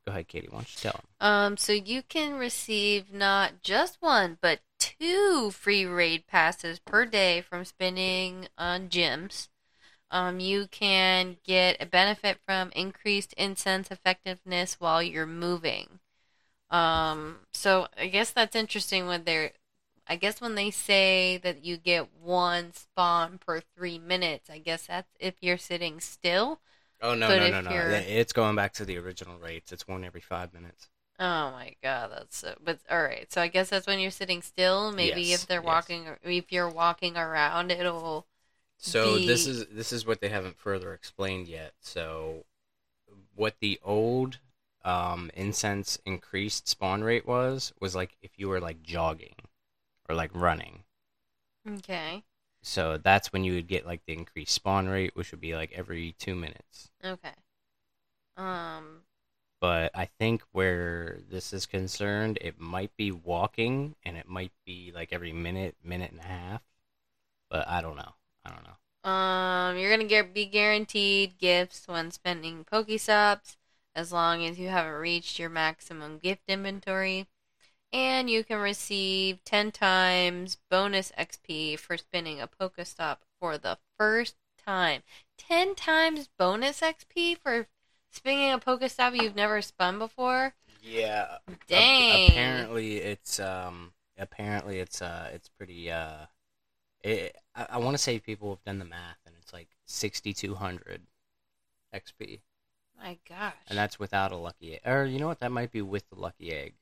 Go 0.05 0.11
ahead, 0.11 0.27
Katie. 0.27 0.47
Why 0.49 0.59
don't 0.59 0.71
you 0.75 0.81
tell 0.81 0.93
them? 0.93 1.05
um, 1.19 1.57
so 1.57 1.71
you 1.73 2.01
can 2.03 2.35
receive 2.35 3.11
not 3.13 3.61
just 3.61 3.97
one, 4.01 4.37
but 4.41 4.59
two 4.99 5.51
free 5.51 5.85
raid 5.85 6.27
passes 6.27 6.79
per 6.79 7.05
day 7.05 7.41
from 7.41 7.65
spending 7.65 8.47
on 8.57 8.89
gyms. 8.89 9.49
Um, 10.11 10.39
you 10.39 10.67
can 10.67 11.37
get 11.43 11.77
a 11.81 11.85
benefit 11.87 12.39
from 12.45 12.71
increased 12.75 13.33
incense 13.33 13.91
effectiveness 13.91 14.75
while 14.79 15.03
you're 15.03 15.27
moving. 15.27 15.99
Um, 16.69 17.39
so 17.53 17.87
I 17.97 18.07
guess 18.07 18.31
that's 18.31 18.55
interesting 18.55 19.07
when 19.07 19.23
they're, 19.23 19.51
I 20.07 20.15
guess 20.15 20.41
when 20.41 20.55
they 20.55 20.71
say 20.71 21.37
that 21.43 21.63
you 21.65 21.77
get 21.77 22.09
one 22.21 22.73
spawn 22.73 23.39
per 23.39 23.61
three 23.75 23.99
minutes, 23.99 24.49
I 24.49 24.59
guess 24.59 24.87
that's 24.87 25.09
if 25.19 25.35
you're 25.41 25.57
sitting 25.57 25.99
still. 25.99 26.59
Oh 27.01 27.13
no 27.15 27.27
But 27.29 27.37
no 27.37 27.47
no 27.47 27.61
no! 27.61 27.71
you're- 27.71 27.95
It's 27.97 28.33
going 28.33 28.55
back 28.55 28.73
to 28.73 28.85
the 28.85 28.97
original 28.97 29.37
rates. 29.39 29.71
It's 29.71 29.87
one 29.87 30.03
every 30.03 30.21
five 30.21 30.53
minutes. 30.53 30.89
Oh 31.19 31.51
my 31.51 31.75
god, 31.83 32.11
that's 32.11 32.37
so. 32.37 32.55
But 32.63 32.79
all 32.89 33.01
right, 33.03 33.29
so 33.31 33.41
I 33.41 33.47
guess 33.49 33.69
that's 33.69 33.87
when 33.87 33.99
you're 33.99 34.11
sitting 34.11 34.41
still. 34.41 34.91
Maybe 34.91 35.31
Yes, 35.31 35.33
if 35.33 35.47
they're 35.47 35.61
yes. 35.61 35.61
walking, 35.61 36.07
if 36.23 36.51
you're 36.53 36.69
walking 36.69 37.17
around, 37.17 37.71
it'll. 37.71 38.27
So 38.77 39.19
this 39.19 39.45
is 39.45 39.65
this 39.67 39.91
is 39.91 40.05
what 40.05 40.21
they 40.21 40.29
haven't 40.29 40.57
further 40.57 40.93
explained 40.93 41.47
yet. 41.49 41.73
So 41.81 42.45
what 43.35 43.59
the 43.59 43.79
old 43.83 44.39
um, 44.85 45.31
incense 45.35 45.97
increased 46.05 46.67
spawn 46.67 47.03
rate 47.03 47.25
was 47.27 47.73
was 47.79 47.95
like 47.95 48.17
if 48.21 48.31
you 48.37 48.49
were 48.49 48.61
like 48.61 48.83
jogging 48.83 49.35
or 50.09 50.15
like 50.15 50.31
running. 50.33 50.85
Okay. 51.67 52.23
So 52.63 52.97
that's 52.97 53.31
when 53.31 53.45
you 53.45 53.53
would 53.53 53.67
get 53.69 53.85
like 53.85 54.03
the 54.05 54.11
increased 54.11 54.51
spawn 54.51 54.89
rate, 54.89 55.15
which 55.15 55.31
would 55.31 55.39
be 55.39 55.55
like 55.55 55.71
every 55.71 56.11
two 56.19 56.35
minutes. 56.35 56.91
Okay. 57.03 57.35
Um. 58.37 59.04
But 59.61 59.91
I 59.95 60.05
think 60.05 60.43
where 60.51 61.19
this 61.29 61.53
is 61.53 61.65
concerned, 61.65 62.37
it 62.41 62.59
might 62.59 62.95
be 62.97 63.11
walking 63.11 63.95
and 64.03 64.17
it 64.17 64.27
might 64.27 64.51
be 64.65 64.91
like 64.93 65.11
every 65.11 65.33
minute, 65.33 65.75
minute 65.83 66.11
and 66.11 66.19
a 66.19 66.23
half. 66.23 66.61
But 67.49 67.67
I 67.67 67.81
don't 67.81 67.95
know. 67.95 68.13
I 68.45 68.49
don't 68.51 68.63
know. 68.63 69.09
Um, 69.09 69.77
you're 69.77 69.91
gonna 69.91 70.05
get 70.09 70.33
be 70.33 70.45
guaranteed 70.45 71.37
gifts 71.37 71.87
when 71.87 72.09
spending 72.11 72.65
Pokestops, 72.65 73.55
as 73.95 74.11
long 74.11 74.43
as 74.43 74.57
you 74.59 74.69
haven't 74.69 74.93
reached 74.93 75.37
your 75.37 75.49
maximum 75.49 76.17
gift 76.17 76.41
inventory, 76.47 77.27
and 77.93 78.29
you 78.29 78.43
can 78.43 78.59
receive 78.59 79.43
ten 79.43 79.71
times 79.71 80.57
bonus 80.69 81.11
XP 81.17 81.77
for 81.77 81.97
spinning 81.97 82.41
a 82.41 82.47
Pokestop 82.47 83.17
for 83.39 83.57
the 83.57 83.77
first 83.97 84.35
time. 84.57 85.03
Ten 85.37 85.75
times 85.75 86.29
bonus 86.39 86.81
XP 86.81 87.37
for 87.37 87.67
spinning 88.15 88.51
a 88.51 88.59
Pokestop 88.59 89.19
you've 89.21 89.35
never 89.35 89.61
spun 89.61 89.99
before. 89.99 90.53
Yeah. 90.81 91.37
Dang. 91.67 92.29
apparently, 92.29 92.97
it's 92.97 93.39
um. 93.39 93.91
Apparently, 94.17 94.79
it's 94.79 95.01
uh. 95.01 95.29
It's 95.33 95.49
pretty 95.49 95.91
uh. 95.91 96.25
It, 97.03 97.35
I, 97.55 97.67
I 97.71 97.77
want 97.77 97.95
to 97.95 98.01
say 98.01 98.19
people 98.19 98.49
have 98.49 98.63
done 98.63 98.79
the 98.79 98.85
math, 98.85 99.17
and 99.25 99.35
it's 99.41 99.53
like 99.53 99.69
sixty 99.85 100.33
two 100.33 100.55
hundred 100.55 101.01
XP, 101.93 102.39
My 103.01 103.17
gosh. 103.27 103.53
and 103.69 103.77
that's 103.77 103.99
without 103.99 104.31
a 104.31 104.37
lucky 104.37 104.73
egg. 104.73 104.81
Or 104.85 105.05
you 105.05 105.19
know 105.19 105.27
what? 105.27 105.39
That 105.39 105.51
might 105.51 105.71
be 105.71 105.81
with 105.81 106.09
the 106.09 106.19
lucky 106.19 106.51
egg. 106.51 106.73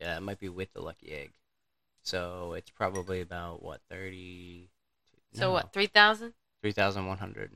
Yeah, 0.00 0.16
it 0.16 0.20
might 0.20 0.40
be 0.40 0.48
with 0.48 0.72
the 0.72 0.80
lucky 0.80 1.12
egg. 1.12 1.32
So 2.02 2.54
it's 2.54 2.70
probably 2.70 3.20
about 3.20 3.62
what 3.62 3.80
thirty. 3.90 4.70
so 5.32 5.52
what? 5.52 5.72
Three 5.72 5.86
thousand. 5.86 6.34
Three 6.62 6.72
thousand 6.72 7.06
one 7.06 7.18
hundred. 7.18 7.52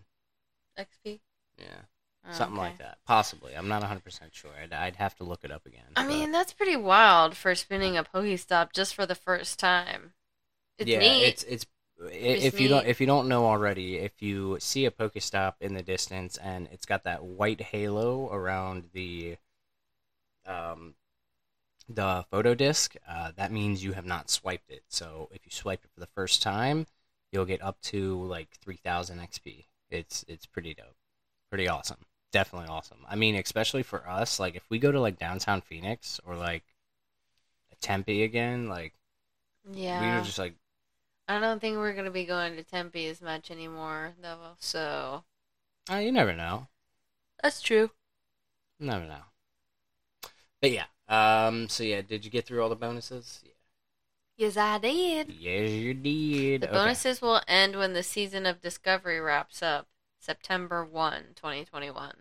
XP. 0.78 1.20
Yeah, 1.58 1.82
something 2.30 2.58
okay. 2.58 2.68
like 2.68 2.78
that. 2.78 2.98
Possibly. 3.06 3.54
I'm 3.56 3.68
not 3.68 3.80
one 3.80 3.88
hundred 3.88 4.04
percent 4.04 4.34
sure. 4.34 4.50
I'd, 4.62 4.72
I'd 4.72 4.96
have 4.96 5.14
to 5.16 5.24
look 5.24 5.40
it 5.44 5.50
up 5.50 5.66
again. 5.66 5.84
I 5.96 6.02
but- 6.02 6.08
mean, 6.08 6.32
that's 6.32 6.52
pretty 6.52 6.76
wild 6.76 7.36
for 7.36 7.54
spinning 7.54 7.96
a 7.96 8.04
Pokestop 8.04 8.72
just 8.72 8.94
for 8.94 9.06
the 9.06 9.14
first 9.14 9.58
time. 9.58 10.12
It's 10.78 10.88
yeah, 10.88 11.00
neat. 11.00 11.24
it's 11.24 11.42
it's 11.44 11.66
It's 12.10 12.44
if 12.44 12.60
you 12.60 12.68
don't 12.68 12.86
if 12.86 13.00
you 13.00 13.06
don't 13.06 13.28
know 13.28 13.46
already, 13.46 13.96
if 13.98 14.22
you 14.22 14.56
see 14.60 14.86
a 14.86 14.90
Pokestop 14.90 15.54
in 15.60 15.74
the 15.74 15.82
distance 15.82 16.36
and 16.36 16.68
it's 16.72 16.86
got 16.86 17.04
that 17.04 17.24
white 17.24 17.60
halo 17.60 18.30
around 18.32 18.90
the 18.92 19.36
um 20.46 20.94
the 21.88 22.24
photo 22.30 22.54
disc, 22.54 22.94
uh, 23.08 23.32
that 23.36 23.52
means 23.52 23.84
you 23.84 23.92
have 23.92 24.06
not 24.06 24.30
swiped 24.30 24.70
it. 24.70 24.84
So 24.88 25.28
if 25.32 25.44
you 25.44 25.50
swipe 25.50 25.84
it 25.84 25.90
for 25.92 26.00
the 26.00 26.06
first 26.14 26.42
time, 26.42 26.86
you'll 27.32 27.44
get 27.44 27.62
up 27.62 27.80
to 27.82 28.22
like 28.22 28.50
three 28.62 28.76
thousand 28.76 29.18
XP 29.20 29.64
it's 29.92 30.24
it's 30.26 30.46
pretty 30.46 30.74
dope, 30.74 30.96
pretty 31.50 31.68
awesome, 31.68 31.98
definitely 32.32 32.68
awesome. 32.68 33.04
I 33.08 33.16
mean, 33.16 33.36
especially 33.36 33.82
for 33.82 34.08
us, 34.08 34.40
like 34.40 34.56
if 34.56 34.64
we 34.70 34.78
go 34.78 34.92
to 34.92 35.00
like 35.00 35.18
downtown 35.18 35.60
Phoenix 35.60 36.20
or 36.24 36.36
like 36.36 36.64
Tempe 37.82 38.22
again, 38.22 38.66
like 38.68 38.94
yeah, 39.72 39.92
we 39.92 40.12
were 40.12 40.20
just 40.22 40.38
like, 40.38 40.54
I 41.26 41.40
don't 41.40 41.58
think 41.58 41.78
we're 41.78 41.94
gonna 41.94 42.12
be 42.12 42.24
going 42.24 42.54
to 42.54 42.62
Tempe 42.62 43.08
as 43.08 43.20
much 43.20 43.50
anymore, 43.50 44.14
though. 44.20 44.54
So 44.60 45.24
oh, 45.90 45.98
you 45.98 46.10
never 46.12 46.32
know, 46.34 46.66
that's 47.42 47.60
true. 47.62 47.90
you 48.78 48.86
never 48.86 49.06
know. 49.06 49.22
But 50.60 50.70
yeah, 50.72 50.86
um, 51.08 51.68
so 51.68 51.82
yeah, 51.84 52.02
did 52.02 52.24
you 52.24 52.30
get 52.30 52.46
through 52.46 52.62
all 52.62 52.68
the 52.68 52.76
bonuses? 52.76 53.40
Yeah. 53.44 53.52
Yes, 54.36 54.56
I 54.58 54.76
did. 54.78 55.32
Yes, 55.34 55.70
you 55.72 55.94
did. 55.94 56.62
The 56.62 56.68
Okay. 56.68 56.96
bonuses 56.96 57.20
will 57.20 57.42
end 57.46 57.76
when 57.76 57.92
the 57.92 58.02
season 58.02 58.46
of 58.46 58.62
Discovery 58.62 59.20
wraps 59.20 59.60
up, 59.62 59.86
September 60.22 60.84
1, 60.84 61.34
2021. 61.34 62.12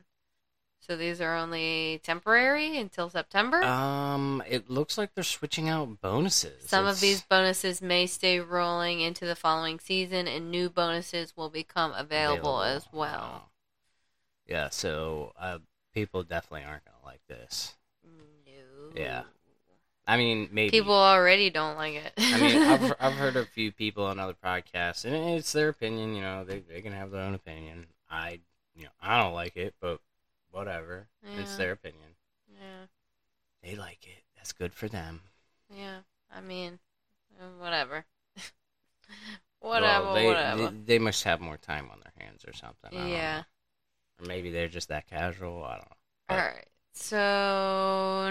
So 0.79 0.97
these 0.97 1.21
are 1.21 1.35
only 1.37 2.01
temporary 2.03 2.77
until 2.77 3.07
September. 3.09 3.61
Um, 3.63 4.41
it 4.47 4.69
looks 4.69 4.97
like 4.97 5.13
they're 5.13 5.23
switching 5.23 5.69
out 5.69 6.01
bonuses. 6.01 6.67
Some 6.67 6.87
of 6.87 6.99
these 6.99 7.21
bonuses 7.21 7.81
may 7.83 8.07
stay 8.07 8.39
rolling 8.39 8.99
into 8.99 9.25
the 9.25 9.35
following 9.35 9.79
season, 9.79 10.27
and 10.27 10.49
new 10.49 10.69
bonuses 10.71 11.37
will 11.37 11.49
become 11.51 11.93
available, 11.95 12.63
as 12.63 12.87
well. 12.91 13.11
Wow. 13.11 13.41
Yeah, 14.47 14.69
so 14.69 15.33
uh, 15.39 15.59
people 15.93 16.23
definitely 16.23 16.65
aren't 16.65 16.85
gonna 16.85 16.97
like 17.05 17.21
this. 17.27 17.75
No. 18.03 18.99
Yeah. 18.99 19.23
I 20.07 20.17
mean, 20.17 20.49
maybe 20.51 20.71
People 20.71 20.93
already 20.95 21.49
don't 21.49 21.77
like 21.77 21.93
it. 21.95 22.13
I 22.17 22.39
mean, 22.41 22.61
I've 22.63 22.93
I've 22.99 23.13
heard 23.13 23.35
a 23.35 23.45
few 23.45 23.71
people 23.71 24.05
on 24.05 24.19
other 24.19 24.33
podcasts, 24.33 25.05
and 25.05 25.13
it's 25.37 25.51
their 25.53 25.69
opinion. 25.69 26.15
You 26.15 26.21
know, 26.21 26.43
they 26.43 26.59
they 26.59 26.81
can 26.81 26.93
have 26.93 27.11
their 27.11 27.21
own 27.21 27.33
opinion. 27.35 27.87
I 28.09 28.39
you 28.75 28.83
know 28.83 28.89
I 28.99 29.21
don't 29.21 29.33
like 29.33 29.55
it, 29.57 29.75
but 29.79 29.99
whatever. 30.51 31.07
It's 31.37 31.55
their 31.55 31.71
opinion. 31.71 32.15
yeah. 32.53 32.85
They 33.63 33.75
like 33.75 34.05
it. 34.07 34.23
That's 34.35 34.51
good 34.53 34.73
for 34.73 34.87
them. 34.87 35.21
Yeah. 35.73 35.99
I 36.35 36.41
mean, 36.41 36.79
uh, 37.39 37.45
whatever. 37.59 38.05
whatever, 39.59 40.05
Well, 40.05 40.13
they, 40.15 40.25
whatever. 40.25 40.69
They, 40.69 40.77
they 40.85 40.99
must 40.99 41.23
have 41.25 41.39
more 41.41 41.57
time 41.57 41.89
on 41.91 41.99
their 42.03 42.25
hands 42.25 42.43
or 42.45 42.53
something. 42.53 42.91
Yeah. 43.07 43.43
know. 44.19 44.25
Or 44.25 44.27
maybe 44.27 44.49
they're 44.51 44.67
just 44.67 44.89
that 44.89 45.07
casual. 45.07 45.63
I 45.63 45.71
don't 45.75 45.79
know. 45.79 45.95
All 46.29 46.37
But- 46.37 46.37
right. 46.37 46.67
So 46.93 47.17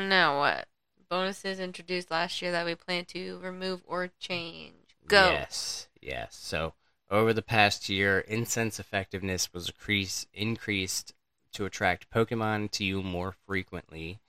now 0.09 0.39
what? 0.41 0.67
Bonuses 1.11 1.59
introduced 1.59 2.11
last 2.11 2.41
year 2.41 2.53
that 2.53 2.65
we 2.65 2.77
plan 2.77 3.05
to 3.07 3.39
remove 3.41 3.83
or 3.87 4.11
change. 4.21 4.75
Go. 5.09 5.33
Yes, 5.33 5.89
yes. 6.01 6.39
So 6.41 6.75
over 7.11 7.33
the 7.33 7.43
past 7.43 7.89
year, 7.89 8.21
incense 8.21 8.79
effectiveness 8.79 9.53
was 9.53 9.69
increase, 9.69 10.27
increased 10.33 11.13
to 11.53 11.65
attract 11.65 12.11
Pokemon 12.11 12.71
to 12.71 12.85
you 12.85 13.03
more 13.03 13.35
frequently, 13.45 14.21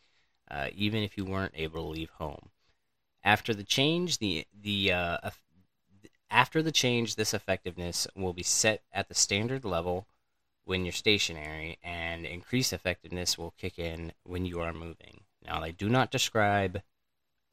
uh, 0.49 0.69
even 0.75 1.03
if 1.03 1.17
you 1.17 1.23
weren't 1.23 1.53
able 1.55 1.83
to 1.83 1.89
leave 1.89 2.09
home. 2.09 2.49
After 3.23 3.53
the 3.53 3.63
change, 3.63 4.17
the 4.17 4.47
the 4.59 4.91
uh, 4.91 5.29
after 6.31 6.63
the 6.63 6.71
change, 6.71 7.15
this 7.15 7.33
effectiveness 7.33 8.07
will 8.15 8.33
be 8.33 8.41
set 8.41 8.81
at 8.91 9.07
the 9.07 9.13
standard 9.13 9.63
level 9.63 10.07
when 10.65 10.83
you're 10.83 10.93
stationary, 10.93 11.77
and 11.83 12.25
increased 12.25 12.73
effectiveness 12.73 13.37
will 13.37 13.51
kick 13.51 13.77
in 13.77 14.13
when 14.23 14.45
you 14.45 14.59
are 14.61 14.73
moving. 14.73 15.20
Now, 15.45 15.59
they 15.59 15.71
do 15.71 15.89
not 15.89 16.11
describe 16.11 16.81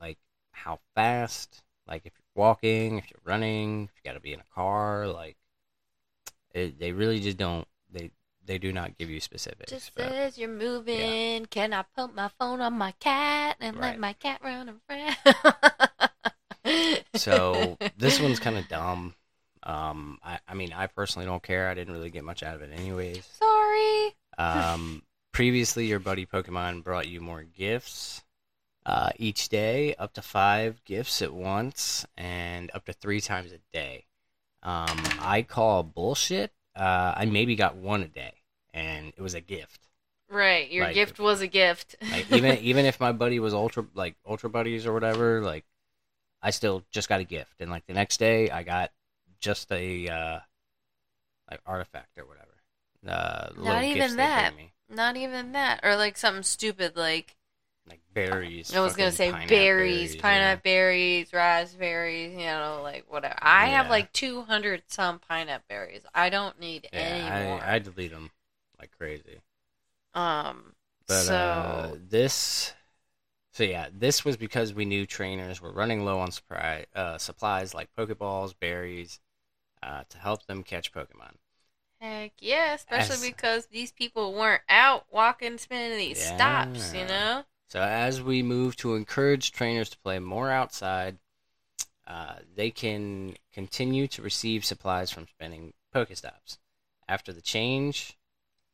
like 0.01 0.18
how 0.53 0.81
fast, 0.94 1.62
like 1.87 2.03
if 2.05 2.12
you're 2.14 2.42
walking, 2.44 2.98
if 2.98 3.11
you're 3.11 3.20
running, 3.24 3.85
if 3.85 3.90
you 3.96 4.09
got 4.11 4.14
to 4.14 4.20
be 4.20 4.33
in 4.33 4.40
a 4.40 4.55
car, 4.55 5.07
like 5.09 5.37
it, 6.53 6.79
they 6.79 6.92
really 6.92 7.20
just 7.20 7.37
don't. 7.37 7.66
They 7.90 8.11
they 8.44 8.59
do 8.59 8.72
not 8.72 8.96
give 8.98 9.11
you 9.11 9.20
specifics. 9.20 9.70
Just 9.70 9.94
but- 9.94 10.09
says 10.09 10.38
you're 10.38 10.48
moving. 10.48 11.46
Can 11.46 11.72
I 11.72 11.85
put 11.96 12.14
my 12.14 12.31
phone 12.38 12.61
on 12.61 12.74
my 12.74 12.92
cat 12.92 13.57
and 13.61 13.77
Right. 13.77 13.90
let 13.90 13.98
my 13.98 14.12
cat 14.14 14.40
run 14.42 14.81
around? 14.90 15.16
so 17.14 17.77
this 17.96 18.20
one's 18.20 18.40
kind 18.40 18.57
of 18.57 18.68
dumb. 18.68 19.14
Um, 19.62 20.18
I, 20.24 20.38
I 20.48 20.55
mean, 20.55 20.72
I 20.72 20.87
personally 20.87 21.27
don't 21.27 21.42
care. 21.42 21.68
I 21.68 21.74
didn't 21.74 21.92
really 21.92 22.11
get 22.11 22.24
much 22.24 22.42
out 22.42 22.55
of 22.55 22.62
it, 22.62 22.70
anyways. 22.72 23.27
Sorry. 23.38 24.14
Um, 24.38 25.03
previously, 25.38 25.87
your 25.87 26.01
buddy 26.01 26.27
Pokemon 26.27 26.83
brought 26.83 27.07
you 27.07 27.20
more 27.20 27.44
gifts 27.44 28.24
uh, 28.85 29.11
each 29.18 29.48
day, 29.48 29.94
up 29.94 30.12
to 30.12 30.20
five 30.20 30.85
gifts 30.85 31.22
at 31.22 31.33
once, 31.33 32.05
and 32.16 32.72
up 32.74 32.85
to 32.85 32.92
three 32.92 33.20
times 33.20 33.53
a 33.53 33.61
day. 33.72 34.05
Um, 34.64 34.98
I 35.20 35.46
call 35.48 35.85
bullshit. 35.85 36.51
Uh, 36.74 37.14
I 37.16 37.27
maybe 37.27 37.55
got 37.55 37.77
one 37.77 38.03
a 38.03 38.09
day, 38.09 38.33
and 38.74 39.12
it 39.16 39.20
was 39.20 39.35
a 39.35 39.40
gift. 39.40 39.87
Right. 40.29 40.68
Your 40.72 40.87
Like- 40.87 40.94
gift 40.94 41.20
was 41.20 41.40
a 41.40 41.46
gift. 41.46 41.94
Like 42.03 42.33
even 42.33 42.59
even 42.62 42.85
if 42.85 42.98
my 42.98 43.12
buddy 43.12 43.38
was 43.38 43.55
ultra 43.55 43.87
like 43.94 44.16
ultra 44.27 44.51
buddies 44.51 44.87
or 44.87 44.92
whatever, 44.92 45.40
like 45.40 45.64
I 46.42 46.51
still 46.51 46.83
just 46.90 47.09
got 47.09 47.20
a 47.20 47.24
gift, 47.24 47.61
and 47.61 47.70
like 47.70 47.87
the 47.87 47.94
next 47.94 48.16
day 48.16 48.51
I 48.51 48.64
got 48.64 48.90
just 49.38 49.70
a 49.70 50.09
uh, 50.09 50.40
like 51.48 51.61
artifact 51.64 52.18
or 52.18 52.24
whatever. 52.27 52.57
Uh, 53.07 53.51
Not 53.57 53.85
even 53.85 54.16
that. 54.16 54.53
Not 54.88 55.16
even 55.16 55.53
that. 55.53 55.81
Or 55.83 55.96
like 55.96 56.16
something 56.16 56.42
stupid 56.42 56.96
like 56.96 57.37
like 57.87 58.01
berries. 58.12 58.72
I 58.74 58.81
was 58.81 58.96
gonna 58.96 59.12
say 59.12 59.33
pineapple 59.33 59.68
berries, 59.77 60.14
pineapple 60.16 60.62
berries, 60.64 61.33
raspberries, 61.33 62.33
you 62.33 62.46
know, 62.46 62.81
like 62.83 63.11
whatever. 63.11 63.38
I 63.40 63.68
have 63.68 63.88
like 63.88 64.12
two 64.12 64.42
hundred 64.42 64.85
some 64.88 65.18
pineapple 65.20 65.66
berries. 65.68 66.05
I 66.14 66.31
don't 66.31 66.59
need 66.61 66.88
any 66.94 67.31
more. 67.31 67.62
I, 67.62 67.77
I 67.77 67.79
delete 67.79 68.11
them 68.12 68.31
like 68.79 68.90
crazy. 68.96 69.40
um 70.14 70.74
But 71.09 71.27
so 71.27 71.27
uh, 71.27 71.96
this, 72.09 72.74
so 73.53 73.64
yeah, 73.64 73.88
this 73.92 74.24
was 74.24 74.37
because 74.37 74.74
we 74.74 74.85
knew 74.87 75.07
trainers 75.07 75.61
were 75.61 75.72
running 75.72 76.05
low 76.05 76.20
on 76.20 76.33
supply, 76.33 76.87
uh, 76.94 77.18
supplies 77.18 77.74
like 77.74 77.94
Pokeballs, 77.96 78.55
berries, 78.59 79.20
uh, 79.83 80.05
to 80.11 80.18
help 80.18 80.46
them 80.46 80.62
catch 80.64 80.92
Pokemon. 80.92 81.37
Heck 82.01 82.33
yeah, 82.41 82.75
especially 82.75 83.15
As- 83.15 83.35
because 83.35 83.67
these 83.67 83.93
people 83.93 84.35
weren't 84.35 84.63
out 84.69 85.07
walking 85.11 85.59
spinning 85.59 85.99
these 85.99 86.23
stops, 86.23 86.95
you 86.95 87.05
know? 87.05 87.45
So 87.69 87.81
as 87.81 88.23
we 88.23 88.43
move 88.43 88.77
to 88.77 88.95
encourage 88.95 89.53
trainers 89.53 89.91
to 89.91 89.99
play 89.99 90.19
more 90.19 90.51
outside, 90.51 91.19
uh, 92.07 92.37
they 92.55 92.71
can 92.71 93.37
continue 93.53 94.07
to 94.09 94.23
receive 94.23 94.65
supplies 94.65 95.11
from 95.11 95.27
spending 95.29 95.75
Pokestops. 95.95 96.57
After 97.07 97.33
the 97.33 97.43
change, 97.43 98.17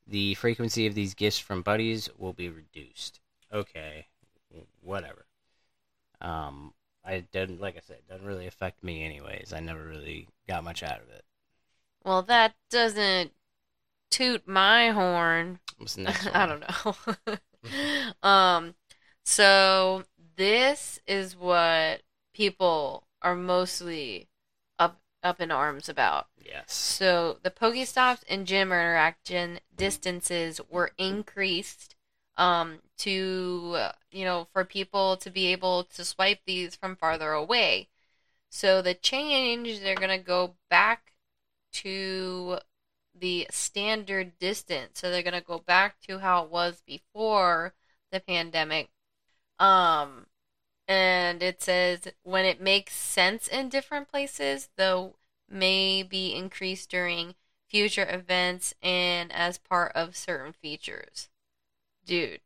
the 0.07 0.35
frequency 0.35 0.87
of 0.87 0.95
these 0.95 1.15
gifts 1.15 1.39
from 1.39 1.63
buddies 1.63 2.09
will 2.17 2.33
be 2.33 2.49
reduced. 2.49 3.21
Okay, 3.53 4.07
whatever. 4.81 5.27
Um, 6.21 6.75
I 7.05 7.21
didn't 7.21 7.61
like 7.61 7.77
I 7.77 7.81
said, 7.81 7.99
it 7.99 8.09
doesn't 8.09 8.27
really 8.27 8.47
affect 8.47 8.83
me 8.85 9.05
anyways. 9.05 9.53
I 9.53 9.61
never 9.61 9.83
really 9.83 10.29
got 10.49 10.65
much 10.65 10.83
out 10.83 11.01
of 11.01 11.09
it. 11.09 11.25
Well, 12.05 12.23
that 12.23 12.55
doesn't 12.71 13.33
toot 14.11 14.47
my 14.47 14.91
horn. 14.91 15.59
What's 15.79 15.97
next? 15.97 16.29
I 16.35 16.47
don't 16.47 16.61
know. 16.61 17.39
um, 18.29 18.75
so 19.25 20.05
this 20.37 21.01
is 21.07 21.37
what 21.37 22.03
people 22.35 23.07
are 23.23 23.35
mostly 23.35 24.29
up 24.79 25.01
up 25.23 25.41
in 25.41 25.51
arms 25.51 25.89
about. 25.89 26.29
Yes. 26.45 26.73
So 26.73 27.39
the 27.43 27.51
Pokestops 27.51 28.23
and 28.29 28.47
gym 28.47 28.69
interaction 28.69 29.61
distances 29.75 30.61
were 30.71 30.93
increased 30.99 31.97
um, 32.37 32.81
to 32.99 33.79
you 34.13 34.25
know 34.25 34.47
for 34.53 34.65
people 34.65 35.17
to 35.17 35.31
be 35.31 35.47
able 35.47 35.85
to 35.85 36.05
swipe 36.05 36.41
these 36.47 36.77
from 36.77 36.97
farther 36.97 37.33
away. 37.33 37.89
So 38.51 38.83
the 38.83 38.95
change 38.95 39.81
they're 39.81 39.95
gonna 39.95 40.19
go 40.19 40.55
back 40.69 41.14
to 41.75 42.59
the 43.15 43.47
standard 43.51 44.39
distance. 44.39 45.01
So 45.01 45.11
they're 45.11 45.23
gonna 45.23 45.41
go 45.41 45.59
back 45.61 46.01
to 46.03 46.19
how 46.21 46.45
it 46.45 46.51
was 46.51 46.83
before 46.87 47.75
the 48.13 48.21
pandemic. 48.21 48.91
Um, 49.59 50.27
and 50.89 51.43
it 51.43 51.63
says 51.63 52.09
when 52.25 52.45
it 52.47 52.61
makes 52.61 52.95
sense 52.95 53.49
in 53.49 53.69
different 53.71 54.09
places, 54.11 54.71
though 54.77 55.17
may 55.49 56.03
be 56.03 56.35
increased 56.35 56.91
during 56.91 57.35
future 57.69 58.07
events 58.09 58.75
and 58.83 59.33
as 59.33 59.59
part 59.59 59.93
of 59.95 60.17
certain 60.17 60.53
features. 60.53 61.31
Dude, 62.07 62.41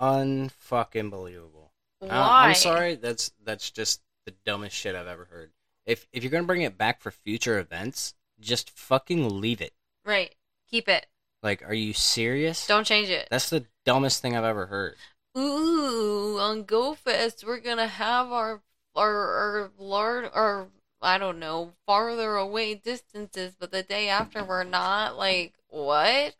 Unfucking 0.00 1.10
believable. 1.10 1.72
why? 2.00 2.08
Uh, 2.08 2.28
I'm 2.30 2.54
sorry. 2.54 2.94
That's 2.94 3.32
that's 3.44 3.70
just 3.70 4.00
the 4.24 4.32
dumbest 4.44 4.76
shit 4.76 4.94
I've 4.94 5.06
ever 5.06 5.24
heard. 5.26 5.52
If 5.86 6.06
if 6.12 6.22
you're 6.22 6.30
gonna 6.30 6.46
bring 6.46 6.62
it 6.62 6.78
back 6.78 7.00
for 7.00 7.10
future 7.10 7.58
events, 7.58 8.14
just 8.40 8.70
fucking 8.70 9.40
leave 9.40 9.60
it. 9.60 9.72
Right. 10.04 10.34
Keep 10.70 10.88
it. 10.88 11.06
Like, 11.42 11.62
are 11.68 11.74
you 11.74 11.92
serious? 11.92 12.66
Don't 12.66 12.86
change 12.86 13.08
it. 13.08 13.28
That's 13.30 13.50
the 13.50 13.66
dumbest 13.84 14.20
thing 14.22 14.36
I've 14.36 14.44
ever 14.44 14.66
heard. 14.66 14.96
Ooh, 15.36 16.38
on 16.40 16.64
GoFest, 16.64 17.44
we're 17.44 17.60
gonna 17.60 17.86
have 17.86 18.32
our 18.32 18.60
our 18.96 19.14
our 19.14 19.70
large 19.78 20.30
our 20.34 20.66
I 21.00 21.18
don't 21.18 21.38
know 21.38 21.74
farther 21.86 22.34
away 22.34 22.74
distances, 22.74 23.54
but 23.58 23.70
the 23.70 23.84
day 23.84 24.08
after 24.08 24.42
we're 24.42 24.64
not. 24.64 25.16
Like, 25.16 25.54
what? 25.68 26.34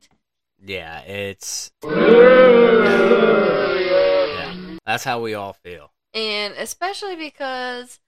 Yeah, 0.60 1.00
it's 1.02 1.70
yeah. 1.84 3.18
That's 4.84 5.04
how 5.04 5.20
we 5.20 5.34
all 5.34 5.52
feel. 5.52 5.92
And 6.12 6.54
especially 6.54 7.14
because 7.14 8.00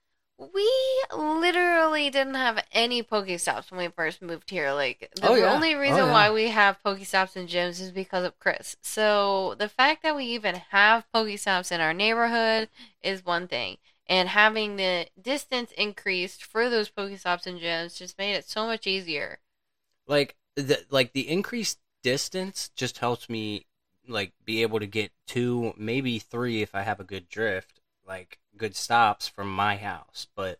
we 0.53 1.03
literally 1.15 2.09
didn't 2.09 2.33
have 2.35 2.63
any 2.71 3.03
Pokestops 3.03 3.69
when 3.71 3.79
we 3.79 3.87
first 3.89 4.21
moved 4.21 4.49
here. 4.49 4.71
Like 4.73 5.09
the 5.15 5.29
Oh, 5.29 5.35
yeah. 5.35 5.53
only 5.53 5.75
oh, 5.75 5.79
reason 5.79 5.99
Oh, 6.01 6.05
yeah. 6.07 6.11
why 6.11 6.31
we 6.31 6.47
have 6.49 6.81
Pokestops 6.83 7.35
and 7.35 7.47
gyms 7.47 7.79
is 7.79 7.91
because 7.91 8.25
of 8.25 8.39
Chris. 8.39 8.75
So 8.81 9.55
the 9.59 9.69
fact 9.69 10.03
that 10.03 10.15
we 10.15 10.25
even 10.25 10.55
have 10.71 11.05
Pokestops 11.13 11.71
in 11.71 11.79
our 11.81 11.93
neighborhood 11.93 12.69
is 13.01 13.25
one 13.25 13.47
thing. 13.47 13.77
And 14.07 14.29
having 14.29 14.75
the 14.77 15.07
distance 15.21 15.71
increased 15.73 16.43
for 16.43 16.69
those 16.69 16.89
Pokestops 16.89 17.45
and 17.45 17.59
gyms 17.59 17.97
just 17.97 18.17
made 18.17 18.33
it 18.33 18.45
so 18.45 18.65
much 18.65 18.87
easier. 18.87 19.39
Like 20.07 20.35
the 20.55 20.85
like 20.89 21.13
the 21.13 21.27
increased 21.29 21.79
distance 22.03 22.69
just 22.75 22.99
helps 22.99 23.29
me 23.29 23.65
like 24.07 24.33
be 24.45 24.61
able 24.61 24.79
to 24.79 24.87
get 24.87 25.11
two, 25.27 25.73
maybe 25.77 26.19
three 26.19 26.61
if 26.61 26.75
I 26.75 26.81
have 26.83 26.99
a 26.99 27.03
good 27.05 27.29
drift, 27.29 27.80
like 28.07 28.39
good 28.57 28.75
stops 28.75 29.27
from 29.27 29.53
my 29.53 29.77
house. 29.77 30.27
But 30.35 30.59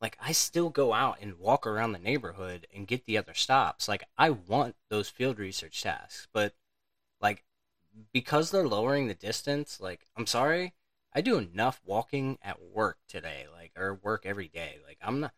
like 0.00 0.18
I 0.20 0.32
still 0.32 0.70
go 0.70 0.92
out 0.94 1.18
and 1.20 1.38
walk 1.38 1.66
around 1.66 1.92
the 1.92 1.98
neighborhood 1.98 2.66
and 2.74 2.86
get 2.86 3.06
the 3.06 3.18
other 3.18 3.34
stops. 3.34 3.88
Like 3.88 4.04
I 4.18 4.30
want 4.30 4.76
those 4.90 5.08
field 5.10 5.38
research 5.38 5.82
tasks, 5.82 6.28
but 6.32 6.54
like 7.20 7.44
because 8.12 8.50
they're 8.50 8.68
lowering 8.68 9.08
the 9.08 9.14
distance, 9.14 9.80
like 9.80 10.06
I'm 10.16 10.26
sorry, 10.26 10.74
I 11.12 11.20
do 11.20 11.38
enough 11.38 11.80
walking 11.84 12.38
at 12.42 12.62
work 12.62 12.98
today, 13.08 13.46
like 13.52 13.72
or 13.76 13.94
work 13.94 14.26
every 14.26 14.48
day. 14.48 14.78
Like 14.86 14.98
I'm 15.02 15.20
not 15.20 15.34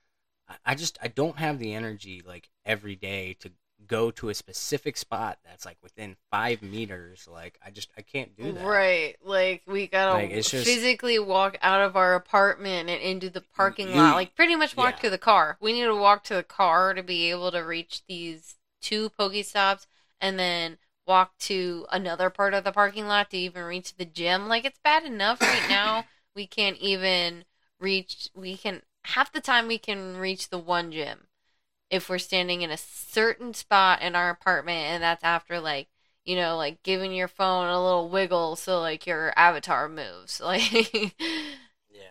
I- 0.66 0.74
just 0.74 0.98
I 1.02 1.08
don't 1.08 1.38
have 1.38 1.58
the 1.58 1.74
energy 1.74 2.22
like 2.24 2.50
every 2.64 2.96
day 2.96 3.34
to 3.40 3.52
go 3.86 4.10
to 4.10 4.28
a 4.28 4.34
specific 4.34 4.96
spot 4.96 5.38
that's 5.44 5.64
like 5.64 5.78
within 5.82 6.16
five 6.30 6.62
meters. 6.62 7.26
Like 7.30 7.58
I 7.64 7.70
just 7.70 7.90
I 7.96 8.02
can't 8.02 8.36
do 8.36 8.52
that. 8.52 8.64
Right. 8.64 9.16
Like 9.24 9.62
we 9.66 9.86
gotta 9.86 10.12
Like, 10.12 10.30
just- 10.32 10.50
physically 10.50 11.18
walk 11.18 11.58
out 11.62 11.80
of 11.80 11.96
our 11.96 12.14
apartment 12.14 12.88
and 12.90 13.00
into 13.02 13.30
the 13.30 13.40
parking 13.40 13.88
You- 13.88 13.96
lot. 13.96 14.14
Like 14.14 14.34
pretty 14.36 14.56
much 14.56 14.76
walk 14.76 14.96
yeah. 14.96 15.02
to 15.02 15.10
the 15.10 15.18
car. 15.18 15.56
We 15.60 15.72
need 15.72 15.84
to 15.84 15.96
walk 15.96 16.24
to 16.24 16.34
the 16.34 16.42
car 16.42 16.94
to 16.94 17.02
be 17.02 17.30
able 17.30 17.50
to 17.52 17.60
reach 17.60 18.02
these 18.06 18.56
two 18.80 19.10
pokey 19.10 19.42
stops, 19.42 19.86
and 20.20 20.38
then 20.38 20.78
walk 21.06 21.36
to 21.38 21.86
another 21.90 22.30
part 22.30 22.54
of 22.54 22.62
the 22.64 22.72
parking 22.72 23.06
lot 23.08 23.30
to 23.30 23.36
even 23.36 23.64
reach 23.64 23.96
the 23.96 24.04
gym. 24.04 24.48
Like 24.48 24.64
it's 24.64 24.78
bad 24.84 25.04
enough 25.04 25.40
right 25.40 25.62
now. 25.68 26.04
We 26.36 26.46
can't 26.46 26.76
even 26.78 27.44
reach 27.80 28.28
we 28.34 28.56
can 28.56 28.82
half 29.04 29.32
the 29.32 29.40
time 29.40 29.66
we 29.66 29.78
can 29.78 30.18
reach 30.18 30.50
the 30.50 30.58
one 30.58 30.92
gym 30.92 31.26
if 31.90 32.08
we're 32.08 32.18
standing 32.18 32.62
in 32.62 32.70
a 32.70 32.76
certain 32.76 33.54
spot 33.54 34.02
in 34.02 34.14
our 34.14 34.30
apartment 34.30 34.78
and 34.86 35.02
that's 35.02 35.24
after 35.24 35.60
like 35.60 35.88
you 36.24 36.36
know 36.36 36.56
like 36.56 36.82
giving 36.82 37.12
your 37.12 37.28
phone 37.28 37.66
a 37.68 37.82
little 37.82 38.08
wiggle 38.08 38.56
so 38.56 38.80
like 38.80 39.06
your 39.06 39.32
avatar 39.36 39.88
moves 39.88 40.40
like 40.44 41.14
Yeah, 41.90 42.02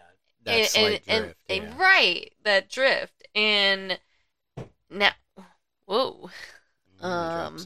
that's 0.43 0.75
and, 0.75 0.93
like 0.93 1.03
and- 1.07 1.23
drift. 1.25 1.39
and- 1.49 1.63
yeah. 1.63 1.77
right 1.77 2.31
that 2.43 2.69
drift 2.69 3.23
and 3.35 3.99
now 4.89 5.11
whoa 5.85 6.29
drop 6.99 7.53
um, 7.55 7.57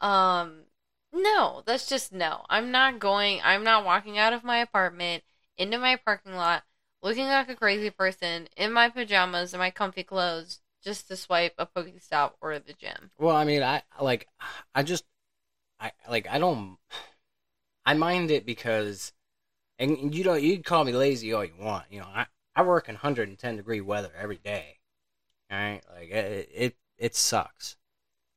um 0.00 0.52
no 1.12 1.62
that's 1.66 1.88
just 1.88 2.12
no 2.12 2.44
i'm 2.48 2.70
not 2.70 2.98
going 2.98 3.40
i'm 3.44 3.64
not 3.64 3.84
walking 3.84 4.18
out 4.18 4.32
of 4.32 4.44
my 4.44 4.58
apartment 4.58 5.22
into 5.58 5.78
my 5.78 5.96
parking 5.96 6.34
lot 6.34 6.62
looking 7.02 7.26
like 7.26 7.48
a 7.48 7.56
crazy 7.56 7.90
person 7.90 8.48
in 8.56 8.72
my 8.72 8.88
pajamas 8.88 9.52
and 9.52 9.60
my 9.60 9.70
comfy 9.70 10.02
clothes 10.04 10.60
just 10.82 11.08
to 11.08 11.16
swipe 11.16 11.54
a 11.58 11.66
pokestop 11.66 12.32
or 12.40 12.58
the 12.58 12.72
gym 12.72 13.10
Well, 13.18 13.36
I 13.36 13.44
mean, 13.44 13.62
I 13.62 13.82
like, 14.00 14.28
I 14.74 14.82
just, 14.82 15.04
I 15.80 15.92
like, 16.08 16.28
I 16.28 16.38
don't, 16.38 16.78
I 17.84 17.94
mind 17.94 18.30
it 18.30 18.46
because, 18.46 19.12
and 19.78 20.14
you 20.14 20.24
don't, 20.24 20.42
you 20.42 20.54
can 20.54 20.62
call 20.62 20.84
me 20.84 20.92
lazy 20.92 21.32
all 21.32 21.44
you 21.44 21.54
want. 21.58 21.86
You 21.90 22.00
know, 22.00 22.06
I, 22.06 22.26
I 22.54 22.62
work 22.62 22.88
in 22.88 22.94
110 22.94 23.56
degree 23.56 23.80
weather 23.80 24.12
every 24.16 24.38
day. 24.38 24.78
All 25.50 25.58
right, 25.58 25.82
like 25.94 26.10
it, 26.10 26.50
it, 26.54 26.76
it 26.98 27.16
sucks. 27.16 27.76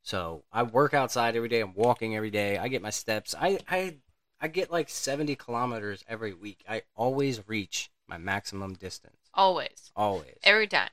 So 0.04 0.44
I 0.52 0.64
work 0.64 0.94
outside 0.94 1.36
every 1.36 1.50
day. 1.50 1.62
I'm 1.62 1.74
walking 1.74 2.16
every 2.16 2.32
day. 2.32 2.58
I 2.58 2.68
get 2.68 2.82
my 2.82 2.90
steps. 2.92 3.34
I, 3.40 3.60
I, 3.70 3.98
I 4.40 4.48
get 4.48 4.72
like 4.72 4.90
70 4.90 5.36
kilometers 5.36 6.04
every 6.08 6.34
week. 6.34 6.64
I 6.70 6.84
always 6.96 7.48
reach 7.48 7.90
my 8.08 8.18
maximum 8.18 8.74
distance. 8.74 9.18
always 9.34 9.92
Always. 9.96 10.38
every 10.44 10.68
time 10.68 10.90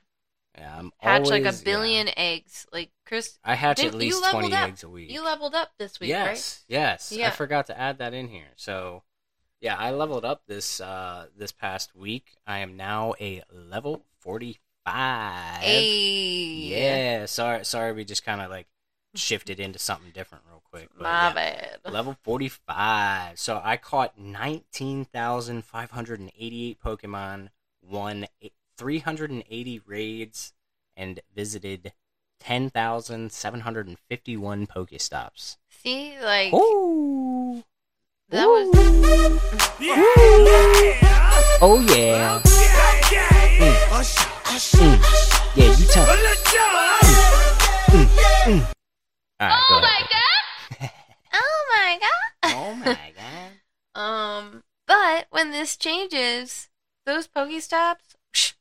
yeah, 0.57 0.75
I'm 0.77 0.91
hatch 0.97 1.23
like 1.27 1.43
always- 1.43 1.61
a 1.61 1.63
yeah. 1.63 1.63
billion 1.65 2.09
eggs 2.17 2.65
like 2.71 2.91
chris 3.05 3.39
I 3.43 3.55
hatch 3.55 3.83
at 3.83 3.93
least 3.93 4.23
20 4.29 4.53
up. 4.53 4.67
eggs 4.69 4.83
a 4.83 4.89
week. 4.89 5.11
you 5.11 5.23
leveled 5.23 5.55
up 5.55 5.71
this 5.77 5.99
week 5.99 6.09
yes, 6.09 6.63
right 6.69 6.75
yes. 6.75 7.11
I 7.11 7.15
Yeah. 7.15 7.29
forgot 7.31 7.65
to 7.67 7.79
add 7.79 7.97
that 7.99 8.13
in 8.13 8.27
here. 8.29 8.51
So, 8.55 9.03
yeah, 9.61 9.75
I 9.77 9.91
leveled 9.91 10.25
up 10.25 10.43
this 10.47 10.79
uh 10.81 11.27
this 11.35 11.51
past 11.51 11.95
week. 11.95 12.35
I 12.45 12.59
am 12.59 12.75
now 12.77 13.13
a 13.19 13.43
level 13.51 14.05
45. 14.19 15.61
hey 15.61 16.41
Yeah, 16.71 17.25
sorry 17.25 17.63
sorry 17.65 17.93
we 17.93 18.03
just 18.05 18.25
kind 18.25 18.41
of 18.41 18.49
like 18.49 18.67
shifted 19.15 19.59
into 19.59 19.79
something 19.79 20.11
different 20.11 20.43
real 20.49 20.62
quick. 20.73 20.89
my 20.99 21.27
yeah. 21.27 21.33
bad 21.33 21.79
Level 21.91 22.15
45. 22.23 23.37
So 23.39 23.61
I 23.63 23.77
caught 23.77 24.19
19,588 24.19 26.81
Pokemon, 26.81 27.49
won 27.87 28.25
380 28.77 29.81
raids, 29.85 30.53
and 30.95 31.19
visited 31.35 31.91
10,751 32.39 34.67
Pokestops. 34.67 35.57
see 35.69 36.15
like 36.21 36.51
Oh, 36.53 37.63
that 38.29 38.45
was 38.45 38.69
oh 41.61 41.79
yeah. 41.87 42.41
Mm. 43.53 43.75
mm, 44.73 44.97
yeah, 45.55 45.77
you 45.77 45.85
tell. 45.85 46.05
Oh, 46.09 46.17
mm. 47.91 48.07
Mm. 48.43 48.61
All 49.39 49.47
right, 49.47 49.63
go 49.69 49.75
ahead. 49.77 49.79
oh 49.79 49.81
my 49.81 50.01
god 50.11 50.22
Oh 52.43 52.73
my 52.75 53.13
god. 53.15 53.51
Um, 53.95 54.63
but 54.87 55.27
when 55.29 55.51
this 55.51 55.77
changes, 55.77 56.69
those 57.05 57.27
Pokestops, 57.27 58.15
psh, 58.33 58.53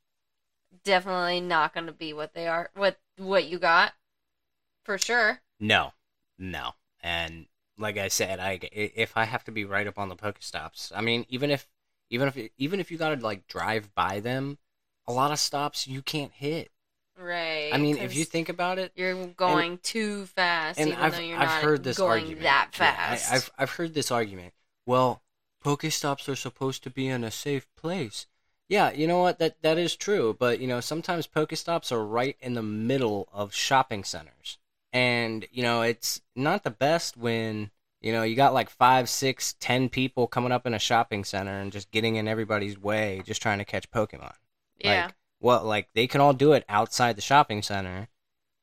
definitely 0.84 1.40
not 1.40 1.72
going 1.72 1.86
to 1.86 1.92
be 1.92 2.12
what 2.12 2.34
they 2.34 2.46
are. 2.46 2.70
What 2.74 2.98
what 3.16 3.46
you 3.46 3.58
got, 3.58 3.94
for 4.84 4.98
sure. 4.98 5.40
No, 5.58 5.92
no. 6.38 6.72
And 7.02 7.46
like 7.78 7.96
I 7.96 8.08
said, 8.08 8.40
I 8.40 8.58
if 8.72 9.16
I 9.16 9.24
have 9.24 9.44
to 9.44 9.52
be 9.52 9.64
right 9.64 9.86
up 9.86 9.98
on 9.98 10.08
the 10.08 10.16
Pokestops, 10.16 10.92
I 10.94 11.00
mean, 11.00 11.24
even 11.28 11.50
if 11.50 11.66
even 12.10 12.28
if 12.28 12.36
even 12.58 12.80
if 12.80 12.90
you 12.90 12.98
gotta 12.98 13.20
like 13.20 13.46
drive 13.46 13.94
by 13.94 14.20
them, 14.20 14.58
a 15.06 15.12
lot 15.12 15.32
of 15.32 15.38
stops 15.38 15.86
you 15.86 16.02
can't 16.02 16.32
hit. 16.32 16.70
Right. 17.22 17.70
I 17.72 17.78
mean, 17.78 17.98
if 17.98 18.16
you 18.16 18.24
think 18.24 18.48
about 18.48 18.78
it, 18.78 18.92
you're 18.96 19.26
going 19.28 19.78
too 19.78 20.26
fast, 20.26 20.78
and 20.80 20.90
even 20.90 21.00
I've 21.00 21.14
though 21.14 21.20
you're 21.20 21.38
I've 21.38 21.48
not 21.48 21.62
heard 21.62 21.84
this 21.84 21.96
going 21.98 22.22
argument 22.24 22.42
that 22.42 22.70
Yeah, 22.78 22.84
I- 22.84 23.16
fast. 23.16 23.32
I've 23.32 23.50
I've 23.58 23.70
heard 23.70 23.94
this 23.94 24.10
argument. 24.10 24.54
Well, 24.86 25.22
Pokestops 25.64 26.28
are 26.28 26.34
supposed 26.36 26.82
to 26.82 26.90
be 26.90 27.06
in 27.06 27.22
a 27.22 27.30
safe 27.30 27.66
place. 27.76 28.26
Yeah, 28.68 28.90
you 28.90 29.06
know 29.06 29.18
what? 29.20 29.38
That 29.38 29.62
that 29.62 29.78
is 29.78 29.94
true. 29.94 30.34
But 30.38 30.58
you 30.60 30.66
know, 30.66 30.80
sometimes 30.80 31.26
Pokestops 31.28 31.92
are 31.92 32.04
right 32.04 32.36
in 32.40 32.54
the 32.54 32.62
middle 32.62 33.28
of 33.32 33.54
shopping 33.54 34.02
centers, 34.02 34.58
and 34.92 35.46
you 35.52 35.62
know, 35.62 35.82
it's 35.82 36.20
not 36.34 36.64
the 36.64 36.70
best 36.70 37.16
when 37.16 37.70
you 38.00 38.12
know 38.12 38.24
you 38.24 38.34
got 38.34 38.54
like 38.54 38.68
five, 38.70 39.08
six, 39.08 39.54
ten 39.60 39.88
people 39.88 40.26
coming 40.26 40.50
up 40.50 40.66
in 40.66 40.74
a 40.74 40.78
shopping 40.80 41.22
center 41.22 41.60
and 41.60 41.70
just 41.70 41.90
getting 41.92 42.16
in 42.16 42.26
everybody's 42.26 42.78
way, 42.78 43.22
just 43.24 43.40
trying 43.42 43.58
to 43.58 43.64
catch 43.64 43.90
Pokemon. 43.92 44.34
yeah. 44.80 45.04
Like, 45.06 45.14
well, 45.42 45.64
like 45.64 45.88
they 45.94 46.06
can 46.06 46.20
all 46.20 46.32
do 46.32 46.52
it 46.52 46.64
outside 46.68 47.16
the 47.16 47.22
shopping 47.22 47.62
center, 47.62 48.08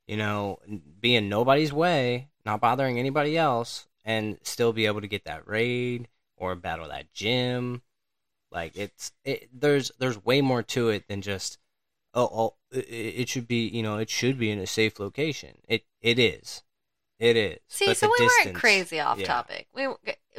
you 0.07 0.17
know, 0.17 0.59
be 0.99 1.15
in 1.15 1.29
nobody's 1.29 1.73
way, 1.73 2.29
not 2.45 2.61
bothering 2.61 2.97
anybody 2.97 3.37
else, 3.37 3.85
and 4.05 4.39
still 4.43 4.71
be 4.73 4.85
able 4.85 5.01
to 5.01 5.07
get 5.07 5.25
that 5.25 5.47
raid 5.47 6.07
or 6.37 6.55
battle 6.55 6.87
that 6.87 7.13
gym. 7.13 7.81
Like 8.49 8.75
it's 8.77 9.11
it, 9.25 9.49
there's 9.53 9.91
there's 9.99 10.23
way 10.23 10.41
more 10.41 10.63
to 10.63 10.89
it 10.89 11.07
than 11.07 11.21
just 11.21 11.59
oh, 12.13 12.29
oh 12.31 12.55
it, 12.71 12.87
it 12.87 13.29
should 13.29 13.47
be 13.47 13.67
you 13.67 13.83
know 13.83 13.97
it 13.97 14.09
should 14.09 14.39
be 14.39 14.49
in 14.49 14.57
a 14.57 14.65
safe 14.65 14.99
location. 14.99 15.57
It 15.67 15.83
it 16.01 16.17
is, 16.17 16.63
it 17.19 17.35
is. 17.35 17.59
See, 17.67 17.93
so 17.93 18.07
we 18.07 18.25
weren't 18.25 18.55
crazy 18.55 19.01
off 19.01 19.19
yeah. 19.19 19.25
topic. 19.25 19.67
We 19.75 19.87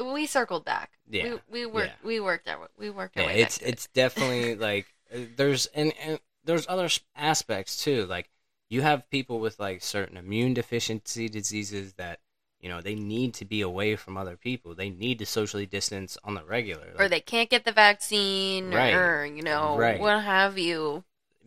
we 0.02 0.26
circled 0.26 0.64
back. 0.64 0.92
Yeah, 1.08 1.36
We, 1.50 1.64
we 1.64 1.66
worked. 1.66 1.88
yeah. 2.02 2.06
We 2.06 2.20
worked 2.20 2.48
our. 2.48 2.68
We 2.78 2.88
worked 2.88 3.18
our 3.18 3.24
yeah, 3.24 3.28
way 3.28 3.42
it's 3.42 3.58
to 3.58 3.66
it. 3.66 3.68
it's 3.68 3.86
definitely 3.88 4.56
like 4.56 4.86
uh, 5.14 5.18
there's 5.36 5.66
and, 5.66 5.92
and 6.02 6.18
there's 6.50 6.68
other 6.68 6.88
aspects 7.16 7.82
too. 7.82 8.06
Like 8.06 8.28
you 8.68 8.82
have 8.82 9.08
people 9.10 9.40
with 9.40 9.58
like 9.58 9.82
certain 9.82 10.16
immune 10.16 10.54
deficiency 10.54 11.28
diseases 11.28 11.94
that 11.94 12.20
you 12.60 12.68
know 12.68 12.80
they 12.80 12.94
need 12.94 13.34
to 13.34 13.44
be 13.44 13.60
away 13.62 13.96
from 13.96 14.16
other 14.16 14.36
people. 14.36 14.74
They 14.74 14.90
need 14.90 15.18
to 15.20 15.26
socially 15.26 15.66
distance 15.66 16.18
on 16.24 16.34
the 16.34 16.44
regular. 16.44 16.94
or 16.98 17.08
they 17.08 17.20
can't 17.20 17.48
get 17.50 17.64
the 17.64 17.72
vaccine, 17.72 18.72
Right. 18.72 18.94
or 18.94 19.26
you 19.26 19.42
know, 19.42 19.76
Right. 19.76 20.00
what 20.00 20.22
have 20.22 20.58
you. 20.58 21.04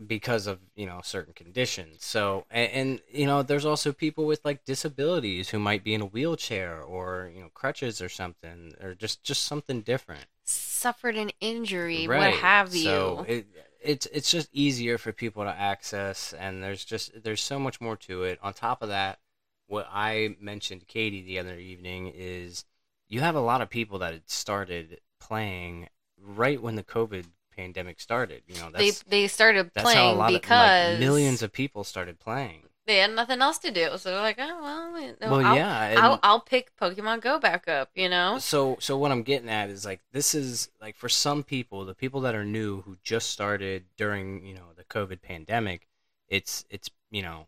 because 0.08 0.48
of 0.48 0.60
you 0.76 0.88
know 0.88 1.02
certain 1.04 1.34
conditions. 1.34 2.04
So 2.04 2.46
and, 2.50 2.72
and 2.72 3.02
you 3.12 3.28
know 3.28 3.44
there's 3.44 3.64
also 3.66 3.94
people 3.94 4.26
with 4.26 4.44
like 4.44 4.66
disabilities 4.66 5.50
who 5.50 5.60
might 5.60 5.84
be 5.84 5.94
in 5.94 6.02
a 6.02 6.06
wheelchair 6.06 6.82
or 6.82 7.32
you 7.34 7.42
know 7.42 7.50
crutches 7.54 8.02
or 8.02 8.10
something 8.10 8.74
or 8.82 8.96
just 8.96 9.24
just 9.24 9.44
something 9.46 9.82
different. 9.82 10.26
Suffered 10.46 11.16
an 11.16 11.32
injury, 11.40 12.08
Right. 12.08 12.32
what 12.34 12.34
have 12.42 12.74
you? 12.76 12.84
So 12.84 13.26
it, 13.30 13.46
it's 13.84 14.06
it's 14.08 14.32
just 14.32 14.50
easier 14.54 14.98
for 14.98 15.12
people 15.12 15.44
to 15.44 15.50
access, 15.50 16.34
and 16.34 16.64
there's 16.64 16.86
just 16.86 17.24
there's 17.24 17.42
so 17.42 17.60
much 17.60 17.82
more 17.82 17.96
to 17.98 18.24
it. 18.24 18.40
On 18.42 18.54
top 18.54 18.82
of 18.82 18.90
that, 18.90 19.20
what 19.68 19.88
I 19.92 20.36
mentioned 20.40 20.82
to 20.82 20.86
Katie 20.86 21.22
the 21.22 21.40
other 21.40 21.58
evening 21.58 22.12
is 22.16 22.66
you 23.08 23.20
have 23.20 23.36
a 23.36 23.42
lot 23.42 23.62
of 23.62 23.70
people 23.70 24.00
that 24.00 24.14
had 24.14 24.30
started 24.30 25.00
playing 25.20 25.90
right 26.20 26.62
when 26.62 26.76
the 26.76 26.84
COVID 26.84 27.26
pandemic 27.56 28.00
started. 28.00 28.44
You 28.48 28.56
know, 28.56 28.72
they 28.72 28.90
that's 28.90 29.04
they 29.04 29.28
started 29.28 29.72
that's 29.74 29.86
how 29.86 29.92
a 29.92 29.94
playing 29.94 30.18
lot 30.18 30.34
of 30.34 30.42
because 30.42 30.92
like, 30.92 31.00
millions 31.00 31.42
of 31.44 31.52
people 31.52 31.84
started 31.84 32.20
playing. 32.20 32.64
They 32.86 32.98
had 32.98 33.12
nothing 33.12 33.42
else 33.42 33.58
to 33.60 33.72
do. 33.72 33.90
So 33.98 34.12
they're 34.12 34.22
like, 34.22 34.38
oh 34.40 34.62
well, 34.62 35.32
well, 35.32 35.46
I'll, 35.46 35.56
yeah, 35.56 35.96
I'll 35.98 36.20
I'll 36.24 36.40
pick 36.40 36.76
Pokemon 36.78 37.22
Go 37.22 37.40
back 37.40 37.68
up. 37.68 37.90
You 37.96 38.10
know, 38.10 38.38
so 38.40 38.78
so 38.80 38.98
what 38.98 39.12
I'm 39.12 39.24
getting 39.24 39.50
at 39.50 39.70
is 39.70 39.86
like 39.86 40.02
this 40.12 40.36
is 40.36 40.70
like 40.82 40.96
for 40.96 41.10
some 41.10 41.44
people, 41.44 41.86
the 41.86 41.96
people 41.96 42.22
that 42.22 42.36
are 42.36 42.46
new 42.46 42.82
who 42.82 42.98
just 43.04 43.30
started 43.30 43.86
during 43.98 44.46
you 44.46 44.54
know 44.54 44.74
the 44.76 44.84
COVID 44.84 45.22
pandemic, 45.22 45.88
it's 46.28 46.66
it's 46.70 46.90
you 47.10 47.22
know 47.22 47.48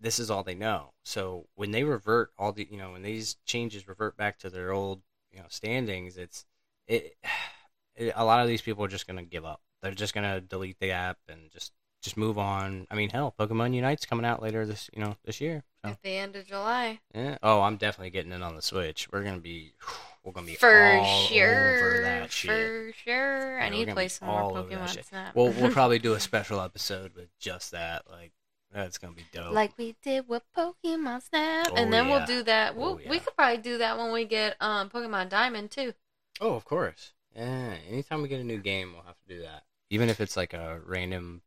this 0.00 0.18
is 0.18 0.30
all 0.30 0.42
they 0.42 0.54
know. 0.54 0.92
So 1.04 1.46
when 1.54 1.70
they 1.72 1.84
revert 1.84 2.32
all 2.38 2.52
the 2.52 2.66
you 2.70 2.78
know 2.78 2.92
when 2.92 3.02
these 3.02 3.36
changes 3.44 3.86
revert 3.86 4.16
back 4.16 4.38
to 4.40 4.50
their 4.50 4.72
old 4.72 5.02
you 5.30 5.40
know 5.40 5.46
standings, 5.48 6.16
it's 6.16 6.46
it, 6.86 7.16
it 7.96 8.12
a 8.16 8.24
lot 8.24 8.40
of 8.40 8.48
these 8.48 8.62
people 8.62 8.84
are 8.84 8.88
just 8.88 9.06
gonna 9.06 9.22
give 9.22 9.44
up. 9.44 9.60
They're 9.82 9.92
just 9.92 10.14
gonna 10.14 10.40
delete 10.40 10.78
the 10.80 10.92
app 10.92 11.18
and 11.28 11.50
just 11.50 11.72
just 12.02 12.16
move 12.16 12.38
on. 12.38 12.86
I 12.90 12.94
mean, 12.94 13.10
hell, 13.10 13.34
Pokemon 13.38 13.74
Unite's 13.74 14.06
coming 14.06 14.24
out 14.26 14.42
later 14.42 14.64
this 14.66 14.88
you 14.94 15.02
know 15.02 15.16
this 15.24 15.40
year. 15.40 15.64
So 15.84 15.90
at 15.92 16.02
the 16.02 16.10
end 16.16 16.36
of 16.36 16.46
July, 16.46 17.00
yeah. 17.14 17.38
Oh, 17.42 17.60
I'm 17.62 17.76
definitely 17.76 18.10
getting 18.10 18.32
it 18.32 18.42
on 18.42 18.54
the 18.56 18.62
Switch. 18.62 19.08
We're 19.12 19.22
gonna 19.24 19.38
be 19.38 19.72
we're 20.24 20.32
gonna 20.32 20.46
be 20.46 20.54
for 20.54 21.00
sure, 21.28 21.94
over 21.94 22.02
that 22.02 22.30
shit. 22.30 22.50
for 22.50 22.92
sure. 23.04 23.58
Yeah, 23.58 23.64
I 23.64 23.68
need 23.70 23.86
to 23.86 23.94
play 23.94 24.08
some 24.08 24.28
more 24.28 24.40
all 24.40 24.56
over 24.56 24.68
that 24.70 24.78
Pokemon. 24.88 25.04
Snap. 25.04 25.34
We'll 25.34 25.50
we'll 25.52 25.70
probably 25.72 25.98
do 25.98 26.12
a 26.14 26.20
special 26.30 26.60
episode 26.60 27.14
with 27.14 27.28
just 27.38 27.70
that. 27.72 28.02
Like 28.10 28.32
that's 28.72 28.98
gonna 28.98 29.14
be 29.14 29.24
dope. 29.32 29.52
like 29.52 29.76
we 29.78 29.96
did 30.02 30.28
with 30.28 30.42
Pokemon 30.56 31.22
Snap, 31.22 31.68
Oh, 31.70 31.74
and 31.76 31.92
then 31.92 32.08
we'll 32.08 32.24
do 32.26 32.42
that. 32.44 32.76
We'll, 32.76 33.00
Oh, 33.04 33.10
We 33.10 33.18
could 33.18 33.34
probably 33.36 33.58
do 33.58 33.78
that 33.78 33.98
when 33.98 34.12
we 34.12 34.24
get 34.24 34.56
um 34.60 34.90
Pokemon 34.90 35.28
Diamond 35.30 35.70
too. 35.70 35.92
oh, 36.40 36.54
of 36.54 36.64
course. 36.64 37.12
Yeah. 37.34 37.74
Anytime 37.88 38.22
we 38.22 38.28
get 38.28 38.40
a 38.40 38.44
new 38.44 38.58
game, 38.58 38.92
we'll 38.92 39.02
have 39.04 39.18
to 39.26 39.34
do 39.34 39.42
that. 39.42 39.64
Even 39.88 40.08
if 40.08 40.20
it's 40.20 40.36
like 40.36 40.52
a 40.54 40.80
random, 40.86 41.42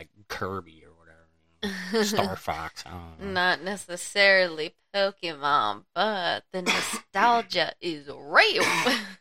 like 0.00 0.08
Kirby 0.28 0.82
or 0.86 0.92
whatever. 0.96 1.78
you 1.92 1.98
know, 1.98 2.02
Star 2.24 2.36
Fox. 2.36 2.84
I 2.86 2.90
don't 2.90 3.20
know. 3.20 3.32
Not 3.32 3.62
necessarily 3.62 4.74
Pokemon, 4.94 5.84
but 5.94 6.44
the 6.52 6.62
nostalgia 6.62 7.74
is 7.80 8.08
real. 8.08 8.64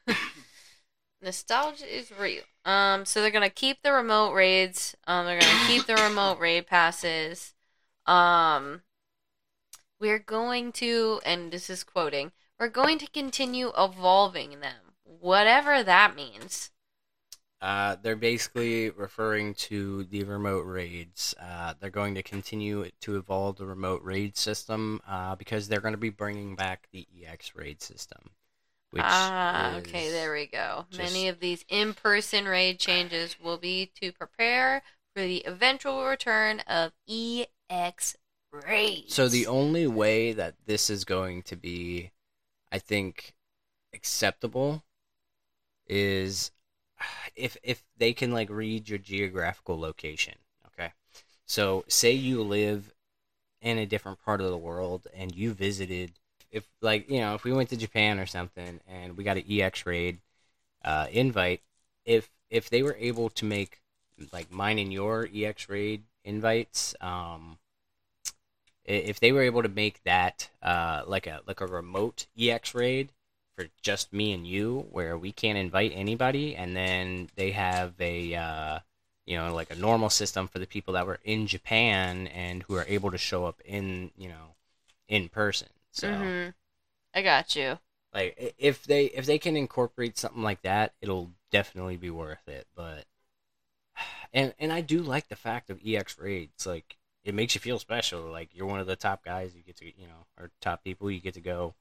nostalgia 1.22 1.98
is 1.98 2.12
real. 2.18 2.44
Um, 2.64 3.06
so 3.06 3.22
they're 3.22 3.32
gonna 3.32 3.50
keep 3.50 3.84
the 3.84 3.92
remote 3.92 4.34
raids. 4.34 4.96
Um, 5.06 5.26
they're 5.26 5.40
gonna 5.40 5.68
keep 5.68 5.86
the 5.86 5.96
remote 5.96 6.40
raid 6.40 6.68
passes. 6.68 7.54
Um, 8.06 8.84
we're 10.00 10.20
going 10.20 10.72
to, 10.74 11.20
and 11.26 11.52
this 11.52 11.70
is 11.70 11.84
quoting, 11.84 12.32
we're 12.58 12.70
going 12.70 12.98
to 13.00 13.08
continue 13.08 13.72
evolving 13.78 14.62
them, 14.62 14.94
whatever 15.04 15.84
that 15.84 16.16
means. 16.16 16.72
Uh, 17.62 17.98
they're 18.02 18.16
basically 18.16 18.90
referring 18.90 19.54
to 19.54 20.06
the 20.06 20.24
remote 20.24 20.66
raids. 20.66 21.36
Uh, 21.42 21.74
they're 21.80 21.90
going 21.90 22.16
to 22.16 22.24
continue 22.24 22.90
to 23.02 23.18
evolve 23.18 23.58
the 23.58 23.66
remote 23.66 24.02
raid 24.02 24.38
system 24.38 25.02
uh, 25.08 25.36
because 25.36 25.68
they're 25.68 25.82
going 25.82 25.94
to 25.94 25.98
be 25.98 26.10
bringing 26.10 26.56
back 26.56 26.88
the 26.92 27.06
EX 27.26 27.54
raid 27.56 27.82
system. 27.82 28.32
Which 28.92 29.04
ah, 29.06 29.76
okay, 29.78 30.10
there 30.10 30.32
we 30.34 30.48
go. 30.48 30.86
just- 30.90 31.14
Many 31.14 31.28
of 31.28 31.40
these 31.40 31.66
in-person 31.70 32.46
raid 32.46 32.80
changes 32.80 33.40
will 33.40 33.58
be 33.58 33.92
to 34.02 34.12
prepare 34.12 34.82
for 35.14 35.22
the 35.22 35.44
eventual 35.46 36.06
return 36.06 36.62
of 36.62 36.94
EX 37.08 38.16
raids. 38.52 39.14
So 39.14 39.28
the 39.28 39.48
only 39.48 39.86
way 39.86 40.32
that 40.32 40.56
this 40.66 40.90
is 40.90 41.04
going 41.04 41.44
to 41.44 41.56
be, 41.56 42.12
I 42.72 42.80
think, 42.80 43.36
acceptable 43.94 44.84
is 45.88 46.52
if 47.36 47.58
if 47.64 47.84
they 47.98 48.14
can 48.14 48.32
like 48.32 48.50
read 48.50 48.90
your 48.90 49.00
geographical 49.00 49.80
location. 49.80 50.36
Okay, 50.68 50.92
so 51.46 51.86
say 51.88 52.12
you 52.12 52.44
live 52.44 52.94
in 53.62 53.78
a 53.78 53.86
different 53.86 54.24
part 54.24 54.42
of 54.42 54.50
the 54.50 54.58
world 54.58 55.08
and 55.16 55.36
you 55.36 55.54
visited, 55.54 56.12
if 56.52 56.68
like 56.82 57.10
you 57.10 57.20
know, 57.20 57.36
if 57.36 57.44
we 57.44 57.54
went 57.54 57.70
to 57.70 57.78
Japan 57.78 58.20
or 58.20 58.26
something 58.26 58.80
and 58.88 59.18
we 59.18 59.24
got 59.24 59.38
an 59.38 59.44
EX 59.50 59.86
raid 59.86 60.20
uh, 60.84 61.08
invite, 61.12 61.62
if 62.06 62.30
if 62.50 62.70
they 62.70 62.84
were 62.84 62.96
able 63.00 63.30
to 63.30 63.46
make 63.46 63.80
like 64.34 64.52
mine 64.52 64.80
and 64.80 64.92
your 64.92 65.30
EX 65.34 65.70
raid 65.70 66.04
invites, 66.24 66.96
um, 67.02 67.58
if 68.86 69.20
they 69.20 69.32
were 69.32 69.44
able 69.44 69.64
to 69.64 69.70
make 69.70 70.04
that 70.04 70.50
uh, 70.62 71.04
like 71.08 71.28
a 71.28 71.42
like 71.48 71.62
a 71.62 71.68
remote 71.68 72.28
EX 72.38 72.74
raid 72.74 73.10
for 73.60 73.70
just 73.82 74.14
me 74.14 74.34
and 74.34 74.48
you, 74.48 74.88
where 74.92 75.18
we 75.18 75.32
can't 75.32 75.58
invite 75.58 75.92
anybody, 75.96 76.56
and 76.56 76.76
then 76.76 77.30
they 77.36 77.52
have 77.52 77.94
a 78.00 78.36
uh, 78.36 78.80
you 79.26 79.38
know 79.38 79.54
like 79.54 79.72
a 79.72 79.76
normal 79.76 80.10
system 80.10 80.48
for 80.48 80.60
the 80.60 80.68
people 80.68 80.94
that 80.94 81.08
were 81.08 81.20
in 81.24 81.48
Japan 81.48 82.28
and 82.28 82.64
who 82.64 82.76
are 82.76 82.86
able 82.88 83.12
to 83.12 83.18
show 83.18 83.46
up 83.46 83.62
in 83.66 84.12
you 84.18 84.30
know 84.30 84.56
in 85.10 85.30
person. 85.30 85.70
So 85.92 86.10
Mhm. 86.10 86.54
I 87.14 87.22
got 87.24 87.56
you. 87.56 87.80
like 88.14 88.56
if 88.58 88.84
they 88.86 89.06
if 89.06 89.26
they 89.26 89.38
can 89.38 89.56
incorporate 89.56 90.18
something 90.18 90.42
like 90.44 90.62
that, 90.64 90.94
it'll 91.02 91.32
definitely 91.52 91.98
be 91.98 92.10
worth 92.10 92.48
it. 92.48 92.68
But 92.76 93.06
and 94.34 94.54
and 94.60 94.72
I 94.74 94.82
do 94.82 95.02
like 95.02 95.28
the 95.30 95.36
fact 95.36 95.70
of 95.70 95.80
EX 95.84 96.18
raids. 96.18 96.66
Like 96.66 96.98
it 97.24 97.36
makes 97.36 97.56
you 97.56 97.62
feel 97.62 97.80
special. 97.80 98.22
Like 98.24 98.50
you're 98.54 98.68
one 98.68 98.80
of 98.80 98.88
the 98.88 98.96
top 98.96 99.24
guys. 99.24 99.56
You 99.56 99.64
get 99.64 99.78
to 99.78 99.86
you 99.86 100.08
know 100.08 100.26
or 100.38 100.52
top 100.62 100.84
people. 100.84 101.12
You 101.12 101.20
get 101.20 101.36
to 101.36 101.42
go. 101.42 101.76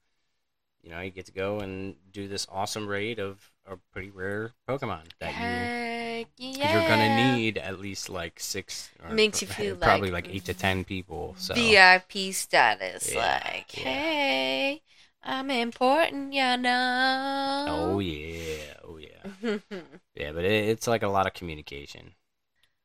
You 0.81 0.91
know, 0.91 1.01
you 1.01 1.11
get 1.11 1.25
to 1.25 1.31
go 1.31 1.59
and 1.59 1.95
do 2.11 2.27
this 2.27 2.47
awesome 2.49 2.87
raid 2.87 3.19
of 3.19 3.51
a 3.65 3.77
pretty 3.91 4.09
rare 4.09 4.53
Pokemon 4.67 5.01
that 5.19 5.31
Heck 5.31 6.27
you 6.37 6.49
yeah. 6.49 6.73
you're 6.73 6.89
gonna 6.89 7.35
need 7.37 7.57
at 7.57 7.79
least 7.79 8.09
like 8.09 8.39
six. 8.39 8.89
Or 9.03 9.13
Makes 9.13 9.41
you 9.41 9.47
feel 9.47 9.75
probably 9.75 10.09
like 10.11 10.25
like 10.25 10.35
eight 10.35 10.45
to 10.45 10.53
ten 10.53 10.83
people. 10.83 11.35
So 11.37 11.53
VIP 11.53 12.33
status. 12.33 13.13
Yeah, 13.13 13.41
like, 13.43 13.77
yeah. 13.77 13.83
hey, 13.83 14.81
I'm 15.23 15.51
important, 15.51 16.33
you 16.33 16.57
know. 16.57 17.65
oh 17.67 17.99
yeah, 17.99 18.73
oh 18.83 18.97
yeah. 18.97 19.57
Yeah, 20.15 20.31
but 20.33 20.43
it, 20.43 20.69
it's 20.69 20.87
like 20.87 21.03
a 21.03 21.07
lot 21.07 21.27
of 21.27 21.33
communication. 21.33 22.13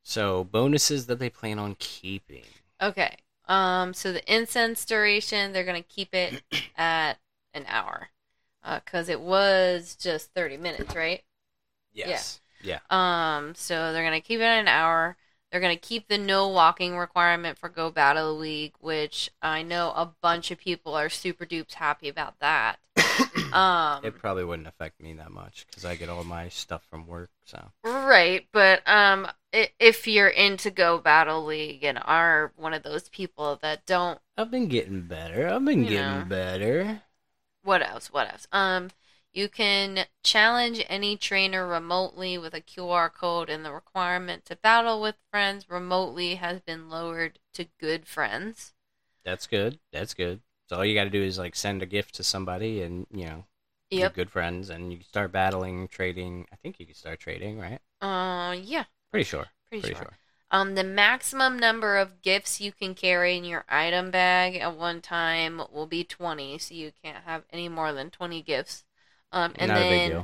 So 0.03 0.43
bonuses 0.43 1.07
that 1.07 1.19
they 1.19 1.29
plan 1.29 1.59
on 1.59 1.75
keeping. 1.79 2.45
okay. 2.81 3.17
Um. 3.47 3.93
So 3.93 4.11
the 4.11 4.33
incense 4.33 4.85
duration, 4.85 5.53
they're 5.53 5.63
gonna 5.63 5.81
keep 5.81 6.13
it 6.13 6.41
at 6.77 7.19
an 7.55 7.65
hour, 7.67 8.09
because 8.63 9.09
it 9.09 9.21
was 9.21 9.95
just 9.95 10.31
thirty 10.33 10.57
minutes, 10.57 10.95
right? 10.95 11.23
Yes. 11.93 12.41
Yeah. 12.61 12.79
Um, 12.89 13.53
so 13.55 13.93
they're 13.93 14.03
gonna 14.03 14.21
keep 14.21 14.39
it 14.39 14.43
an 14.43 14.67
hour. 14.67 15.17
They're 15.51 15.61
gonna 15.61 15.77
keep 15.77 16.07
the 16.07 16.17
no 16.17 16.47
walking 16.49 16.97
requirement 16.97 17.57
for 17.57 17.69
Go 17.69 17.89
Battle 17.89 18.35
League, 18.35 18.73
which 18.79 19.29
I 19.41 19.61
know 19.61 19.91
a 19.95 20.13
bunch 20.21 20.51
of 20.51 20.59
people 20.59 20.93
are 20.93 21.09
super 21.09 21.45
dupes 21.45 21.75
happy 21.75 22.09
about 22.09 22.39
that. 22.39 22.77
um, 23.53 24.03
It 24.03 24.17
probably 24.17 24.43
wouldn't 24.43 24.67
affect 24.67 25.01
me 25.01 25.13
that 25.13 25.31
much 25.31 25.65
because 25.67 25.85
I 25.85 25.95
get 25.95 26.09
all 26.09 26.23
my 26.23 26.49
stuff 26.49 26.83
from 26.89 27.07
work. 27.07 27.29
So 27.45 27.71
right, 27.83 28.45
but 28.51 28.81
um, 28.87 29.27
if 29.79 30.07
you're 30.07 30.27
into 30.27 30.71
Go 30.71 30.97
Battle 30.97 31.45
League 31.45 31.83
and 31.83 31.99
are 32.03 32.51
one 32.57 32.73
of 32.73 32.83
those 32.83 33.07
people 33.09 33.57
that 33.61 33.85
don't, 33.85 34.19
I've 34.37 34.51
been 34.51 34.67
getting 34.67 35.03
better. 35.03 35.47
I've 35.47 35.63
been 35.63 35.83
getting 35.83 36.19
know. 36.19 36.25
better. 36.27 37.01
What 37.65 37.81
else? 37.81 38.11
What 38.13 38.31
else? 38.31 38.47
Um, 38.53 38.91
you 39.33 39.49
can 39.49 40.05
challenge 40.23 40.81
any 40.87 41.17
trainer 41.17 41.67
remotely 41.67 42.37
with 42.37 42.53
a 42.53 42.61
QR 42.61 43.09
code, 43.09 43.49
and 43.49 43.65
the 43.65 43.73
requirement 43.73 44.45
to 44.45 44.55
battle 44.55 45.01
with 45.01 45.17
friends 45.31 45.69
remotely 45.69 46.35
has 46.35 46.61
been 46.61 46.89
lowered 46.89 47.39
to 47.55 47.65
good 47.79 48.07
friends. 48.07 48.73
That's 49.25 49.45
good. 49.47 49.79
That's 49.91 50.13
good. 50.13 50.41
So 50.69 50.77
all 50.77 50.85
you 50.85 50.95
got 50.95 51.03
to 51.03 51.09
do 51.09 51.21
is 51.21 51.37
like 51.37 51.55
send 51.55 51.81
a 51.81 51.85
gift 51.85 52.15
to 52.15 52.23
somebody, 52.23 52.81
and 52.81 53.05
you 53.11 53.25
know, 53.25 53.45
Yep. 53.91 54.13
good 54.13 54.31
friends, 54.31 54.69
and 54.69 54.91
you 54.93 55.01
start 55.03 55.31
battling, 55.31 55.87
trading. 55.89 56.47
I 56.51 56.55
think 56.57 56.79
you 56.79 56.85
can 56.85 56.95
start 56.95 57.19
trading, 57.19 57.59
right? 57.59 57.81
Uh, 58.01 58.55
yeah, 58.57 58.85
Pretty 59.09 59.23
sure. 59.23 59.47
pretty, 59.69 59.81
Pretty 59.81 59.95
sure. 59.95 59.95
sure. 59.95 60.17
Um, 60.55 60.75
the 60.75 60.85
maximum 60.85 61.59
number 61.59 61.97
of 61.97 62.21
gifts 62.21 62.61
you 62.61 62.71
can 62.71 62.95
carry 62.95 63.35
in 63.35 63.43
your 63.43 63.65
item 63.67 64.09
bag 64.09 64.55
at 64.55 64.77
one 64.77 65.01
time 65.01 65.61
will 65.69 65.85
be 65.85 66.05
twenty, 66.05 66.57
so 66.57 66.73
you 66.73 66.93
can't 67.03 67.25
have 67.25 67.43
any 67.51 67.67
more 67.67 67.91
than 67.91 68.09
twenty 68.09 68.41
gifts. 68.41 68.85
Um, 69.33 69.51
and 69.57 69.67
Not 69.67 69.75
then 69.75 70.23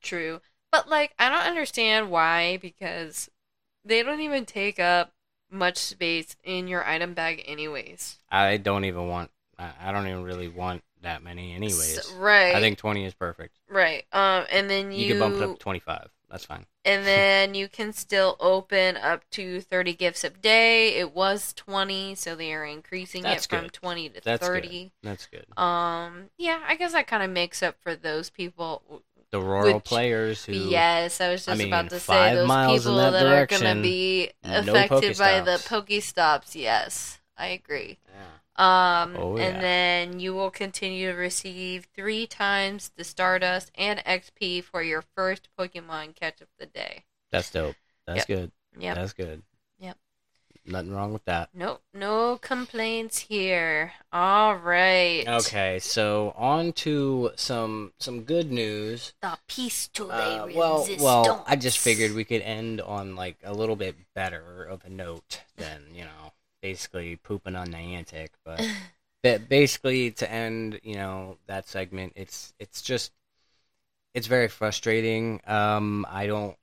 true, 0.00 0.40
but 0.70 0.88
like 0.88 1.14
I 1.18 1.28
don't 1.28 1.48
understand 1.50 2.12
why 2.12 2.58
because 2.62 3.28
they 3.84 4.04
don't 4.04 4.20
even 4.20 4.44
take 4.44 4.78
up 4.78 5.14
much 5.50 5.78
space 5.78 6.36
in 6.44 6.68
your 6.68 6.84
item 6.84 7.14
bag, 7.14 7.42
anyways. 7.44 8.18
I 8.30 8.58
don't 8.58 8.84
even 8.84 9.08
want. 9.08 9.32
I 9.58 9.90
don't 9.90 10.06
even 10.06 10.22
really 10.22 10.48
want 10.48 10.84
that 11.02 11.24
many, 11.24 11.54
anyways. 11.54 11.98
S- 11.98 12.12
right. 12.12 12.54
I 12.54 12.60
think 12.60 12.78
twenty 12.78 13.04
is 13.04 13.14
perfect. 13.14 13.58
right. 13.68 14.04
Um, 14.12 14.44
and 14.48 14.70
then 14.70 14.92
you, 14.92 15.06
You, 15.06 15.08
can 15.14 15.18
bump 15.18 15.34
it 15.36 15.42
up 15.42 15.56
to 15.56 15.58
twenty-five. 15.58 16.08
That's 16.30 16.44
fine. 16.44 16.66
And 16.86 17.04
then 17.04 17.54
you 17.54 17.68
can 17.68 17.92
still 17.92 18.36
open 18.38 18.96
up 18.96 19.28
to 19.30 19.60
30 19.60 19.92
gifts 19.94 20.22
a 20.22 20.30
day. 20.30 20.94
It 20.94 21.14
was 21.14 21.52
20, 21.54 22.14
so 22.14 22.36
they 22.36 22.54
are 22.54 22.64
increasing 22.64 23.24
That's 23.24 23.44
it 23.44 23.48
from 23.48 23.62
good. 23.64 23.72
20 23.72 24.08
to 24.10 24.20
That's 24.22 24.46
30. 24.46 24.92
That's 25.02 25.26
good. 25.26 25.46
Um, 25.58 26.30
yeah, 26.38 26.60
I 26.66 26.76
guess 26.76 26.92
that 26.92 27.08
kind 27.08 27.24
of 27.24 27.30
makes 27.30 27.62
up 27.62 27.76
for 27.80 27.96
those 27.96 28.30
people. 28.30 29.02
The 29.32 29.40
rural 29.40 29.74
which- 29.74 29.84
players 29.84 30.44
who. 30.44 30.52
Yes, 30.52 31.20
I 31.20 31.30
was 31.30 31.48
I 31.48 31.52
just 31.52 31.58
mean, 31.58 31.68
about 31.68 31.90
to 31.90 31.98
say 31.98 32.34
those 32.34 32.46
people 32.46 32.96
that 32.96 33.10
that, 33.10 33.26
are 33.26 33.46
going 33.46 33.76
to 33.76 33.82
be 33.82 34.30
no 34.44 34.60
affected 34.60 35.18
by 35.18 35.40
the. 35.40 35.56
Pokestops. 35.66 36.54
Yes, 36.54 37.18
I 37.36 37.48
agree. 37.48 37.98
Yeah. 38.06 38.22
Um, 38.58 39.16
Oh, 39.16 39.36
and 39.36 39.62
then 39.62 40.18
you 40.20 40.34
will 40.34 40.50
continue 40.50 41.12
to 41.12 41.16
receive 41.18 41.86
three 41.94 42.26
times 42.26 42.90
the 42.96 43.04
Stardust 43.04 43.70
and 43.74 44.00
XP 44.04 44.64
for 44.64 44.82
your 44.82 45.02
first 45.14 45.48
Pokemon 45.58 46.14
catch 46.14 46.40
of 46.40 46.48
the 46.58 46.66
day. 46.66 47.04
That's 47.30 47.50
dope. 47.50 47.76
That's 48.06 48.24
good. 48.24 48.52
Yeah. 48.78 48.94
That's 48.94 49.12
good. 49.12 49.42
Yep. 49.78 49.96
Nothing 50.64 50.94
wrong 50.94 51.12
with 51.12 51.24
that. 51.26 51.50
Nope, 51.54 51.82
no 51.94 52.38
complaints 52.38 53.18
here. 53.18 53.92
All 54.12 54.56
right. 54.56 55.24
Okay, 55.26 55.78
so 55.78 56.34
on 56.36 56.72
to 56.74 57.30
some 57.36 57.92
some 57.98 58.22
good 58.22 58.50
news. 58.50 59.12
The 59.22 59.38
piece 59.46 59.86
to 59.88 60.10
Uh, 60.10 60.48
well, 60.54 60.88
well, 60.98 61.44
I 61.46 61.56
just 61.56 61.78
figured 61.78 62.14
we 62.14 62.24
could 62.24 62.42
end 62.42 62.80
on 62.80 63.14
like 63.16 63.36
a 63.44 63.52
little 63.52 63.76
bit 63.76 63.96
better 64.14 64.64
of 64.64 64.84
a 64.84 64.88
note 64.88 65.42
than 65.56 65.82
you 65.94 66.02
know, 66.04 66.32
basically 66.66 67.14
pooping 67.16 67.54
on 67.54 67.68
Niantic. 67.68 68.30
But 68.44 68.66
ba- 69.22 69.38
basically, 69.38 70.10
to 70.12 70.30
end, 70.30 70.80
you 70.82 70.96
know, 70.96 71.38
that 71.46 71.68
segment, 71.68 72.12
it's 72.16 72.52
it's 72.58 72.82
just 72.82 73.12
it's 74.14 74.26
very 74.26 74.48
frustrating. 74.48 75.40
Um, 75.46 76.06
I 76.08 76.26
don't. 76.26 76.56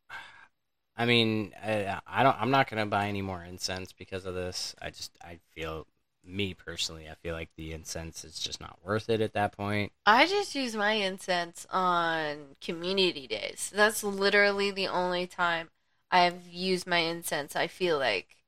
I 0.95 1.05
mean, 1.05 1.53
I, 1.63 1.99
I 2.05 2.23
don't. 2.23 2.39
I'm 2.39 2.51
not 2.51 2.69
gonna 2.69 2.85
buy 2.85 3.07
any 3.07 3.21
more 3.21 3.43
incense 3.43 3.93
because 3.93 4.25
of 4.25 4.35
this. 4.35 4.75
I 4.81 4.89
just 4.89 5.17
I 5.23 5.39
feel 5.55 5.87
me 6.25 6.53
personally, 6.53 7.09
I 7.09 7.15
feel 7.15 7.33
like 7.33 7.49
the 7.57 7.71
incense 7.73 8.23
is 8.25 8.39
just 8.39 8.61
not 8.61 8.79
worth 8.83 9.09
it 9.09 9.21
at 9.21 9.33
that 9.33 9.55
point. 9.55 9.91
I 10.05 10.25
just 10.25 10.53
use 10.55 10.75
my 10.75 10.93
incense 10.93 11.65
on 11.69 12.55
community 12.61 13.27
days. 13.27 13.71
That's 13.73 14.03
literally 14.03 14.71
the 14.71 14.87
only 14.87 15.27
time 15.27 15.69
I've 16.11 16.47
used 16.47 16.87
my 16.87 16.99
incense. 16.99 17.55
I 17.55 17.67
feel 17.67 17.97
like. 17.97 18.42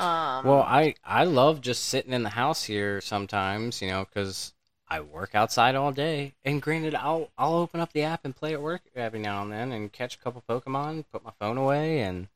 Um, 0.00 0.46
Well, 0.46 0.62
I 0.62 0.94
I 1.04 1.24
love 1.24 1.60
just 1.60 1.84
sitting 1.84 2.12
in 2.12 2.22
the 2.22 2.30
house 2.30 2.64
here 2.64 3.00
sometimes, 3.00 3.82
you 3.82 3.88
know, 3.88 4.04
because 4.04 4.52
I 4.88 5.00
work 5.00 5.34
outside 5.34 5.74
all 5.74 5.92
day. 5.92 6.34
And 6.44 6.62
granted, 6.62 6.94
I'll 6.94 7.30
I'll 7.38 7.54
open 7.54 7.80
up 7.80 7.92
the 7.92 8.02
app 8.02 8.24
and 8.24 8.34
play 8.34 8.54
at 8.54 8.62
work 8.62 8.82
every 8.96 9.20
now 9.20 9.42
and 9.42 9.52
then 9.52 9.72
and 9.72 9.92
catch 9.92 10.16
a 10.16 10.18
couple 10.18 10.42
Pokemon, 10.48 11.04
put 11.12 11.24
my 11.24 11.32
phone 11.38 11.58
away, 11.58 12.00
and 12.00 12.28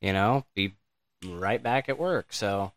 you 0.00 0.12
know, 0.12 0.46
be 0.54 0.74
right 1.26 1.62
back 1.62 1.88
at 1.88 1.98
work. 1.98 2.32
So, 2.32 2.72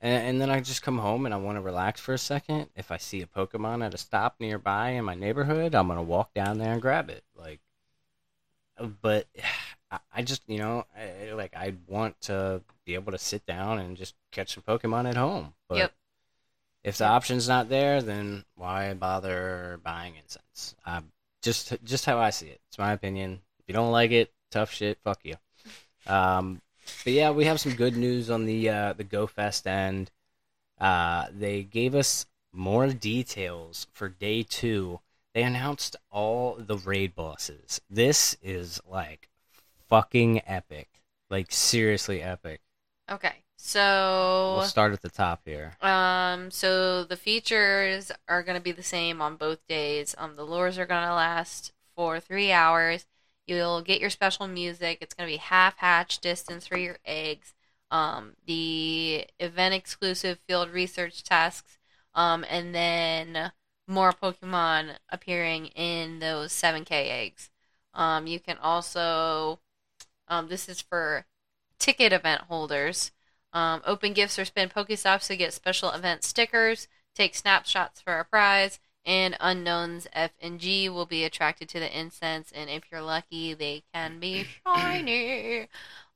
and, 0.00 0.28
and 0.28 0.40
then 0.42 0.50
I 0.50 0.60
just 0.60 0.82
come 0.82 0.98
home 0.98 1.26
and 1.26 1.34
I 1.34 1.38
want 1.38 1.56
to 1.58 1.62
relax 1.62 2.00
for 2.00 2.14
a 2.14 2.18
second. 2.18 2.70
If 2.76 2.90
I 2.92 2.98
see 2.98 3.22
a 3.22 3.26
Pokemon 3.26 3.84
at 3.86 3.94
a 3.94 3.98
stop 3.98 4.36
nearby 4.40 4.90
in 4.90 5.04
my 5.06 5.14
neighborhood, 5.16 5.74
I'm 5.74 5.88
gonna 5.88 6.02
walk 6.02 6.34
down 6.34 6.58
there 6.58 6.72
and 6.74 6.82
grab 6.82 7.10
it. 7.10 7.24
Like, 7.36 7.60
but 9.02 9.26
I- 9.90 10.00
I 10.14 10.22
just 10.22 10.42
you 10.48 10.58
know 10.58 10.84
I, 10.96 11.32
like 11.32 11.54
I 11.56 11.74
want 11.86 12.20
to 12.22 12.62
be 12.84 12.94
able 12.94 13.12
to 13.12 13.18
sit 13.18 13.46
down 13.46 13.78
and 13.78 13.96
just 13.96 14.14
catch 14.32 14.54
some 14.54 14.62
Pokemon 14.62 15.08
at 15.08 15.16
home. 15.16 15.54
But 15.68 15.78
Yep. 15.78 15.94
if 16.84 16.98
the 16.98 17.06
option's 17.06 17.48
not 17.48 17.68
there, 17.68 18.00
then 18.02 18.44
why 18.54 18.92
bother 18.94 19.80
buying 19.82 20.14
incense? 20.16 20.74
Uh, 20.84 21.02
just 21.42 21.74
just 21.84 22.04
how 22.06 22.18
I 22.18 22.30
see 22.30 22.48
it. 22.48 22.60
It's 22.68 22.78
my 22.78 22.92
opinion. 22.92 23.40
If 23.60 23.64
you 23.68 23.74
don't 23.74 23.92
like 23.92 24.10
it, 24.10 24.32
tough 24.50 24.72
shit. 24.72 24.98
Fuck 25.04 25.20
you. 25.24 25.36
Um, 26.06 26.62
but 27.04 27.12
yeah, 27.12 27.30
we 27.30 27.44
have 27.46 27.60
some 27.60 27.74
good 27.74 27.96
news 27.96 28.30
on 28.30 28.44
the 28.46 28.68
uh, 28.68 28.92
the 28.92 29.04
Go 29.04 29.26
Fest 29.26 29.66
end. 29.66 30.10
Uh, 30.80 31.26
they 31.36 31.62
gave 31.62 31.94
us 31.94 32.26
more 32.52 32.86
details 32.88 33.86
for 33.92 34.08
day 34.08 34.42
two. 34.42 35.00
They 35.34 35.42
announced 35.42 35.96
all 36.10 36.54
the 36.58 36.76
raid 36.78 37.14
bosses. 37.14 37.80
This 37.90 38.36
is 38.42 38.80
like 38.88 39.28
fucking 39.88 40.42
epic. 40.46 40.88
Like 41.28 41.50
seriously 41.50 42.22
epic. 42.22 42.60
okay, 43.10 43.42
so 43.56 44.54
We'll 44.58 44.66
start 44.66 44.92
at 44.92 45.02
the 45.02 45.10
top 45.10 45.42
here. 45.44 45.72
Um, 45.82 46.50
so 46.50 47.02
the 47.04 47.16
features 47.16 48.12
are 48.28 48.42
going 48.44 48.56
to 48.56 48.62
be 48.62 48.72
the 48.72 48.82
same 48.82 49.20
on 49.20 49.36
both 49.36 49.66
days. 49.66 50.14
Um, 50.18 50.36
the 50.36 50.44
lures 50.44 50.78
are 50.78 50.86
going 50.86 51.06
to 51.06 51.14
last 51.14 51.72
for 51.96 52.20
three 52.20 52.52
hours. 52.52 53.06
You'll 53.46 53.82
get 53.82 54.00
your 54.00 54.10
special 54.10 54.46
music. 54.46 54.98
It's 55.00 55.14
going 55.14 55.28
to 55.28 55.32
be 55.32 55.38
half 55.38 55.78
hatch 55.78 56.20
distance 56.20 56.66
for 56.66 56.78
your 56.78 56.98
eggs. 57.04 57.54
Um, 57.90 58.32
the 58.46 59.26
event 59.40 59.74
exclusive 59.74 60.38
field 60.46 60.70
research 60.70 61.22
tasks. 61.24 61.78
Um, 62.14 62.44
and 62.48 62.74
then 62.74 63.52
more 63.88 64.12
Pokemon 64.12 64.96
appearing 65.10 65.66
in 65.66 66.18
those 66.18 66.52
7K 66.52 66.90
eggs. 66.90 67.50
Um, 67.94 68.26
you 68.26 68.40
can 68.40 68.58
also, 68.58 69.60
um, 70.28 70.48
this 70.48 70.68
is 70.68 70.80
for 70.80 71.26
ticket 71.78 72.12
event 72.12 72.42
holders. 72.42 73.12
Um, 73.52 73.80
open 73.86 74.12
gifts 74.12 74.38
or 74.38 74.44
spin 74.44 74.68
Pokestops 74.68 75.28
to 75.28 75.36
get 75.36 75.52
special 75.52 75.90
event 75.90 76.24
stickers. 76.24 76.88
Take 77.14 77.34
snapshots 77.34 78.00
for 78.00 78.18
a 78.18 78.24
prize. 78.24 78.78
And 79.04 79.36
unknowns 79.40 80.08
F 80.12 80.32
and 80.40 80.58
G 80.58 80.88
will 80.88 81.06
be 81.06 81.22
attracted 81.24 81.68
to 81.68 81.78
the 81.78 81.98
incense, 81.98 82.50
and 82.52 82.68
if 82.68 82.82
you're 82.90 83.00
lucky, 83.00 83.54
they 83.54 83.84
can 83.94 84.18
be 84.18 84.46
shiny. 84.66 85.68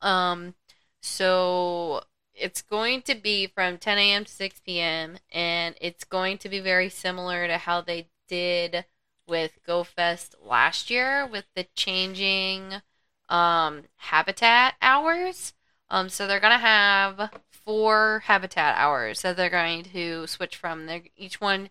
Um, 0.02 0.54
so 1.00 2.02
it's 2.34 2.62
going 2.62 3.02
to 3.02 3.14
be 3.14 3.46
from 3.46 3.78
10 3.78 3.96
a.m. 3.96 4.24
to 4.24 4.32
6 4.32 4.60
p.m., 4.66 5.18
and 5.30 5.76
it's 5.80 6.02
going 6.02 6.38
to 6.38 6.48
be 6.48 6.58
very 6.58 6.88
similar 6.88 7.46
to 7.46 7.58
how 7.58 7.80
they 7.80 8.08
did 8.26 8.84
with 9.28 9.60
GoFest 9.66 10.34
last 10.42 10.90
year 10.90 11.24
with 11.24 11.44
the 11.54 11.66
changing 11.76 12.82
um, 13.30 13.84
habitat 13.96 14.74
hours. 14.82 15.54
Um, 15.88 16.08
so 16.08 16.26
they're 16.26 16.40
gonna 16.40 16.58
have 16.58 17.30
four 17.50 18.22
habitat 18.24 18.76
hours 18.76 19.22
that 19.22 19.36
they're 19.36 19.50
going 19.50 19.84
to 19.84 20.26
switch 20.26 20.56
from. 20.56 20.86
They're, 20.86 21.02
each 21.16 21.40
one 21.40 21.70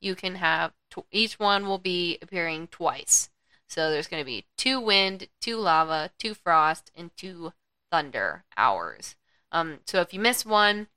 you 0.00 0.14
can 0.14 0.36
have. 0.36 0.72
Tw- 0.90 1.06
each 1.10 1.38
one 1.38 1.66
will 1.66 1.78
be 1.78 2.18
appearing 2.20 2.68
twice. 2.68 3.30
So 3.68 3.90
there's 3.90 4.08
going 4.08 4.20
to 4.20 4.26
be 4.26 4.46
two 4.56 4.80
wind, 4.80 5.28
two 5.40 5.56
lava, 5.56 6.10
two 6.18 6.34
frost, 6.34 6.90
and 6.96 7.10
two 7.16 7.52
thunder 7.90 8.44
hours. 8.56 9.16
Um, 9.52 9.78
so 9.86 10.00
if 10.00 10.14
you 10.14 10.20
miss 10.20 10.46
one, 10.46 10.88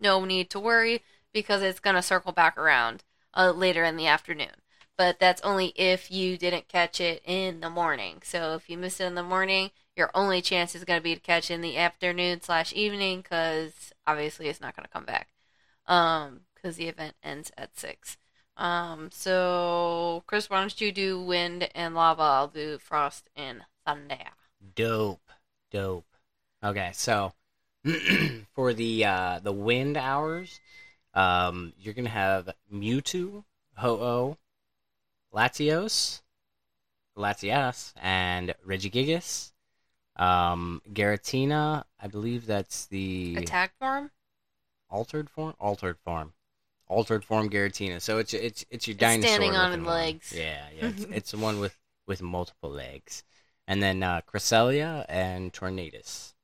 no 0.00 0.24
need 0.24 0.50
to 0.50 0.60
worry 0.60 1.02
because 1.32 1.62
it's 1.62 1.80
going 1.80 1.96
to 1.96 2.02
circle 2.02 2.32
back 2.32 2.56
around 2.56 3.04
uh, 3.36 3.50
later 3.50 3.84
in 3.84 3.96
the 3.96 4.06
afternoon. 4.06 4.62
But 4.96 5.18
that's 5.18 5.42
only 5.42 5.72
if 5.74 6.10
you 6.10 6.36
didn't 6.38 6.68
catch 6.68 7.00
it 7.00 7.22
in 7.24 7.60
the 7.60 7.70
morning. 7.70 8.22
So 8.22 8.54
if 8.54 8.70
you 8.70 8.78
miss 8.78 9.00
it 9.00 9.06
in 9.06 9.14
the 9.16 9.22
morning, 9.22 9.70
your 9.96 10.10
only 10.14 10.40
chance 10.40 10.74
is 10.74 10.84
going 10.84 11.00
to 11.00 11.04
be 11.04 11.14
to 11.14 11.20
catch 11.20 11.50
it 11.50 11.54
in 11.54 11.60
the 11.60 11.76
afternoon 11.76 12.40
slash 12.40 12.72
evening 12.72 13.20
because 13.22 13.92
obviously 14.06 14.48
it's 14.48 14.60
not 14.60 14.76
going 14.76 14.84
to 14.84 14.92
come 14.92 15.04
back 15.04 15.28
um 15.86 16.40
because 16.54 16.76
the 16.76 16.88
event 16.88 17.14
ends 17.22 17.52
at 17.56 17.78
six 17.78 18.16
um 18.56 19.08
so 19.12 20.24
chris 20.26 20.48
why 20.48 20.60
don't 20.60 20.80
you 20.80 20.90
do 20.90 21.22
wind 21.22 21.68
and 21.74 21.94
lava 21.94 22.22
i'll 22.22 22.48
do 22.48 22.78
frost 22.78 23.28
and 23.36 23.62
thunder 23.84 24.16
Dope, 24.74 25.30
dope. 25.70 26.06
Okay, 26.62 26.90
so 26.94 27.32
for 28.54 28.72
the 28.72 29.04
uh, 29.04 29.38
the 29.42 29.52
wind 29.52 29.96
hours, 29.96 30.58
um, 31.12 31.72
you're 31.78 31.94
gonna 31.94 32.08
have 32.08 32.54
Mewtwo, 32.72 33.44
Ho-Oh, 33.76 34.36
Latios, 35.34 36.22
Latias, 37.16 37.92
and 38.00 38.54
Regigigas. 38.66 39.52
Um, 40.16 40.80
Giratina, 40.92 41.84
I 42.00 42.06
believe 42.06 42.46
that's 42.46 42.86
the 42.86 43.34
attack 43.36 43.72
form 43.80 44.10
altered 44.94 45.28
form. 45.28 45.54
Altered 45.58 45.98
form. 46.04 46.32
Altered 46.86 47.24
form 47.24 47.50
Giratina. 47.50 48.00
So 48.00 48.18
it's 48.18 48.32
it's 48.32 48.64
it's 48.70 48.86
your 48.86 48.94
It's 48.94 49.00
dinosaur. 49.00 49.28
standing 49.28 49.56
on 49.56 49.70
looking 49.70 49.82
its 49.82 49.86
one. 49.86 49.94
legs. 49.96 50.32
Yeah, 50.34 50.64
yeah. 50.76 50.88
It's, 50.88 51.04
it's 51.04 51.30
the 51.32 51.38
one 51.38 51.58
with 51.60 51.76
with 52.06 52.22
multiple 52.22 52.70
legs. 52.70 53.24
And 53.66 53.82
then 53.82 54.02
uh, 54.02 54.20
Cresselia 54.30 55.04
and 55.08 55.52
Tornadus. 55.52 56.34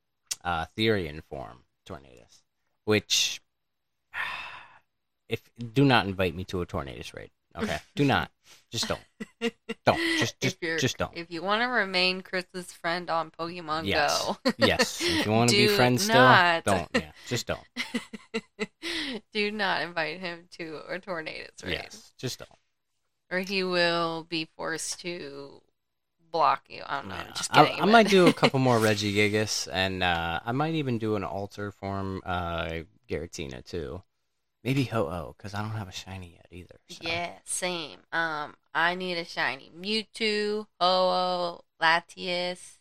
Uh, 0.42 0.66
Therian 0.76 1.22
form 1.24 1.58
Tornadus. 1.86 2.42
Which 2.84 3.40
if 5.28 5.48
do 5.72 5.84
not 5.84 6.06
invite 6.06 6.34
me 6.34 6.44
to 6.44 6.60
a 6.62 6.66
Tornadus 6.66 7.14
raid. 7.14 7.30
Okay, 7.56 7.78
do 7.96 8.04
not. 8.04 8.30
Just 8.70 8.86
don't. 8.88 9.00
Don't. 9.84 9.98
Just 10.18 10.38
just 10.40 10.60
just 10.60 10.96
don't. 10.96 11.10
If 11.16 11.30
you 11.30 11.42
want 11.42 11.62
to 11.62 11.66
remain 11.66 12.20
Chris's 12.20 12.70
friend 12.72 13.10
on 13.10 13.30
Pokemon 13.32 13.86
Yes. 13.86 14.24
Go, 14.24 14.36
Yes. 14.58 15.00
If 15.00 15.26
you 15.26 15.32
want 15.32 15.50
to 15.50 15.56
be 15.56 15.66
friends 15.68 16.04
still, 16.04 16.14
don't. 16.64 16.88
Yeah. 16.94 17.10
Just 17.26 17.46
don't. 17.48 17.60
do 19.32 19.50
not 19.50 19.82
invite 19.82 20.20
him 20.20 20.46
to 20.58 20.80
a 20.88 20.98
Tornadus 21.00 21.64
raid, 21.64 21.72
Yes. 21.72 22.12
Just 22.18 22.38
don't. 22.38 22.48
or 23.30 23.38
he 23.40 23.64
will 23.64 24.24
be 24.28 24.44
forced 24.56 25.00
to 25.00 25.62
block 26.30 26.62
you. 26.68 26.82
I 26.86 27.00
don't 27.00 27.08
know. 27.08 27.16
Yeah. 27.16 27.32
Just 27.34 27.56
I, 27.56 27.64
kidding. 27.64 27.80
I 27.80 27.84
but- 27.86 27.92
might 27.92 28.08
do 28.08 28.26
a 28.28 28.32
couple 28.32 28.60
more 28.60 28.78
Regigigas, 28.78 29.68
and 29.72 30.02
uh, 30.02 30.40
I 30.44 30.52
might 30.52 30.74
even 30.74 30.98
do 30.98 31.16
an 31.16 31.24
alter 31.24 31.72
form 31.72 32.22
uh, 32.24 32.70
Giratina 33.08 33.64
too. 33.64 34.02
Maybe 34.64 34.84
Ho-Oh, 34.84 35.34
because 35.36 35.52
I 35.54 35.60
don't 35.60 35.72
have 35.76 35.88
a 35.88 35.92
shiny 35.92 36.32
yet 36.34 36.46
either. 36.50 36.78
so. 36.88 37.04
Yeah, 37.06 37.38
same. 37.44 38.00
Um, 38.12 38.56
I 38.74 38.94
need 38.94 39.16
a 39.18 39.24
shiny 39.24 39.70
Mewtwo, 39.70 40.66
Ho-Oh, 40.80 41.60
Latias. 41.80 42.78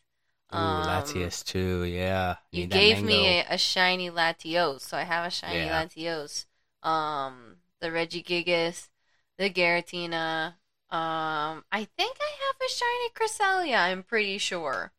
Ooh, 0.53 0.80
Um, 0.82 0.84
Latias 0.84 1.43
too. 1.43 1.84
Yeah. 1.86 2.36
You 2.51 2.65
gave 2.67 3.01
me 3.01 3.39
a, 3.39 3.45
a 3.49 3.57
shiny 3.57 4.09
Latios, 4.09 4.82
so 4.82 4.97
I 4.97 5.03
have 5.03 5.25
a 5.25 5.30
shiny 5.32 5.65
Yeah. 5.65 5.69
Latios. 5.69 6.45
Um, 6.84 7.57
the 7.80 7.88
Regigigas, 7.89 8.89
the 9.38 9.49
Giratina. 9.49 10.55
Um, 10.91 11.63
I 11.71 11.86
think 11.97 12.17
I 12.19 12.32
have 12.47 12.55
a 12.61 12.69
shiny 12.69 13.09
Cresselia. 13.11 13.77
I'm 13.80 14.03
pretty 14.03 14.38
sure, 14.39 14.93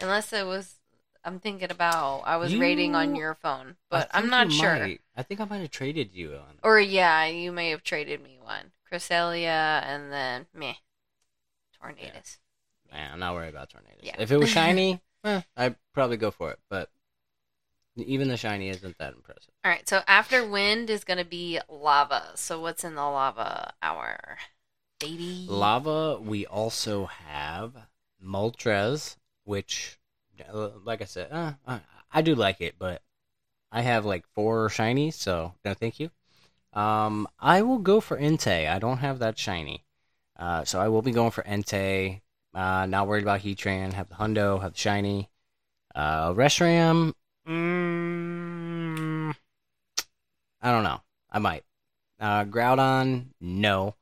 unless 0.00 0.32
it 0.34 0.46
was. 0.46 0.79
I'm 1.24 1.38
thinking 1.38 1.70
about 1.70 2.22
I 2.24 2.36
was 2.36 2.56
rating 2.56 2.94
on 2.94 3.14
your 3.14 3.34
phone, 3.34 3.76
but 3.90 4.08
I'm 4.12 4.28
not 4.28 4.50
sure. 4.50 4.78
might. 4.78 5.00
I 5.16 5.22
think 5.22 5.40
I 5.40 5.44
might 5.44 5.60
have 5.60 5.70
traded 5.70 6.14
you 6.14 6.32
on. 6.34 6.58
Or 6.62 6.80
yeah, 6.80 7.26
you 7.26 7.52
may 7.52 7.70
have 7.70 7.82
traded 7.82 8.22
me 8.22 8.38
one 8.42 8.72
Cresselia, 8.90 9.82
and 9.84 10.12
then 10.12 10.46
meh, 10.54 10.74
Tornadus. 11.80 12.38
Man, 12.90 13.12
I'm 13.12 13.20
not 13.20 13.34
worried 13.34 13.50
about 13.50 13.70
Tornadus. 13.70 14.02
Yeah. 14.02 14.16
If 14.18 14.32
it 14.32 14.38
was 14.38 14.48
shiny, 14.50 15.00
eh, 15.24 15.42
I'd 15.56 15.76
probably 15.94 16.16
go 16.16 16.30
for 16.30 16.50
it. 16.50 16.58
But 16.68 16.90
even 17.96 18.28
the 18.28 18.36
shiny 18.36 18.68
isn't 18.68 18.98
that 18.98 19.14
impressive. 19.14 19.52
All 19.64 19.70
right, 19.70 19.88
so 19.88 20.02
after 20.08 20.46
wind 20.46 20.90
is 20.90 21.04
gonna 21.04 21.24
be 21.24 21.60
lava. 21.68 22.32
So 22.34 22.60
what's 22.60 22.84
in 22.84 22.94
the 22.94 23.02
lava 23.02 23.74
hour, 23.82 24.38
baby? 24.98 25.46
Lava, 25.48 26.18
we 26.18 26.46
also 26.46 27.06
have 27.06 27.74
Moltres, 28.24 29.16
which, 29.44 29.98
like 30.84 31.02
I 31.02 31.06
said, 31.06 31.28
uh, 31.30 31.52
I, 31.66 31.80
I 32.12 32.22
do 32.22 32.34
like 32.34 32.60
it, 32.60 32.74
but 32.78 33.02
I 33.72 33.82
have 33.82 34.04
like 34.04 34.24
four 34.34 34.68
shinies, 34.68 35.14
so 35.14 35.54
no 35.64 35.74
thank 35.74 36.00
you. 36.00 36.10
Um, 36.72 37.28
I 37.38 37.62
will 37.62 37.78
go 37.78 38.00
for 38.00 38.16
Entei. 38.18 38.68
I 38.68 38.78
don't 38.78 38.98
have 38.98 39.18
that 39.20 39.38
shiny. 39.38 39.84
Uh, 40.38 40.64
so 40.64 40.80
I 40.80 40.88
will 40.88 41.02
be 41.02 41.12
going 41.12 41.30
for 41.30 41.42
Entei. 41.42 42.20
Uh, 42.54 42.86
not 42.86 43.06
worried 43.06 43.22
about 43.22 43.40
Heatran. 43.40 43.92
Have 43.92 44.08
the 44.08 44.14
Hundo, 44.16 44.60
have 44.60 44.72
the 44.72 44.78
shiny. 44.78 45.28
Uh, 45.94 46.32
Reshiram, 46.32 47.12
mm, 47.46 49.34
I 50.62 50.70
don't 50.70 50.84
know. 50.84 51.00
I 51.30 51.38
might. 51.40 51.64
Uh, 52.20 52.44
Groudon, 52.44 53.26
no. 53.40 53.96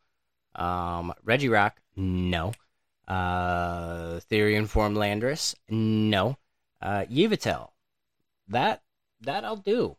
Um, 0.54 1.14
Regirock, 1.24 1.72
no. 1.96 2.52
Uh, 3.08 4.20
Therian 4.30 4.68
Form 4.68 4.94
Landorus, 4.94 5.54
no. 5.68 6.36
Uh, 6.80 7.04
Yveltal, 7.10 7.70
that 8.48 8.82
that 9.22 9.44
I'll 9.44 9.56
do. 9.56 9.96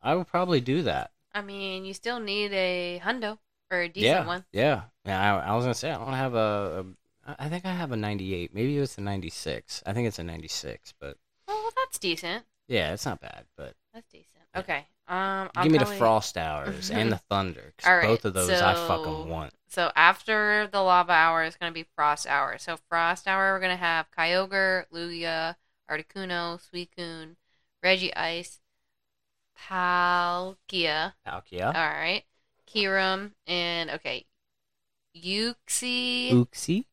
I 0.00 0.14
will 0.14 0.24
probably 0.24 0.60
do 0.60 0.82
that. 0.82 1.10
I 1.34 1.42
mean, 1.42 1.84
you 1.84 1.92
still 1.92 2.20
need 2.20 2.52
a 2.52 3.00
hundo 3.04 3.38
or 3.70 3.80
a 3.82 3.88
decent 3.88 4.04
yeah, 4.22 4.26
one. 4.26 4.44
yeah. 4.52 4.82
Yeah, 5.04 5.20
I, 5.20 5.50
I 5.50 5.54
was 5.56 5.64
gonna 5.64 5.74
say 5.74 5.90
I 5.90 5.98
don't 5.98 6.14
have 6.14 6.34
a, 6.34 6.86
a. 7.26 7.34
I 7.38 7.48
think 7.48 7.66
I 7.66 7.72
have 7.72 7.90
a 7.92 7.96
98. 7.96 8.54
Maybe 8.54 8.78
it's 8.78 8.96
a 8.96 9.00
96. 9.00 9.82
I 9.84 9.92
think 9.92 10.06
it's 10.08 10.18
a 10.18 10.24
96, 10.24 10.94
but 11.00 11.16
Oh, 11.48 11.60
well, 11.64 11.72
that's 11.76 11.98
decent. 11.98 12.44
yeah, 12.68 12.92
it's 12.94 13.04
not 13.04 13.20
bad. 13.20 13.44
But 13.56 13.74
That's 13.92 14.08
decent. 14.08 14.44
Okay. 14.56 14.86
Um, 15.06 15.50
I'll 15.54 15.64
give 15.64 15.72
me 15.72 15.78
probably- 15.78 15.94
the 15.94 15.98
Frost 15.98 16.38
Hours 16.38 16.90
and 16.90 17.12
the 17.12 17.18
thunder. 17.30 17.74
All 17.84 17.96
right, 17.96 18.06
both 18.06 18.24
of 18.24 18.32
those 18.34 18.50
I 18.50 18.74
fucking 18.74 19.28
want. 19.28 19.52
So 19.68 19.90
after 19.96 20.68
the 20.70 20.80
lava 20.80 21.12
hour 21.12 21.42
is 21.44 21.56
going 21.56 21.70
to 21.70 21.74
be 21.74 21.86
frost 21.96 22.26
hour. 22.26 22.56
So 22.58 22.76
frost 22.88 23.26
hour, 23.26 23.52
we're 23.52 23.60
going 23.60 23.76
to 23.76 23.76
have 23.76 24.06
Kyogre, 24.16 24.84
Lugia, 24.94 25.56
Articuno, 25.90 26.60
Suicune, 26.60 27.34
Regice, 27.84 28.60
Palkia. 29.58 31.14
Palkia, 31.26 31.66
All 31.66 31.72
right. 31.72 32.22
Kyurem 32.72 33.32
and 33.46 33.90
okay. 33.90 34.24
Uxie, 35.16 36.32
Uxie, 36.32 36.84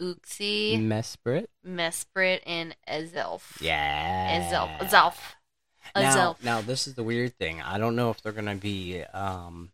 Uxie, 0.00 0.78
Mesprit. 0.80 1.46
Mesprit, 1.66 2.40
and 2.46 2.76
Azelf. 2.88 3.60
Yeah. 3.60 4.50
Azelf. 4.50 4.78
Azelf. 4.80 5.16
Now, 5.94 6.36
now 6.42 6.60
this 6.60 6.86
is 6.86 6.94
the 6.94 7.02
weird 7.02 7.36
thing. 7.36 7.60
I 7.62 7.78
don't 7.78 7.96
know 7.96 8.10
if 8.10 8.22
they're 8.22 8.32
gonna 8.32 8.54
be. 8.56 9.02
Um, 9.02 9.72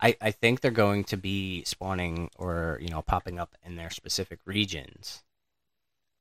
I 0.00 0.16
I 0.20 0.30
think 0.30 0.60
they're 0.60 0.70
going 0.70 1.04
to 1.04 1.16
be 1.16 1.64
spawning 1.64 2.30
or 2.36 2.78
you 2.82 2.88
know 2.88 3.02
popping 3.02 3.38
up 3.38 3.54
in 3.64 3.76
their 3.76 3.90
specific 3.90 4.40
regions. 4.44 5.22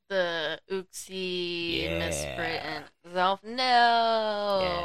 The 0.10 0.60
Uxie, 0.72 1.82
Yeah. 1.84 2.00
Mesprit, 2.10 2.62
and 2.64 2.86
Zelf. 3.14 3.44
No, 3.44 3.64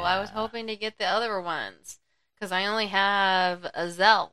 I 0.03 0.19
was 0.19 0.29
hoping 0.31 0.65
to 0.67 0.75
get 0.75 0.97
the 0.97 1.05
other 1.05 1.39
ones 1.39 1.99
because 2.35 2.51
I 2.51 2.65
only 2.65 2.87
have 2.87 3.65
a 3.65 3.85
Zelf. 3.85 4.31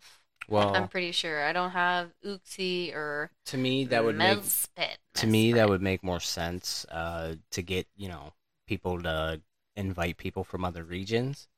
Well, 0.48 0.74
I'm 0.74 0.88
pretty 0.88 1.12
sure 1.12 1.44
I 1.44 1.52
don't 1.52 1.72
have 1.72 2.12
Uxie 2.24 2.94
or 2.94 3.30
to 3.46 3.58
me 3.58 3.84
that 3.84 4.02
would 4.02 4.16
make 4.16 4.38
Mesprit. 4.38 4.96
to 5.16 5.26
me 5.26 5.52
that 5.52 5.68
would 5.68 5.82
make 5.82 6.02
more 6.02 6.20
sense. 6.20 6.86
Uh, 6.90 7.34
to 7.50 7.62
get 7.62 7.86
you 7.96 8.08
know 8.08 8.32
people 8.66 9.02
to 9.02 9.42
invite 9.78 10.16
people 10.16 10.44
from 10.44 10.64
other 10.64 10.84
regions. 10.84 11.48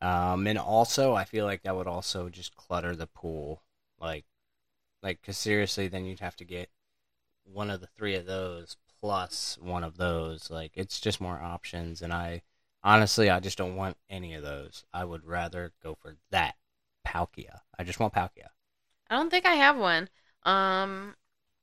Um, 0.00 0.46
and 0.46 0.58
also 0.58 1.14
I 1.14 1.24
feel 1.24 1.44
like 1.44 1.62
that 1.62 1.76
would 1.76 1.86
also 1.86 2.28
just 2.28 2.56
clutter 2.56 2.94
the 2.94 3.06
pool. 3.06 3.62
Like, 4.00 4.24
like 5.02 5.22
cause 5.22 5.38
seriously, 5.38 5.88
then 5.88 6.04
you'd 6.04 6.20
have 6.20 6.36
to 6.36 6.44
get 6.44 6.68
one 7.44 7.70
of 7.70 7.80
the 7.80 7.86
three 7.86 8.14
of 8.16 8.26
those 8.26 8.76
plus 9.00 9.56
one 9.60 9.84
of 9.84 9.96
those. 9.96 10.50
Like 10.50 10.72
it's 10.74 11.00
just 11.00 11.20
more 11.20 11.40
options, 11.40 12.02
and 12.02 12.12
I 12.12 12.42
honestly 12.82 13.30
I 13.30 13.40
just 13.40 13.58
don't 13.58 13.76
want 13.76 13.96
any 14.10 14.34
of 14.34 14.42
those. 14.42 14.84
I 14.92 15.04
would 15.04 15.24
rather 15.24 15.72
go 15.82 15.94
for 15.94 16.16
that 16.30 16.56
Palkia. 17.06 17.60
I 17.78 17.84
just 17.84 18.00
want 18.00 18.14
Palkia. 18.14 18.48
I 19.08 19.16
don't 19.16 19.30
think 19.30 19.46
I 19.46 19.54
have 19.54 19.76
one. 19.76 20.08
Um, 20.42 21.14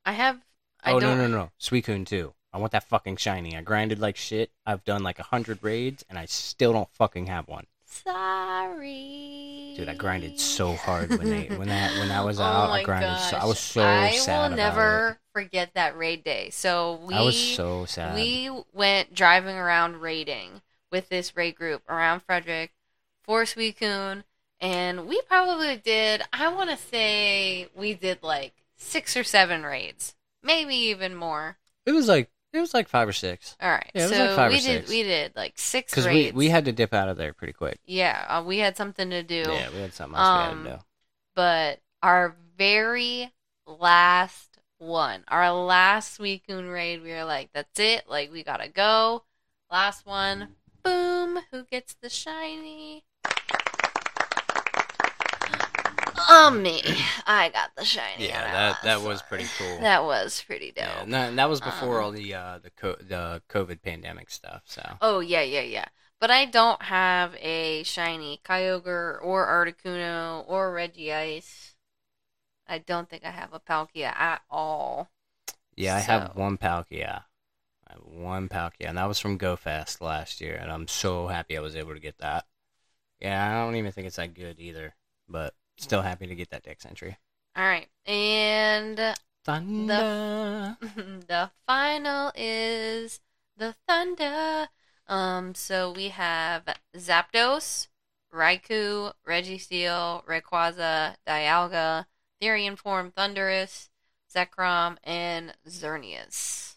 I 0.06 0.14
have. 0.14 0.40
I 0.84 0.94
oh 0.94 1.00
don't, 1.00 1.18
no 1.18 1.28
no 1.28 1.38
no, 1.38 1.52
Suicune 1.60 2.06
too. 2.06 2.34
I 2.54 2.58
want 2.58 2.74
that 2.74 2.84
fucking 2.84 3.18
shiny. 3.18 3.56
I 3.56 3.62
grinded 3.62 4.00
like 4.00 4.18
shit. 4.18 4.52
I've 4.66 4.84
done 4.84 5.04
like 5.04 5.20
a 5.20 5.24
hundred 5.24 5.64
raids, 5.64 6.04
and 6.10 6.20
I 6.20 6.26
still 6.26 6.74
don't 6.74 6.90
fucking 6.92 7.28
have 7.28 7.48
one. 7.48 7.66
Sorry, 7.86 9.74
Dude, 9.76 9.90
I 9.90 9.96
grinded 9.96 10.40
so 10.40 10.76
hard 10.76 11.10
when 11.10 11.30
they 11.30 11.48
when 11.48 11.68
that 11.68 11.98
when 11.98 12.08
that 12.10 12.24
was 12.24 12.40
oh 12.42 12.44
out. 12.44 12.70
I 12.70 12.84
grinded. 12.84 13.20
So, 13.20 13.38
I 13.38 13.46
was 13.46 13.60
so 13.60 13.84
I 13.84 14.12
sad 14.12 14.46
I 14.46 14.50
will 14.50 14.56
never 14.56 15.20
forget 15.34 15.72
that 15.74 15.98
raid 15.98 16.24
day. 16.24 16.50
So 16.52 17.00
we 17.06 17.14
I 17.14 17.22
was 17.22 17.38
so 17.38 17.86
sad. 17.86 18.16
we 18.16 18.50
went 18.74 19.14
driving 19.14 19.58
around 19.58 20.02
raiding 20.02 20.62
with 20.92 21.10
this 21.10 21.36
raid 21.36 21.56
group 21.56 21.84
around 21.90 22.22
Frederick 22.22 22.72
for 23.24 23.44
Suicune, 23.44 24.24
and 24.60 25.08
we 25.08 25.22
probably 25.24 25.78
did. 25.78 26.22
I 26.32 26.48
want 26.54 26.70
to 26.70 26.78
say 26.78 27.68
we 27.76 27.94
did 27.94 28.24
like 28.24 28.54
six 28.78 29.16
or 29.18 29.24
seven 29.24 29.64
raids, 29.64 30.16
maybe 30.44 30.76
even 30.76 31.16
more. 31.16 31.58
It 31.86 31.92
was 31.92 32.08
like 32.08 32.30
it 32.54 32.60
was 32.60 32.74
like 32.74 32.88
five 32.90 33.08
or 33.08 33.14
six. 33.14 33.56
All 33.62 33.70
right, 33.70 33.90
Yeah, 33.96 34.02
it 34.04 34.10
was 34.10 34.18
so 34.18 34.26
like 34.26 34.36
five 34.36 34.52
or 34.52 34.54
we 34.56 34.62
did 34.62 34.80
six. 34.82 34.90
we 34.90 35.04
did 35.04 35.36
like 35.36 35.54
six 35.58 35.92
Because 35.94 36.08
we, 36.08 36.32
we 36.32 36.50
had 36.50 36.66
to 36.66 36.72
dip 36.72 36.94
out 36.94 37.10
of 37.10 37.18
there 37.18 37.34
pretty 37.34 37.54
quick. 37.54 37.80
yeah, 37.86 38.26
uh, 38.28 38.44
we 38.44 38.58
had 38.60 38.76
something 38.78 39.10
to 39.10 39.24
do. 39.24 39.44
Yeah, 39.48 39.70
we 39.74 39.80
had 39.82 39.94
something 39.94 40.18
else 40.18 40.28
we 40.28 40.52
Um, 40.52 40.58
had 40.66 40.72
to 40.72 40.78
do. 40.78 40.84
but 41.36 41.80
our 42.04 42.36
very 42.58 43.32
last 43.66 44.60
one, 44.80 45.24
our 45.28 45.52
last 45.52 46.20
Suicune 46.20 46.72
raid, 46.74 47.02
we 47.04 47.12
were 47.12 47.24
like, 47.24 47.50
that's 47.54 47.80
it. 47.80 48.04
Like, 48.10 48.32
we 48.32 48.44
gotta 48.44 48.68
go. 48.68 49.24
Last 49.72 50.06
one. 50.06 50.56
Boom. 50.84 51.40
Who 51.52 51.64
gets 51.66 51.96
the 52.02 52.10
shiny? 52.10 53.04
Um, 56.30 56.62
me. 56.64 56.82
I 57.26 57.50
got 57.54 57.72
the 57.76 57.86
shiny. 57.86 58.28
Yeah, 58.28 58.44
that 58.52 58.54
last 58.54 58.84
that 58.84 59.02
was 59.02 59.22
pretty 59.22 59.48
cool. 59.58 59.80
That 59.82 60.04
was 60.04 60.42
pretty 60.46 60.72
dope. 60.72 60.86
yeah, 60.86 61.02
and 61.04 61.14
that, 61.14 61.36
that 61.36 61.50
was 61.50 61.62
before 61.62 62.00
Um, 62.00 62.06
all 62.06 62.12
the 62.12 62.34
uh 62.34 62.60
the 62.60 62.70
co- 62.72 62.98
the 63.00 63.42
COVID 63.50 63.82
pandemic 63.82 64.30
stuff. 64.30 64.64
So 64.66 64.82
Oh 65.02 65.20
yeah, 65.20 65.42
yeah, 65.42 65.62
yeah. 65.62 65.86
But 66.20 66.30
I 66.32 66.46
don't 66.46 66.82
have 66.84 67.36
a 67.40 67.84
shiny 67.84 68.42
Kyogre 68.46 69.18
or 69.24 69.48
Articuno 69.48 70.44
or 70.48 70.72
Regice. 70.74 71.74
I 72.68 72.78
don't 72.78 73.10
think 73.10 73.26
I 73.26 73.32
have 73.32 73.54
a 73.54 73.60
Palkia 73.60 74.14
at 74.16 74.42
all. 74.50 75.10
yeah, 75.76 75.96
I 75.96 76.00
have 76.00 76.36
one 76.36 76.58
Palkia. 76.58 77.24
I 77.88 77.94
have 77.94 78.04
one 78.06 78.48
Palkia, 78.50 78.88
and 78.90 78.98
that 78.98 79.08
was 79.08 79.20
from 79.20 79.38
GoFest 79.40 80.00
last 80.02 80.40
year, 80.42 80.56
and 80.56 80.72
I'm 80.72 80.88
so 80.88 81.28
happy 81.28 81.58
I 81.58 81.62
was 81.62 81.76
able 81.76 81.94
to 81.94 82.00
get 82.00 82.20
that. 82.20 82.46
Yeah, 83.20 83.50
I 83.62 83.66
don't 83.66 83.76
even 83.76 83.92
think 83.92 84.08
it's 84.08 84.16
that 84.16 84.34
good 84.34 84.60
either, 84.60 84.96
but 85.28 85.54
Still 85.78 86.02
happy 86.02 86.28
to 86.28 86.36
get 86.36 86.50
that 86.52 86.64
dex 86.64 86.86
entry. 86.86 87.18
All 87.56 87.64
right, 87.64 87.88
and 88.06 89.16
Thunder. 89.44 90.78
the 91.28 91.52
final 91.68 92.32
is 92.36 93.20
the 93.58 93.76
Thunder. 93.88 94.68
Um, 95.08 95.56
so 95.56 95.92
we 95.92 96.10
have 96.10 96.64
Zapdos, 96.96 97.88
Raikou, 98.34 99.14
Registeel, 99.28 100.24
Rayquaza, 100.26 101.16
Dialga, 101.28 102.06
Therian 102.42 102.78
Form, 102.78 103.12
Thundurus, 103.12 103.90
Zekrom, 104.34 104.98
and 105.04 105.54
Xerneas. 105.68 106.76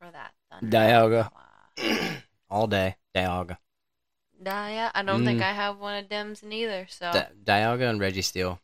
For 0.00 0.10
that 0.10 0.32
Thunder. 0.50 0.76
Dialga. 0.76 1.30
All 2.50 2.66
day. 2.66 2.96
Dialga. 3.14 3.58
Dia. 4.44 4.90
I 4.94 5.02
don't 5.02 5.24
think 5.24 5.40
Mm. 5.40 5.44
I 5.44 5.52
have 5.52 5.78
one 5.78 5.96
of 6.04 6.08
Dems 6.08 6.42
neither, 6.42 6.86
so 6.88 7.10
Di- 7.12 7.30
Dialga 7.44 7.88
and 7.90 8.00
Registeel. 8.00 8.58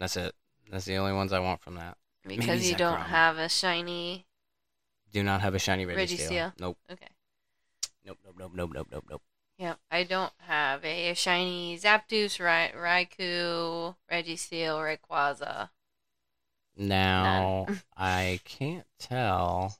That's 0.00 0.16
it. 0.16 0.34
That's 0.70 0.84
the 0.84 0.96
only 0.96 1.12
ones 1.12 1.32
I 1.32 1.38
want 1.40 1.60
from 1.62 1.76
that. 1.76 1.96
because 2.26 2.46
maybe 2.46 2.66
you 2.66 2.74
don't 2.74 3.00
have 3.00 3.38
a 3.38 3.48
shiny. 3.48 4.26
Do 5.12 5.22
not 5.22 5.40
have 5.40 5.54
a 5.54 5.58
shiny 5.58 5.86
Registeel. 5.86 6.28
Registeel. 6.28 6.52
Nope. 6.60 6.78
Okay. 6.90 7.08
Nope. 8.04 8.18
Nope. 8.24 8.34
Nope. 8.38 8.52
Nope. 8.54 8.70
Nope. 8.74 8.88
Nope. 8.92 9.04
Nope. 9.10 9.22
Yeah, 9.58 9.74
I 9.90 10.04
don't 10.04 10.32
have 10.46 10.84
a 10.84 11.14
shiny 11.14 11.78
Zapdos, 11.78 12.38
Ra- 12.38 12.78
Raikou, 12.78 13.96
Registeel, 14.12 14.76
Rayquaza. 14.78 15.70
Now 16.76 17.66
I 17.96 18.40
can't 18.44 18.86
tell. 18.98 19.78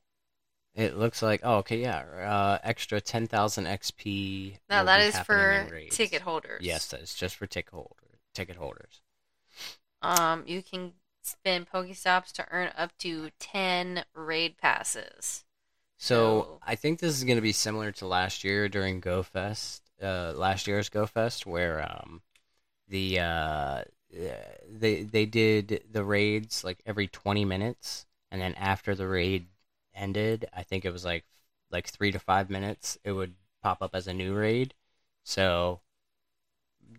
It 0.78 0.96
looks 0.96 1.22
like 1.22 1.40
oh 1.42 1.56
okay 1.56 1.80
yeah 1.80 1.98
uh, 1.98 2.58
extra 2.62 3.00
ten 3.00 3.26
thousand 3.26 3.66
XP. 3.66 4.56
No, 4.70 4.84
that 4.84 5.00
is 5.00 5.18
for 5.18 5.68
ticket 5.90 6.22
holders. 6.22 6.60
Yes, 6.62 6.86
that 6.90 7.00
is 7.00 7.14
just 7.14 7.34
for 7.34 7.48
ticket 7.48 7.72
holder 7.74 7.94
ticket 8.32 8.56
holders. 8.56 9.02
Um, 10.00 10.44
you 10.46 10.62
can 10.62 10.92
spend 11.24 11.68
Pokestops 11.68 12.30
to 12.34 12.46
earn 12.52 12.70
up 12.78 12.96
to 12.98 13.30
ten 13.40 14.04
raid 14.14 14.56
passes. 14.56 15.44
So 15.96 16.42
So- 16.42 16.60
I 16.64 16.76
think 16.76 17.00
this 17.00 17.16
is 17.16 17.24
going 17.24 17.38
to 17.38 17.42
be 17.42 17.50
similar 17.52 17.90
to 17.92 18.06
last 18.06 18.44
year 18.44 18.68
during 18.68 19.00
Go 19.00 19.24
Fest, 19.24 19.82
uh, 20.00 20.32
last 20.36 20.68
year's 20.68 20.88
Go 20.88 21.06
Fest, 21.06 21.44
where 21.44 21.82
um, 21.90 22.22
the 22.86 23.18
uh, 23.18 23.82
they 24.70 25.02
they 25.02 25.26
did 25.26 25.82
the 25.90 26.04
raids 26.04 26.62
like 26.62 26.78
every 26.86 27.08
twenty 27.08 27.44
minutes, 27.44 28.06
and 28.30 28.40
then 28.40 28.54
after 28.54 28.94
the 28.94 29.08
raid 29.08 29.48
ended, 29.98 30.46
I 30.54 30.62
think 30.62 30.84
it 30.84 30.92
was 30.92 31.04
like 31.04 31.24
like 31.70 31.88
three 31.88 32.12
to 32.12 32.18
five 32.18 32.50
minutes, 32.50 32.98
it 33.04 33.12
would 33.12 33.34
pop 33.62 33.82
up 33.82 33.94
as 33.94 34.06
a 34.06 34.14
new 34.14 34.34
raid. 34.34 34.74
So 35.24 35.80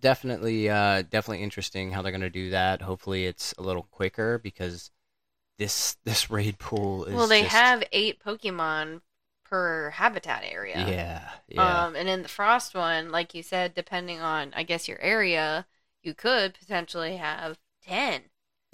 definitely, 0.02 0.70
uh, 0.70 1.04
definitely 1.04 1.44
interesting 1.44 1.92
how 1.92 2.02
they're 2.02 2.12
going 2.12 2.22
to 2.22 2.30
do 2.30 2.50
that. 2.52 2.82
Hopefully, 2.82 3.26
it's 3.26 3.54
a 3.58 3.62
little 3.62 3.84
quicker 3.84 4.38
because 4.38 4.92
this 5.58 5.98
this 6.06 6.30
raid 6.30 6.60
pool 6.60 7.06
is 7.06 7.16
well, 7.16 7.28
they 7.28 7.44
just- 7.44 7.56
have 7.56 7.84
eight 7.92 8.24
Pokemon 8.24 9.02
per 9.44 9.90
habitat 9.92 10.44
area. 10.46 10.86
yeah, 10.88 11.30
yeah. 11.48 11.86
Um, 11.86 11.96
and 11.96 12.08
in 12.08 12.22
the 12.22 12.28
Frost 12.30 12.76
one, 12.76 13.12
like 13.12 13.34
you 13.34 13.42
said, 13.44 13.74
depending 13.74 14.20
on 14.22 14.54
I 14.56 14.64
guess 14.64 14.88
your 14.88 15.02
area, 15.02 15.66
you 16.04 16.14
could 16.14 16.54
potentially 16.54 17.18
have 17.18 17.58
ten, 17.82 18.24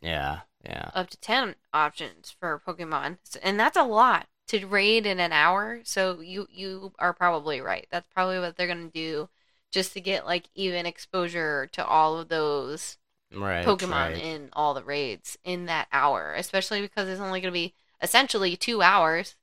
Yeah, 0.02 0.42
yeah. 0.66 0.90
up 0.94 1.10
to 1.12 1.18
ten 1.18 1.56
options 1.74 2.36
for 2.40 2.62
Pokemon, 2.66 3.18
and 3.44 3.60
that's 3.60 3.78
a 3.78 3.84
lot 3.84 4.28
to 4.48 4.66
raid 4.66 5.06
in 5.06 5.20
an 5.20 5.32
hour. 5.34 5.82
So 5.84 6.20
you 6.22 6.48
you 6.52 6.94
are 7.00 7.14
probably 7.14 7.62
right. 7.62 7.88
That's 7.92 8.08
probably 8.14 8.40
what 8.40 8.58
they're 8.58 8.68
gonna 8.68 8.90
do, 8.90 9.30
just 9.72 9.94
to 9.94 10.02
get 10.02 10.26
like 10.26 10.50
even 10.56 10.86
exposure 10.86 11.68
to 11.74 11.86
all 11.86 12.18
of 12.20 12.30
those 12.30 12.98
Right. 13.34 13.66
Pokemon 13.66 13.92
right. 13.92 14.18
in 14.18 14.50
all 14.54 14.74
the 14.74 14.84
raids 14.84 15.38
in 15.44 15.66
that 15.66 15.88
hour, 15.92 16.34
especially 16.36 16.82
because 16.82 17.10
it's 17.10 17.20
only 17.20 17.42
gonna 17.42 17.52
be 17.52 17.74
essentially 18.02 18.56
two 18.56 18.82
hours. 18.82 19.36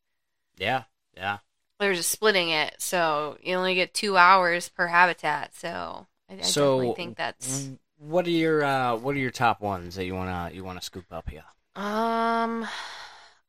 Yeah, 0.56 0.84
yeah. 1.14 1.38
they're 1.78 1.94
just 1.94 2.10
splitting 2.10 2.48
it, 2.50 2.76
so 2.80 3.36
you 3.42 3.56
only 3.56 3.74
get 3.74 3.92
two 3.92 4.16
hours 4.16 4.68
per 4.68 4.86
habitat. 4.86 5.54
So 5.54 6.06
I, 6.30 6.34
I 6.34 6.40
so, 6.42 6.76
definitely 6.76 6.94
think 6.94 7.16
that's 7.16 7.68
what 8.08 8.26
are 8.26 8.30
your 8.30 8.64
uh, 8.64 8.96
what 8.96 9.14
are 9.14 9.18
your 9.18 9.30
top 9.30 9.60
ones 9.60 9.94
that 9.96 10.04
you 10.04 10.14
wanna 10.14 10.50
you 10.52 10.64
wanna 10.64 10.82
scoop 10.82 11.06
up 11.10 11.28
here? 11.30 11.44
um. 11.76 12.66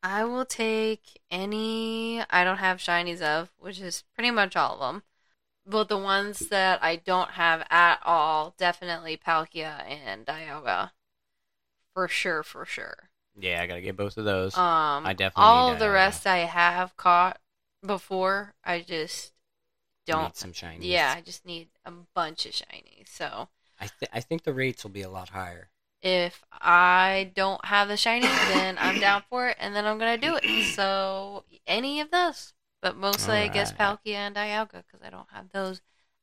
I 0.06 0.22
will 0.24 0.44
take 0.44 1.22
any 1.30 2.22
I 2.28 2.44
don't 2.44 2.58
have 2.58 2.76
shinies 2.76 3.22
of, 3.22 3.50
which 3.58 3.80
is 3.80 4.04
pretty 4.14 4.30
much 4.30 4.54
all 4.54 4.74
of 4.74 4.80
them. 4.80 5.02
But 5.66 5.88
the 5.88 5.96
ones 5.96 6.40
that 6.50 6.84
I 6.84 6.96
don't 6.96 7.30
have 7.30 7.66
at 7.70 8.00
all, 8.04 8.54
definitely 8.58 9.16
Palkia 9.16 9.82
and 9.88 10.26
Dialga, 10.26 10.90
for 11.94 12.06
sure, 12.06 12.42
for 12.42 12.66
sure. 12.66 13.08
Yeah, 13.34 13.62
I 13.62 13.66
gotta 13.66 13.80
get 13.80 13.96
both 13.96 14.18
of 14.18 14.26
those. 14.26 14.54
Um, 14.58 15.06
I 15.06 15.14
definitely 15.14 15.44
all 15.44 15.72
of 15.72 15.78
the 15.78 15.90
rest 15.90 16.26
I 16.26 16.38
have 16.40 16.98
caught 16.98 17.40
before. 17.84 18.52
I 18.62 18.80
just 18.80 19.32
don't 20.06 20.24
Need 20.24 20.36
some 20.36 20.52
shinies. 20.52 20.78
Yeah, 20.80 21.14
I 21.16 21.22
just 21.22 21.46
need 21.46 21.68
a 21.86 21.92
bunch 22.14 22.44
of 22.44 22.52
shinies. 22.52 23.08
So 23.08 23.48
I 23.80 23.86
th- 23.88 24.10
I 24.12 24.20
think 24.20 24.42
the 24.42 24.52
rates 24.52 24.82
will 24.82 24.90
be 24.90 25.02
a 25.02 25.10
lot 25.10 25.28
higher. 25.30 25.70
if 26.02 26.44
I 26.52 27.32
don't 27.34 27.64
have 27.64 27.88
the 27.88 27.96
shiny, 27.96 28.38
then 28.40 28.76
I'm 28.78 28.98
down 28.98 29.22
for 29.28 29.48
it, 29.48 29.56
and 29.58 29.74
then 29.74 29.86
I'm 29.86 29.98
gonna 29.98 30.18
do 30.18 30.36
it. 30.36 30.44
So 30.60 31.44
any 31.66 32.00
of 32.00 32.10
those, 32.10 32.52
but 32.82 32.96
mostly 32.96 33.36
I 33.36 33.48
guess 33.48 33.72
Alright. 33.72 33.72
Palkia 33.72 34.14
and 34.14 34.36
Dialga 34.36 34.84
because 34.86 35.02
I 35.04 35.10
don't 35.10 35.30
have 35.30 35.50
those 35.50 35.80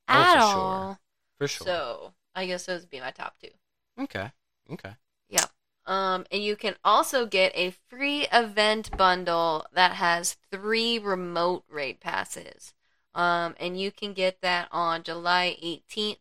Oh, 0.08 0.26
at 0.26 0.26
for 0.26 0.40
sure. 0.40 0.90
all. 0.90 1.00
For 1.38 1.48
sure. 1.48 1.68
So 1.68 2.14
I 2.36 2.46
guess 2.48 2.66
those 2.66 2.82
would 2.82 2.90
be 2.92 3.00
my 3.02 3.12
top 3.12 3.38
two. 3.40 3.52
okay. 4.00 4.32
Okay. 4.72 4.96
Yep. 5.30 5.52
Um, 5.86 6.26
and 6.32 6.44
you 6.44 6.56
can 6.56 6.76
also 6.84 7.26
get 7.26 7.52
a 7.56 7.72
free 7.90 8.28
event 8.32 8.96
bundle 8.96 9.66
that 9.74 9.94
has 9.94 10.38
three 10.52 11.00
remote 11.00 11.64
raid 11.70 12.00
passes. 12.00 12.74
Um, 13.14 13.56
and 13.60 13.80
you 13.80 13.92
can 13.92 14.14
get 14.14 14.42
that 14.42 14.68
on 14.72 15.04
July 15.04 15.58
18th, 15.62 16.21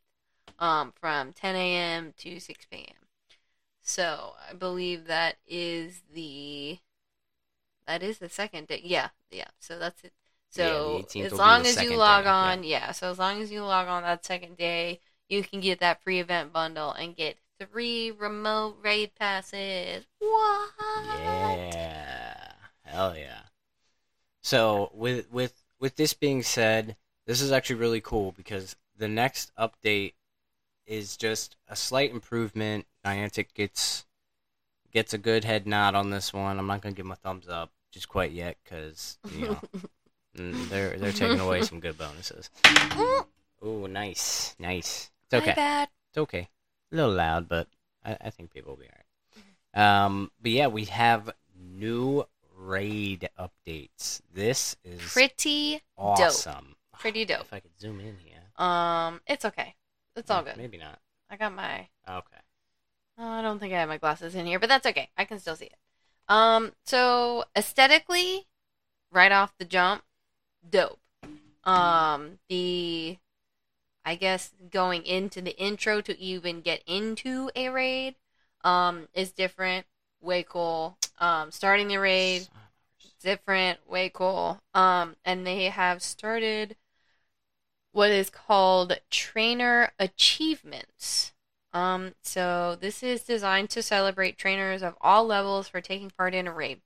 um, 0.60 0.92
from 1.00 1.32
10 1.32 1.56
a.m. 1.56 2.14
to 2.18 2.38
6 2.38 2.66
p.m. 2.70 2.94
So 3.82 4.34
I 4.48 4.52
believe 4.54 5.06
that 5.06 5.36
is 5.48 6.02
the 6.14 6.78
that 7.86 8.02
is 8.02 8.18
the 8.18 8.28
second 8.28 8.68
day. 8.68 8.80
Yeah, 8.84 9.08
yeah. 9.30 9.48
So 9.58 9.78
that's 9.78 10.04
it. 10.04 10.12
So 10.50 11.02
18th 11.02 11.14
will 11.14 11.26
as 11.26 11.32
long 11.32 11.66
as 11.66 11.82
you 11.82 11.96
log 11.96 12.24
day, 12.24 12.30
on, 12.30 12.64
yeah. 12.64 12.92
So 12.92 13.10
as 13.10 13.18
long 13.18 13.40
as 13.40 13.50
you 13.50 13.64
log 13.64 13.88
on 13.88 14.02
that 14.02 14.24
second 14.24 14.56
day, 14.56 15.00
you 15.28 15.42
can 15.42 15.60
get 15.60 15.80
that 15.80 16.02
free 16.02 16.20
event 16.20 16.52
bundle 16.52 16.92
and 16.92 17.16
get 17.16 17.36
three 17.58 18.10
remote 18.10 18.76
raid 18.82 19.12
passes. 19.18 20.04
What? 20.18 20.70
Yeah. 21.18 22.52
Hell 22.82 23.16
yeah. 23.16 23.40
So 24.42 24.90
with 24.94 25.30
with 25.32 25.62
with 25.78 25.96
this 25.96 26.14
being 26.14 26.42
said, 26.42 26.96
this 27.26 27.40
is 27.40 27.52
actually 27.52 27.76
really 27.76 28.00
cool 28.00 28.32
because 28.32 28.76
the 28.96 29.08
next 29.08 29.52
update 29.56 30.14
is 30.90 31.16
just 31.16 31.56
a 31.68 31.76
slight 31.76 32.10
improvement. 32.10 32.84
Niantic 33.06 33.54
gets 33.54 34.04
gets 34.92 35.14
a 35.14 35.18
good 35.18 35.44
head 35.44 35.66
nod 35.66 35.94
on 35.94 36.10
this 36.10 36.32
one. 36.32 36.58
I'm 36.58 36.66
not 36.66 36.82
gonna 36.82 36.94
give 36.94 37.04
them 37.06 37.12
a 37.12 37.16
thumbs 37.16 37.48
up 37.48 37.70
just 37.92 38.08
quite 38.08 38.32
yet 38.32 38.56
because 38.64 39.18
you 39.32 39.46
know 39.46 39.60
mm, 40.36 40.68
they're 40.68 40.98
they're 40.98 41.12
taking 41.12 41.40
away 41.40 41.62
some 41.62 41.80
good 41.80 41.96
bonuses. 41.96 42.50
Oh, 43.62 43.84
nice, 43.84 44.56
nice. 44.58 45.10
It's 45.24 45.32
My 45.32 45.38
okay. 45.40 45.52
bad. 45.54 45.90
It's 46.08 46.16
okay. 46.16 46.48
A 46.90 46.96
little 46.96 47.12
loud, 47.12 47.46
but 47.46 47.68
I, 48.02 48.16
I 48.18 48.30
think 48.30 48.54
people 48.54 48.72
will 48.72 48.78
be 48.82 48.86
alright. 49.74 50.06
Um, 50.06 50.30
but 50.40 50.50
yeah, 50.50 50.68
we 50.68 50.86
have 50.86 51.30
new 51.54 52.24
raid 52.56 53.28
updates. 53.38 54.22
This 54.32 54.76
is 54.82 54.98
Pretty 55.02 55.82
awesome. 55.98 56.76
Pretty 56.98 57.24
dope. 57.26 57.42
If 57.42 57.52
I 57.52 57.60
could 57.60 57.78
zoom 57.78 58.00
in 58.00 58.16
here, 58.24 58.64
Um, 58.64 59.20
it's 59.26 59.44
okay. 59.44 59.74
It's 60.16 60.30
all 60.30 60.42
good. 60.42 60.56
Maybe 60.56 60.78
not. 60.78 60.98
I 61.30 61.36
got 61.36 61.54
my. 61.54 61.88
Okay. 62.08 62.36
Oh, 63.18 63.28
I 63.28 63.42
don't 63.42 63.58
think 63.58 63.72
I 63.72 63.78
have 63.78 63.88
my 63.88 63.98
glasses 63.98 64.34
in 64.34 64.46
here, 64.46 64.58
but 64.58 64.68
that's 64.68 64.86
okay. 64.86 65.10
I 65.16 65.24
can 65.24 65.38
still 65.38 65.56
see 65.56 65.66
it. 65.66 65.76
Um, 66.28 66.72
so 66.84 67.44
aesthetically, 67.54 68.46
right 69.12 69.32
off 69.32 69.52
the 69.58 69.64
jump, 69.64 70.02
dope. 70.68 70.98
Um, 71.64 72.38
the, 72.48 73.18
I 74.04 74.14
guess 74.14 74.52
going 74.70 75.04
into 75.04 75.42
the 75.42 75.56
intro 75.58 76.00
to 76.00 76.18
even 76.18 76.62
get 76.62 76.82
into 76.86 77.50
a 77.54 77.68
raid, 77.68 78.16
um, 78.64 79.08
is 79.14 79.32
different. 79.32 79.86
Way 80.22 80.44
cool. 80.48 80.96
Um, 81.18 81.50
starting 81.50 81.88
the 81.88 81.98
raid, 81.98 82.48
different, 83.22 83.78
way 83.88 84.10
cool. 84.12 84.60
Um, 84.74 85.16
and 85.24 85.46
they 85.46 85.64
have 85.64 86.02
started 86.02 86.76
what 87.92 88.10
is 88.10 88.30
called 88.30 89.00
trainer 89.10 89.92
achievements. 89.98 91.32
Um, 91.72 92.14
so 92.22 92.76
this 92.80 93.02
is 93.02 93.22
designed 93.22 93.70
to 93.70 93.82
celebrate 93.82 94.38
trainers 94.38 94.82
of 94.82 94.96
all 95.00 95.24
levels 95.24 95.68
for 95.68 95.80
taking 95.80 96.10
part 96.10 96.34
in 96.34 96.46
a 96.46 96.52
raid. 96.52 96.80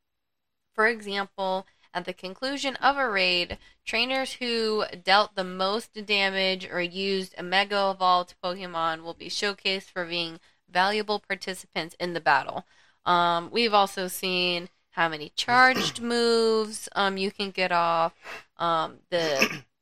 For 0.74 0.86
example, 0.86 1.66
at 1.94 2.04
the 2.04 2.12
conclusion 2.12 2.74
of 2.76 2.96
a 2.96 3.08
raid, 3.08 3.58
trainers 3.84 4.34
who 4.34 4.84
dealt 5.04 5.36
the 5.36 5.44
most 5.44 6.04
damage 6.06 6.68
or 6.68 6.82
used 6.82 7.34
a 7.38 7.42
Mega 7.42 7.90
Evolved 7.94 8.34
Pokemon 8.42 9.02
will 9.02 9.14
be 9.14 9.28
showcased 9.28 9.90
for 9.90 10.04
being 10.04 10.40
valuable 10.68 11.20
participants 11.20 11.94
in 12.00 12.12
the 12.12 12.20
battle. 12.20 12.66
Um, 13.06 13.50
we've 13.52 13.74
also 13.74 14.08
seen 14.08 14.68
how 14.90 15.08
many 15.08 15.32
charged 15.36 16.00
moves 16.00 16.88
um, 16.94 17.16
you 17.16 17.30
can 17.30 17.50
get 17.50 17.70
off, 17.70 18.14
um, 18.58 18.98
the 19.10 19.62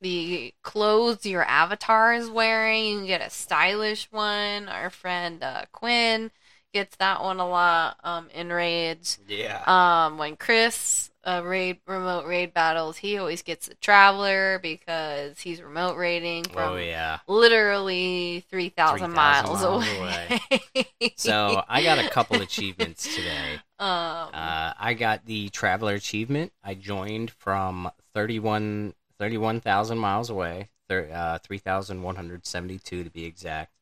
the 0.00 0.52
clothes 0.62 1.24
your 1.26 1.44
avatar 1.44 2.14
is 2.14 2.28
wearing. 2.30 2.84
You 2.86 2.96
can 2.98 3.06
get 3.06 3.20
a 3.22 3.30
stylish 3.30 4.08
one. 4.10 4.68
Our 4.68 4.90
friend 4.90 5.42
uh, 5.42 5.64
Quinn 5.72 6.30
gets 6.72 6.96
that 6.96 7.22
one 7.22 7.40
a 7.40 7.48
lot 7.48 7.96
um, 8.04 8.28
in 8.34 8.52
raids. 8.52 9.18
Yeah. 9.26 9.62
Um, 9.66 10.18
when 10.18 10.36
Chris 10.36 11.10
uh, 11.24 11.42
raid 11.44 11.78
remote 11.86 12.26
raid 12.26 12.52
battles, 12.52 12.98
he 12.98 13.16
always 13.16 13.42
gets 13.42 13.68
the 13.68 13.74
traveler 13.76 14.58
because 14.62 15.40
he's 15.40 15.62
remote 15.62 15.96
raiding 15.96 16.44
from 16.44 16.72
oh 16.72 16.76
yeah. 16.76 17.18
literally 17.26 18.44
three 18.50 18.68
thousand 18.68 19.12
3,000 19.12 19.14
miles, 19.14 19.62
miles 19.62 19.88
away. 19.98 20.40
So 21.16 21.62
I 21.68 21.82
got 21.82 21.98
a 21.98 22.08
couple 22.10 22.40
achievements 22.42 23.04
today. 23.14 23.54
um, 23.78 24.28
Uh, 24.34 24.72
I 24.78 24.94
got 24.98 25.24
the 25.24 25.48
Traveler 25.48 25.94
achievement. 25.94 26.52
I 26.62 26.74
joined 26.74 27.30
from 27.30 27.90
31 28.14 28.92
31,000 29.18 29.98
miles 29.98 30.30
away, 30.30 30.68
thir- 30.88 31.10
uh, 31.12 31.38
3,172 31.38 33.04
to 33.04 33.10
be 33.10 33.24
exact. 33.24 33.72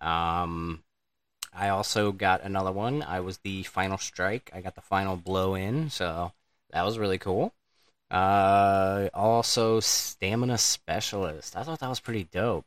Um, 0.00 0.82
I 1.52 1.68
also 1.68 2.12
got 2.12 2.42
another 2.42 2.72
one. 2.72 3.02
I 3.02 3.20
was 3.20 3.38
the 3.38 3.62
final 3.64 3.98
strike. 3.98 4.50
I 4.54 4.60
got 4.60 4.74
the 4.74 4.80
final 4.80 5.16
blow 5.16 5.54
in, 5.54 5.90
so 5.90 6.32
that 6.70 6.84
was 6.84 6.98
really 6.98 7.18
cool. 7.18 7.54
Uh, 8.10 9.08
also, 9.14 9.80
stamina 9.80 10.58
specialist. 10.58 11.56
I 11.56 11.62
thought 11.62 11.80
that 11.80 11.88
was 11.88 12.00
pretty 12.00 12.24
dope. 12.24 12.66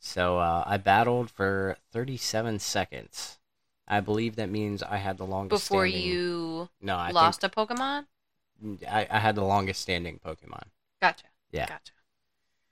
So 0.00 0.38
uh, 0.38 0.64
I 0.66 0.76
battled 0.76 1.30
for 1.30 1.76
37 1.92 2.58
seconds. 2.58 3.38
I 3.86 4.00
believe 4.00 4.36
that 4.36 4.50
means 4.50 4.82
I 4.82 4.96
had 4.96 5.18
the 5.18 5.24
longest 5.26 5.64
before 5.68 5.86
standing- 5.86 6.08
you 6.08 6.68
no, 6.80 6.96
I 6.96 7.10
lost 7.10 7.44
a 7.44 7.48
Pokemon. 7.48 8.06
I, 8.90 9.06
I 9.10 9.18
had 9.18 9.34
the 9.34 9.44
longest 9.44 9.80
standing 9.80 10.18
Pokemon. 10.24 10.64
Gotcha. 11.04 11.26
Yeah. 11.52 11.66
Gotcha. 11.66 11.92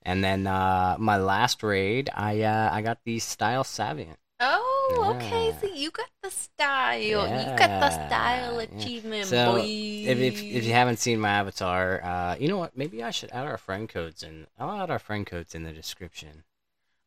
And 0.02 0.24
then 0.24 0.46
uh, 0.46 0.96
my 0.98 1.18
last 1.18 1.62
raid, 1.62 2.10
I 2.14 2.42
uh, 2.42 2.70
I 2.72 2.82
got 2.82 2.98
the 3.04 3.18
Style 3.18 3.64
Savant. 3.64 4.18
Oh, 4.40 5.14
okay. 5.14 5.52
So 5.60 5.72
you 5.72 5.90
got 5.92 6.10
the 6.22 6.30
style. 6.30 6.98
You 6.98 7.56
got 7.56 7.58
the 7.80 7.90
style 7.90 8.60
Yeah, 8.60 8.66
yeah. 8.72 8.82
achievement, 8.82 9.26
So, 9.26 9.52
boy. 9.52 9.60
If, 9.60 10.18
if 10.18 10.42
if 10.42 10.64
you 10.64 10.72
haven't 10.72 10.98
seen 10.98 11.20
my 11.20 11.28
avatar, 11.28 12.02
uh, 12.02 12.36
you 12.40 12.48
know 12.48 12.58
what? 12.58 12.76
Maybe 12.76 13.02
I 13.02 13.10
should 13.10 13.30
add 13.30 13.46
our 13.46 13.58
friend 13.58 13.88
codes 13.88 14.22
in. 14.24 14.48
I'll 14.58 14.82
add 14.82 14.90
our 14.90 14.98
friend 14.98 15.24
codes 15.26 15.54
in 15.54 15.62
the 15.62 15.72
description. 15.72 16.42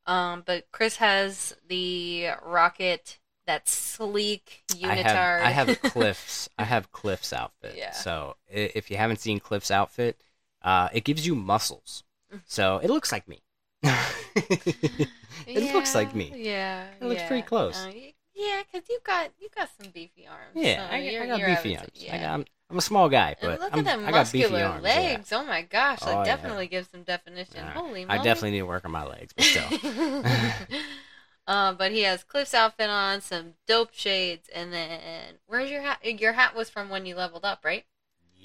Um, 0.05 0.43
but 0.45 0.71
Chris 0.71 0.97
has 0.97 1.55
the 1.67 2.27
rocket 2.43 3.19
that's 3.47 3.71
sleek 3.71 4.63
I 4.83 4.95
have 4.95 5.05
unitard. 5.05 5.41
I 5.41 5.49
have 5.51 5.81
Cliff's 5.81 6.49
I 6.57 6.63
have 6.63 6.91
Cliff's 6.91 7.33
outfit. 7.33 7.75
Yeah. 7.75 7.91
So 7.91 8.37
if 8.47 8.89
you 8.89 8.97
haven't 8.97 9.19
seen 9.19 9.39
Cliff's 9.39 9.71
outfit, 9.71 10.21
uh, 10.65 10.89
it 10.91 11.05
gives 11.05 11.25
you 11.25 11.35
muscles. 11.35 12.03
Mm. 12.33 12.41
So 12.45 12.79
it 12.83 12.89
looks 12.89 13.11
like 13.13 13.27
me. 13.29 13.41
it 15.47 15.73
looks 15.73 15.95
like 15.95 16.13
me. 16.15 16.33
Yeah, 16.35 16.87
It 16.99 17.05
looks 17.05 17.21
yeah. 17.21 17.27
pretty 17.27 17.43
close. 17.47 17.77
Uh, 17.85 17.91
yeah, 18.33 18.63
because 18.69 18.89
you 18.89 18.99
got 19.05 19.29
you 19.39 19.47
got 19.55 19.69
some 19.81 19.91
beefy 19.91 20.27
arms. 20.27 20.51
Yeah, 20.55 20.89
so 20.89 20.93
I, 20.93 21.23
I 21.23 21.27
got 21.27 21.45
beefy 21.45 21.77
arms. 21.77 21.89
Yeah. 21.93 22.15
I 22.15 22.17
got, 22.19 22.33
I'm, 22.33 22.45
I'm 22.69 22.77
a 22.77 22.81
small 22.81 23.07
guy, 23.07 23.35
but 23.39 23.51
and 23.51 23.59
look 23.61 23.73
I'm, 23.73 23.79
at 23.79 23.85
them 23.85 24.05
I 24.05 24.11
got 24.11 24.31
beefy 24.31 24.39
muscular 24.49 24.65
arms. 24.65 24.83
yeah. 24.83 24.89
legs. 24.99 25.31
Oh 25.31 25.45
my 25.45 25.61
gosh, 25.61 25.99
that 25.99 26.09
Oh, 26.09 26.19
yeah. 26.19 26.25
definitely 26.25 26.67
gives 26.67 26.89
some 26.89 27.03
definition. 27.03 27.57
Yeah. 27.57 27.71
Holy 27.71 28.03
I 28.03 28.15
moly. 28.17 28.23
definitely 28.25 28.51
need 28.51 28.59
to 28.59 28.65
work 28.65 28.83
on 28.85 28.91
my 28.91 29.05
legs, 29.05 29.33
but 29.33 29.45
still. 29.45 30.23
uh, 31.47 31.73
but 31.73 31.91
he 31.91 32.01
has 32.01 32.23
Cliff's 32.23 32.53
outfit 32.53 32.89
on, 32.89 33.21
some 33.21 33.53
dope 33.67 33.93
shades, 33.93 34.49
and 34.53 34.73
then 34.73 34.99
where's 35.45 35.69
your 35.69 35.81
hat? 35.83 35.99
Your 36.03 36.33
hat 36.33 36.55
was 36.55 36.69
from 36.69 36.89
when 36.89 37.05
you 37.05 37.15
leveled 37.15 37.45
up, 37.45 37.63
right? 37.63 37.85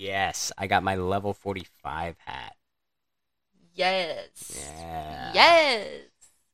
Yes, 0.01 0.53
I 0.59 0.67
got 0.67 0.83
my 0.83 0.97
level 0.97 1.33
45 1.35 2.17
hat. 2.25 2.57
Yes. 3.75 4.67
Yeah. 4.79 5.31
Yes. 5.35 5.89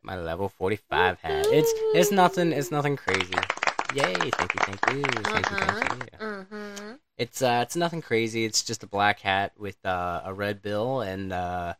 My 0.02 0.16
level 0.16 0.48
45 0.48 1.20
hat. 1.20 1.46
It's 1.50 1.72
it's 1.94 2.10
nothing. 2.12 2.52
It's 2.52 2.70
nothing 2.70 2.96
crazy. 2.96 3.34
Yay! 3.94 4.14
Thank 4.14 4.54
you, 4.54 4.60
thank 4.60 4.94
you, 4.94 5.02
thank 5.02 5.50
you, 5.50 5.56
Uh-huh. 5.56 5.80
thank 5.80 6.02
you. 6.12 6.18
Mm-hmm. 6.18 6.92
It's 7.16 7.40
uh, 7.42 7.60
it's 7.62 7.76
nothing 7.76 8.02
crazy. 8.02 8.44
It's 8.44 8.62
just 8.62 8.82
a 8.82 8.86
black 8.86 9.20
hat 9.20 9.52
with 9.58 9.84
uh, 9.84 10.22
a 10.24 10.34
red 10.34 10.60
bill, 10.62 11.00
and 11.00 11.32
uh, 11.32 11.74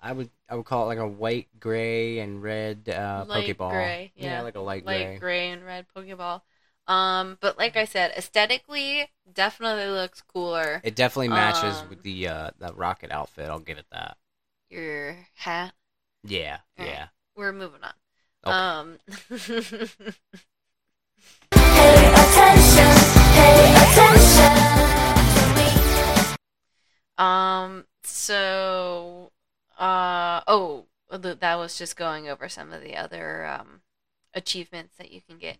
I 0.00 0.12
would 0.12 0.30
I 0.48 0.54
would 0.56 0.66
call 0.66 0.84
it 0.84 0.86
like 0.86 0.98
a 0.98 1.08
white, 1.08 1.48
gray, 1.58 2.18
and 2.20 2.42
red 2.42 2.88
uh, 2.88 3.24
Light 3.26 3.46
Pokeball. 3.56 3.70
gray, 3.70 4.12
yeah. 4.16 4.42
like 4.42 4.54
a 4.56 4.60
light, 4.60 4.84
Light 4.84 5.04
gray. 5.06 5.18
gray 5.18 5.50
and 5.50 5.64
red 5.64 5.86
Pokeball. 5.96 6.42
Um, 6.88 7.38
but 7.40 7.56
like 7.58 7.76
I 7.76 7.84
said, 7.84 8.12
aesthetically, 8.16 9.08
definitely 9.32 9.86
looks 9.86 10.20
cooler. 10.20 10.80
It 10.84 10.96
definitely 10.96 11.28
matches 11.28 11.80
Um, 11.80 11.88
with 11.90 12.02
the 12.02 12.28
uh, 12.28 12.50
the 12.58 12.72
rocket 12.74 13.10
outfit. 13.12 13.48
I'll 13.48 13.60
give 13.60 13.78
it 13.78 13.86
that. 13.92 14.16
Your 14.68 15.16
hat. 15.34 15.74
Yeah, 16.24 16.58
Alright. 16.78 16.94
yeah. 16.94 17.06
We're 17.36 17.52
moving 17.52 17.80
on. 17.82 17.94
Okay. 18.44 18.52
Um, 18.56 18.98
Pay 21.50 22.06
attention, 22.12 22.92
pay 23.34 23.74
attention 23.76 24.52
um. 27.18 27.84
So, 28.04 29.30
uh. 29.78 30.40
Oh, 30.48 30.86
th- 31.22 31.38
that 31.38 31.54
was 31.56 31.78
just 31.78 31.96
going 31.96 32.28
over 32.28 32.48
some 32.48 32.72
of 32.72 32.82
the 32.82 32.96
other 32.96 33.46
um 33.46 33.82
achievements 34.34 34.96
that 34.96 35.12
you 35.12 35.20
can 35.20 35.38
get 35.38 35.58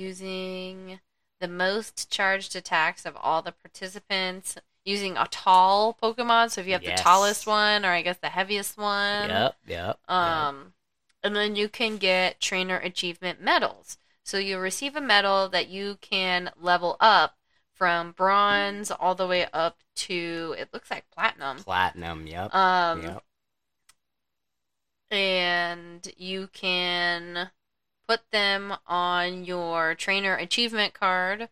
using 0.00 1.00
the 1.40 1.48
most 1.48 2.10
charged 2.10 2.56
attacks 2.56 3.04
of 3.06 3.16
all 3.16 3.42
the 3.42 3.52
participants 3.52 4.56
using 4.84 5.16
a 5.16 5.26
tall 5.30 5.96
Pokemon. 6.02 6.50
So 6.50 6.60
if 6.60 6.66
you 6.66 6.72
have 6.72 6.82
Yes. 6.82 6.98
the 6.98 7.02
tallest 7.04 7.46
one, 7.46 7.84
or 7.84 7.90
I 7.90 8.02
guess 8.02 8.18
the 8.18 8.30
heaviest 8.30 8.76
one, 8.76 9.28
Yep, 9.28 9.56
yep. 9.66 10.00
yep. 10.08 10.08
Um, 10.08 10.74
and 11.22 11.36
then 11.36 11.56
you 11.56 11.68
can 11.68 11.98
get 11.98 12.40
trainer 12.40 12.78
achievement 12.78 13.40
medals. 13.40 13.98
So 14.24 14.38
you'll 14.38 14.60
receive 14.60 14.96
a 14.96 15.00
medal 15.00 15.48
that 15.50 15.68
you 15.68 15.98
can 16.00 16.50
level 16.56 16.96
up 17.00 17.36
from 17.74 18.12
bronze 18.12 18.90
all 18.90 19.14
the 19.14 19.26
way 19.26 19.46
up 19.52 19.78
to 19.96 20.54
it 20.58 20.68
looks 20.72 20.90
like 20.90 21.10
platinum. 21.10 21.58
Platinum. 21.58 22.26
Yep. 22.26 22.54
Um, 22.54 23.02
yep. 23.02 23.24
and 25.10 26.12
you 26.16 26.48
can 26.52 27.50
put 28.10 28.32
them 28.32 28.74
on 28.88 29.44
your 29.44 29.94
trainer 29.94 30.34
achievement 30.34 30.92
card 30.92 31.48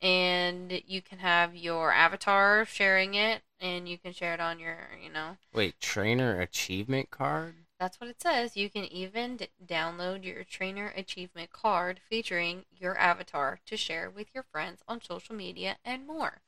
and 0.00 0.82
you 0.84 1.00
can 1.00 1.18
have 1.18 1.54
your 1.54 1.92
avatar 1.92 2.64
sharing 2.64 3.14
it 3.14 3.42
and 3.60 3.88
you 3.88 3.96
can 3.96 4.12
share 4.12 4.34
it 4.34 4.40
on 4.40 4.58
your 4.58 4.78
you 5.00 5.08
know 5.08 5.36
Wait, 5.54 5.78
trainer 5.78 6.40
achievement 6.40 7.12
card? 7.12 7.54
That's 7.78 8.00
what 8.00 8.10
it 8.10 8.20
says. 8.20 8.56
You 8.56 8.68
can 8.68 8.84
even 8.86 9.36
d- 9.36 9.48
download 9.64 10.24
your 10.24 10.42
trainer 10.42 10.92
achievement 10.96 11.52
card 11.52 12.00
featuring 12.10 12.64
your 12.76 12.98
avatar 12.98 13.60
to 13.66 13.76
share 13.76 14.10
with 14.10 14.26
your 14.34 14.42
friends 14.50 14.82
on 14.88 15.00
social 15.00 15.36
media 15.36 15.76
and 15.84 16.04
more. 16.04 16.38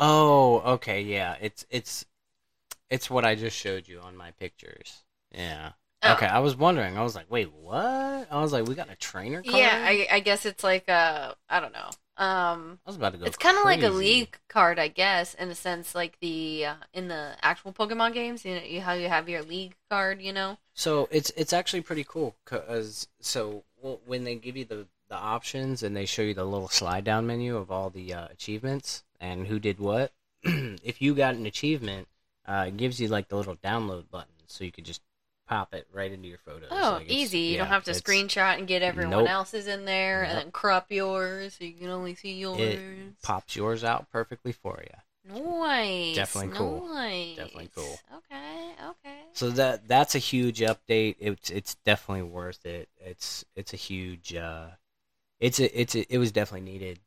Oh, 0.00 0.62
okay, 0.74 1.00
yeah. 1.00 1.36
It's 1.40 1.64
it's 1.70 2.04
it's 2.90 3.08
what 3.08 3.24
I 3.24 3.36
just 3.36 3.56
showed 3.56 3.86
you 3.86 4.00
on 4.00 4.16
my 4.16 4.32
pictures. 4.32 5.04
Yeah. 5.32 5.72
Oh. 6.10 6.12
Okay, 6.14 6.26
I 6.26 6.38
was 6.38 6.56
wondering. 6.56 6.96
I 6.96 7.02
was 7.02 7.14
like, 7.14 7.26
wait, 7.30 7.52
what? 7.52 8.26
I 8.30 8.40
was 8.40 8.52
like, 8.52 8.66
we 8.66 8.74
got 8.74 8.90
a 8.90 8.96
trainer 8.96 9.42
card? 9.42 9.56
Yeah, 9.56 9.84
I, 9.84 10.06
I 10.10 10.20
guess 10.20 10.46
it's 10.46 10.64
like 10.64 10.88
a 10.88 11.34
I 11.48 11.60
don't 11.60 11.72
know. 11.72 11.90
Um, 12.18 12.78
I 12.86 12.90
was 12.90 12.96
about 12.96 13.12
to 13.12 13.18
go. 13.18 13.26
it's 13.26 13.36
kind 13.36 13.58
of 13.58 13.64
like 13.64 13.82
a 13.82 13.90
league 13.90 14.38
card, 14.48 14.78
I 14.78 14.88
guess, 14.88 15.34
in 15.34 15.50
a 15.50 15.54
sense, 15.54 15.94
like 15.94 16.18
the 16.20 16.66
uh, 16.66 16.74
in 16.94 17.08
the 17.08 17.32
actual 17.42 17.72
Pokemon 17.74 18.14
games. 18.14 18.44
You 18.44 18.54
know, 18.54 18.62
you, 18.62 18.80
how 18.80 18.94
you 18.94 19.08
have 19.08 19.28
your 19.28 19.42
league 19.42 19.74
card. 19.90 20.22
You 20.22 20.32
know. 20.32 20.56
So 20.72 21.08
it's 21.10 21.30
it's 21.36 21.52
actually 21.52 21.82
pretty 21.82 22.04
cool 22.04 22.34
because 22.44 23.08
so 23.20 23.64
well, 23.82 24.00
when 24.06 24.24
they 24.24 24.34
give 24.36 24.56
you 24.56 24.64
the 24.64 24.86
the 25.08 25.16
options 25.16 25.82
and 25.82 25.96
they 25.96 26.06
show 26.06 26.22
you 26.22 26.34
the 26.34 26.44
little 26.44 26.68
slide 26.68 27.04
down 27.04 27.26
menu 27.26 27.56
of 27.56 27.70
all 27.70 27.90
the 27.90 28.12
uh, 28.12 28.26
achievements 28.30 29.04
and 29.20 29.46
who 29.46 29.58
did 29.58 29.78
what, 29.78 30.12
if 30.42 31.00
you 31.00 31.14
got 31.14 31.34
an 31.34 31.46
achievement, 31.46 32.08
uh, 32.46 32.64
it 32.68 32.76
gives 32.76 33.00
you 33.00 33.08
like 33.08 33.28
the 33.28 33.36
little 33.36 33.56
download 33.56 34.10
button, 34.10 34.32
so 34.46 34.64
you 34.64 34.72
could 34.72 34.84
just 34.84 35.02
pop 35.46 35.74
it 35.74 35.86
right 35.92 36.10
into 36.10 36.28
your 36.28 36.38
photos. 36.38 36.68
Oh, 36.70 36.96
Like, 36.98 37.10
easy. 37.10 37.38
You 37.38 37.58
don't 37.58 37.68
have 37.68 37.84
to 37.84 37.92
screenshot 37.92 38.58
and 38.58 38.66
get 38.66 38.82
everyone 38.82 39.10
Nope. 39.10 39.28
else's 39.28 39.66
in 39.66 39.84
there 39.84 40.24
and 40.24 40.38
then 40.38 40.50
crop 40.50 40.90
yours 40.90 41.56
so 41.58 41.64
you 41.64 41.74
can 41.74 41.88
only 41.90 42.14
see 42.14 42.34
yours. 42.34 42.60
It 42.60 43.22
pops 43.22 43.56
yours 43.56 43.84
out 43.84 44.10
perfectly 44.10 44.52
for 44.52 44.82
you. 44.82 45.40
Nice. 45.42 46.14
Definitely 46.14 46.56
cool. 46.56 46.86
Nice. 46.86 47.36
Definitely 47.36 47.70
cool. 47.74 47.98
Okay. 48.16 48.70
Okay. 48.90 49.18
So 49.32 49.50
that 49.50 49.88
that's 49.88 50.14
a 50.14 50.18
huge 50.18 50.60
update. 50.60 51.16
It's 51.18 51.50
it's 51.50 51.74
definitely 51.84 52.22
worth 52.24 52.64
it. 52.64 52.88
It's 52.98 53.44
it's 53.54 53.72
a 53.72 53.76
huge. 53.76 54.34
Uh, 54.34 54.68
it's 55.40 55.58
a 55.60 55.80
it's 55.80 55.94
a, 55.94 56.12
it 56.12 56.18
was 56.18 56.32
definitely 56.32 56.70
needed. 56.70 57.00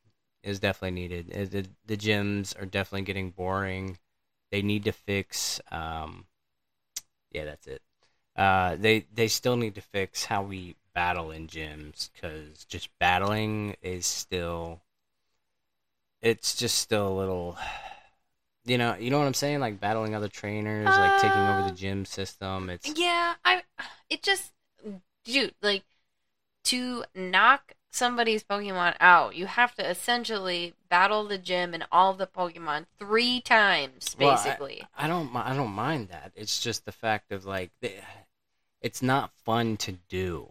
It 0.43 0.49
was 0.49 0.59
definitely 0.59 0.99
needed. 0.99 1.31
Uh, 1.33 1.45
The 1.49 1.67
the 1.85 1.97
gyms 1.97 2.59
are 2.61 2.65
definitely 2.65 3.05
getting 3.05 3.31
boring. 3.31 3.97
They 4.51 4.61
need 4.61 4.83
to 4.83 4.91
fix. 4.91 5.61
Um, 5.71 6.25
yeah, 7.31 7.45
that's 7.45 7.67
it. 7.67 7.81
Uh, 8.39 8.77
they 8.77 9.05
they 9.13 9.27
still 9.27 9.57
need 9.57 9.75
to 9.75 9.81
fix 9.81 10.23
how 10.23 10.41
we 10.41 10.73
battle 10.93 11.29
in 11.29 11.45
gyms 11.45 12.09
because 12.13 12.63
just 12.65 12.87
battling 12.97 13.75
is 13.81 14.05
still 14.05 14.79
it's 16.21 16.55
just 16.55 16.77
still 16.77 17.07
a 17.09 17.15
little 17.19 17.57
you 18.65 18.77
know 18.77 18.95
you 18.95 19.09
know 19.09 19.19
what 19.19 19.27
i'm 19.27 19.33
saying 19.33 19.59
like 19.59 19.79
battling 19.79 20.15
other 20.15 20.29
trainers 20.29 20.87
like 20.87 21.21
taking 21.21 21.37
over 21.37 21.59
Uh, 21.63 21.67
the 21.69 21.75
gym 21.75 22.05
system 22.05 22.69
it's 22.69 22.89
Yeah, 22.97 23.35
I. 23.43 23.63
It 24.09 24.23
just, 24.23 24.53
dude, 25.25 25.53
like 25.61 25.83
to 26.65 27.03
knock 27.13 27.73
somebody's 27.91 28.43
Pokemon 28.43 28.95
out, 28.99 29.35
you 29.35 29.47
have 29.47 29.75
to 29.75 29.87
essentially 29.87 30.73
battle 30.89 31.27
the 31.27 31.37
gym 31.37 31.73
and 31.73 31.85
all 31.91 32.13
the 32.13 32.27
Pokemon 32.27 32.85
three 32.97 33.41
times, 33.41 34.15
Well, 34.19 34.29
I- 34.31 34.33
basically. 34.43 34.87
I 34.97 35.07
don't. 35.07 35.35
I 35.35 35.53
don't 35.55 35.71
mind 35.71 36.07
that. 36.09 36.31
It's 36.35 36.59
just 36.59 36.85
the 36.85 36.91
fact 36.91 37.31
of 37.31 37.45
like, 37.45 37.71
the, 37.81 37.91
it's 38.81 39.01
not 39.01 39.31
fun 39.45 39.77
to 39.77 39.93
do. 40.09 40.49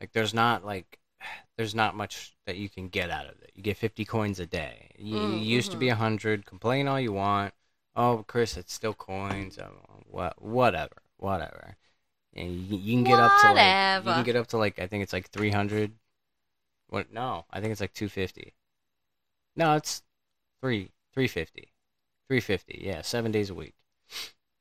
Like, 0.00 0.12
there's 0.12 0.34
not 0.34 0.64
like, 0.64 0.98
there's 1.56 1.74
not 1.74 1.94
much 1.96 2.34
that 2.46 2.56
you 2.56 2.68
can 2.68 2.88
get 2.88 3.10
out 3.10 3.26
of 3.26 3.40
it. 3.42 3.52
You 3.54 3.62
get 3.62 3.76
50 3.76 4.04
coins 4.04 4.40
a 4.40 4.46
day. 4.46 4.90
You, 4.98 5.18
Mm, 5.18 5.40
it 5.42 5.44
used 5.44 5.70
to 5.72 5.76
be 5.76 5.86
mhm. 5.86 5.90
100. 5.90 6.46
Complain 6.46 6.88
all 6.88 7.00
you 7.00 7.12
want. 7.12 7.54
Oh, 7.94 8.24
Chris, 8.26 8.56
it's 8.56 8.72
still 8.72 8.94
coins. 8.94 9.58
Oh, 9.58 10.02
what? 10.10 10.40
Whatever. 10.42 10.96
Whatever. 11.18 11.76
And 12.34 12.52
you, 12.54 12.78
you 12.78 12.96
can 12.96 13.04
get 13.04 13.20
up 13.20 13.36
to 13.38 13.52
like, 13.52 13.78
you 14.00 14.14
can 14.14 14.22
get 14.24 14.36
up 14.36 14.48
to 14.48 14.58
like, 14.58 14.78
I 14.78 14.86
think 14.86 15.02
it's 15.02 15.12
like 15.12 15.30
300. 15.30 15.92
What? 16.88 17.12
No, 17.12 17.46
I 17.50 17.60
think 17.60 17.72
it's 17.72 17.80
like 17.80 17.94
250. 17.94 18.54
No, 19.56 19.76
it's 19.76 20.02
three 20.60 20.92
350. 21.14 21.72
350. 22.28 22.80
Yeah, 22.84 23.02
seven 23.02 23.32
days 23.32 23.50
a 23.50 23.54
week. 23.54 23.74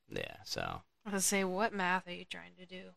Yeah, 0.10 0.38
so 0.44 0.84
I 1.06 1.12
was 1.12 1.26
say, 1.26 1.44
what 1.44 1.74
math 1.74 2.08
are 2.08 2.14
you 2.14 2.26
trying 2.26 2.56
to 2.60 2.66
do? 2.66 2.92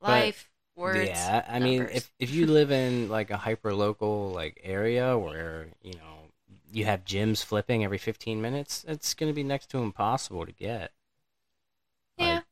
But- 0.00 0.08
Life, 0.08 0.50
words. 0.76 1.08
yeah. 1.08 1.44
I 1.48 1.58
mean, 1.58 1.88
if 1.92 2.12
if 2.18 2.30
you 2.30 2.46
live 2.46 2.70
in 2.70 3.08
like 3.08 3.30
a 3.30 3.36
hyper 3.36 3.72
local 3.74 4.30
like 4.32 4.60
area 4.64 5.16
where 5.18 5.68
you 5.82 5.94
know 5.94 6.30
you 6.72 6.84
have 6.86 7.04
gyms 7.04 7.44
flipping 7.44 7.84
every 7.84 7.98
15 7.98 8.40
minutes, 8.42 8.84
it's 8.88 9.14
gonna 9.14 9.32
be 9.32 9.44
next 9.44 9.70
to 9.70 9.78
impossible 9.78 10.44
to 10.46 10.52
get. 10.52 10.92
Yeah. 12.18 12.34
Like, 12.34 12.44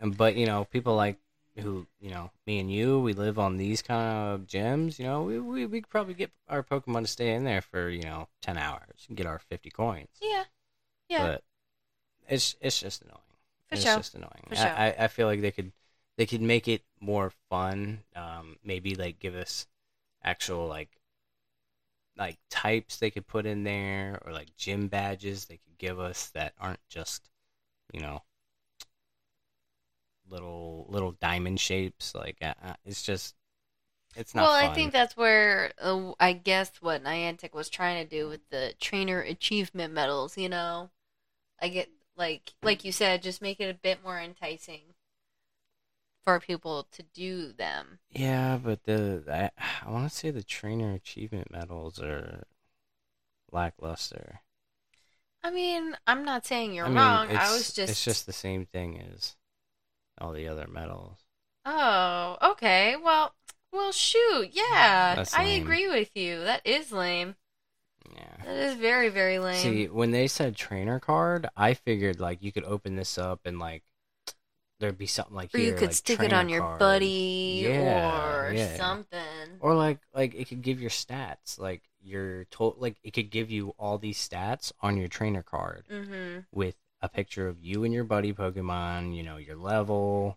and 0.00 0.16
but 0.16 0.34
you 0.36 0.46
know, 0.46 0.64
people 0.64 0.96
like 0.96 1.18
who 1.56 1.86
you 2.00 2.10
know, 2.10 2.30
me 2.46 2.58
and 2.60 2.70
you, 2.70 3.00
we 3.00 3.12
live 3.14 3.38
on 3.38 3.56
these 3.56 3.82
kind 3.82 4.10
of 4.34 4.46
gyms. 4.46 4.98
You 4.98 5.04
know, 5.06 5.22
we 5.22 5.38
we 5.38 5.66
we 5.66 5.80
could 5.80 5.90
probably 5.90 6.14
get 6.14 6.30
our 6.48 6.62
Pokemon 6.62 7.02
to 7.02 7.06
stay 7.06 7.32
in 7.34 7.44
there 7.44 7.62
for 7.62 7.88
you 7.90 8.02
know 8.02 8.28
10 8.42 8.56
hours 8.58 9.06
and 9.08 9.16
get 9.16 9.26
our 9.26 9.38
50 9.38 9.70
coins. 9.70 10.08
yeah, 10.20 10.44
yeah, 11.08 11.26
But 11.26 11.44
it's 12.28 12.56
it's 12.60 12.80
just 12.80 13.02
annoying. 13.02 13.18
For 13.68 13.76
it's 13.76 13.84
sure. 13.84 13.96
just 13.96 14.14
annoying. 14.14 14.44
For 14.48 14.54
I, 14.54 14.56
sure. 14.56 14.70
I, 14.70 14.94
I 15.00 15.08
feel 15.08 15.26
like 15.26 15.40
they 15.40 15.50
could 15.50 15.72
they 16.16 16.26
could 16.26 16.42
make 16.42 16.68
it 16.68 16.82
more 17.00 17.32
fun. 17.50 18.00
Um, 18.16 18.56
maybe 18.64 18.94
like 18.94 19.18
give 19.18 19.34
us 19.34 19.66
actual 20.24 20.66
like 20.66 20.90
like 22.16 22.38
types 22.50 22.96
they 22.96 23.10
could 23.10 23.26
put 23.26 23.46
in 23.46 23.62
there 23.64 24.20
or 24.24 24.32
like 24.32 24.54
gym 24.56 24.88
badges 24.88 25.44
they 25.44 25.56
could 25.58 25.78
give 25.78 26.00
us 26.00 26.28
that 26.30 26.52
aren't 26.60 26.80
just 26.88 27.30
you 27.92 28.00
know 28.00 28.22
little 30.28 30.86
little 30.88 31.12
diamond 31.12 31.60
shapes 31.60 32.14
like 32.14 32.36
uh, 32.42 32.54
uh, 32.62 32.74
it's 32.84 33.02
just 33.02 33.34
it's 34.16 34.34
not 34.34 34.46
well, 34.46 34.52
fun. 34.52 34.70
I 34.70 34.74
think 34.74 34.92
that's 34.92 35.16
where 35.16 35.72
uh, 35.80 36.12
I 36.18 36.32
guess 36.32 36.72
what 36.80 37.04
Niantic 37.04 37.52
was 37.54 37.68
trying 37.68 38.02
to 38.02 38.08
do 38.08 38.28
with 38.28 38.40
the 38.50 38.74
trainer 38.80 39.20
achievement 39.20 39.94
medals. 39.94 40.36
You 40.36 40.48
know, 40.48 40.90
I 41.62 41.68
get 41.68 41.90
like 42.18 42.52
like 42.62 42.84
you 42.84 42.92
said, 42.92 43.22
just 43.22 43.40
make 43.42 43.60
it 43.60 43.70
a 43.70 43.74
bit 43.74 44.02
more 44.04 44.18
enticing 44.20 44.94
for 46.24 46.38
people 46.40 46.86
to 46.92 47.02
do 47.02 47.52
them. 47.52 47.98
Yeah, 48.10 48.58
but 48.62 48.84
the 48.84 49.24
I, 49.30 49.50
I 49.86 49.90
want 49.90 50.10
to 50.10 50.14
say 50.14 50.30
the 50.30 50.42
trainer 50.42 50.92
achievement 50.92 51.50
medals 51.50 52.00
are 52.00 52.44
lackluster. 53.52 54.40
I 55.42 55.50
mean, 55.50 55.96
I'm 56.06 56.24
not 56.24 56.46
saying 56.46 56.74
you're 56.74 56.86
I 56.86 56.90
mean, 56.90 56.96
wrong. 56.96 57.28
I 57.32 57.50
was 57.52 57.72
just, 57.72 57.90
it's 57.90 58.04
just 58.04 58.26
the 58.26 58.32
same 58.32 58.66
thing 58.66 59.00
as 59.00 59.36
all 60.20 60.32
the 60.32 60.48
other 60.48 60.66
medals. 60.68 61.18
oh, 61.64 62.36
okay. 62.52 62.96
Well, 62.96 63.34
well, 63.72 63.92
shoot, 63.92 64.50
yeah, 64.52 65.16
That's 65.16 65.34
I 65.34 65.44
lame. 65.44 65.62
agree 65.62 65.88
with 65.88 66.10
you. 66.16 66.40
That 66.44 66.66
is 66.66 66.92
lame. 66.92 67.36
Yeah. 68.14 68.44
That 68.44 68.56
is 68.56 68.74
very, 68.74 69.08
very 69.08 69.38
lame. 69.38 69.56
See, 69.56 69.86
when 69.86 70.10
they 70.10 70.26
said 70.26 70.56
trainer 70.56 71.00
card, 71.00 71.48
I 71.56 71.74
figured 71.74 72.20
like 72.20 72.42
you 72.42 72.52
could 72.52 72.64
open 72.64 72.96
this 72.96 73.18
up 73.18 73.40
and 73.44 73.58
like 73.58 73.82
there'd 74.80 74.98
be 74.98 75.06
something 75.06 75.34
like 75.34 75.54
or 75.54 75.58
you 75.58 75.72
could 75.72 75.88
like, 75.88 75.92
stick 75.92 76.20
it 76.20 76.32
on 76.32 76.48
your 76.48 76.60
card. 76.60 76.78
buddy 76.78 77.62
Yeah, 77.64 78.46
or 78.46 78.52
yeah. 78.52 78.76
something. 78.76 79.58
Or 79.60 79.74
like 79.74 79.98
like 80.14 80.34
it 80.34 80.48
could 80.48 80.62
give 80.62 80.80
your 80.80 80.90
stats, 80.90 81.58
like 81.58 81.82
your 82.00 82.44
total, 82.44 82.80
like 82.80 82.96
it 83.02 83.12
could 83.12 83.30
give 83.30 83.50
you 83.50 83.74
all 83.78 83.98
these 83.98 84.18
stats 84.18 84.72
on 84.80 84.96
your 84.96 85.08
trainer 85.08 85.42
card. 85.42 85.84
Mm-hmm. 85.90 86.40
with 86.52 86.76
a 87.00 87.08
picture 87.08 87.46
of 87.46 87.60
you 87.60 87.84
and 87.84 87.94
your 87.94 88.02
buddy 88.04 88.32
Pokemon, 88.32 89.14
you 89.14 89.22
know, 89.22 89.36
your 89.36 89.54
level, 89.54 90.36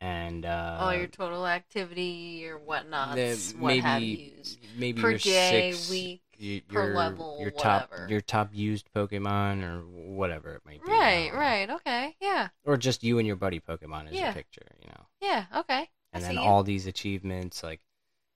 and 0.00 0.44
uh, 0.44 0.78
All 0.80 0.92
your 0.94 1.06
total 1.06 1.46
activity 1.46 2.44
or 2.48 2.58
whatnot. 2.58 3.10
What 3.10 3.76
have 3.78 4.00
maybe 4.00 4.04
you 4.04 4.32
used? 4.38 4.58
maybe 4.76 5.00
per 5.00 5.10
your 5.10 5.18
day, 5.18 5.72
six, 5.72 5.88
week, 5.90 6.22
y- 6.40 6.62
per 6.68 6.86
your, 6.86 6.94
level, 6.94 7.38
your 7.40 7.50
top 7.50 7.90
whatever. 7.90 8.10
your 8.10 8.20
top 8.20 8.50
used 8.52 8.88
Pokemon 8.94 9.62
or 9.62 9.80
whatever 10.14 10.54
it 10.54 10.62
might 10.66 10.84
be. 10.84 10.90
Right, 10.90 11.30
right. 11.32 11.68
Okay. 11.70 12.16
Yeah. 12.20 12.48
Or 12.64 12.76
just 12.76 13.02
you 13.02 13.18
and 13.18 13.26
your 13.26 13.36
buddy 13.36 13.60
Pokemon 13.60 14.08
as 14.08 14.12
Yeah. 14.14 14.30
a 14.30 14.34
picture, 14.34 14.66
you 14.80 14.88
know, 14.88 15.06
Yeah. 15.20 15.44
Okay. 15.56 15.80
I 15.80 15.88
and 16.12 16.22
then 16.22 16.32
see 16.32 16.36
you. 16.42 16.46
all 16.48 16.62
these 16.62 16.86
achievements, 16.86 17.62
like, 17.62 17.80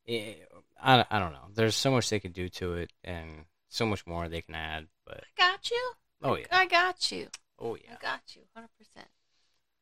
eh, 0.09 0.35
I, 0.83 1.05
I 1.11 1.19
don't 1.19 1.33
know. 1.33 1.49
There's 1.55 1.77
so 1.77 1.91
much 1.91 2.09
they 2.11 2.21
could 2.21 2.33
do 2.33 2.49
to 2.51 2.75
it, 2.75 2.93
and 3.05 3.45
so 3.69 3.87
much 3.87 4.07
more 4.07 4.29
they 4.29 4.41
can 4.43 4.55
add. 4.55 4.87
But 5.07 5.23
I 5.25 5.43
got 5.51 5.71
you. 5.71 5.93
oh 6.23 6.37
yeah, 6.37 6.47
I 6.51 6.67
got 6.67 7.11
you. 7.13 7.29
oh 7.59 7.77
yeah. 7.77 7.95
I 8.01 8.03
got 8.03 8.21
you. 8.35 8.43
Hundred 8.55 8.71
percent. 8.79 9.09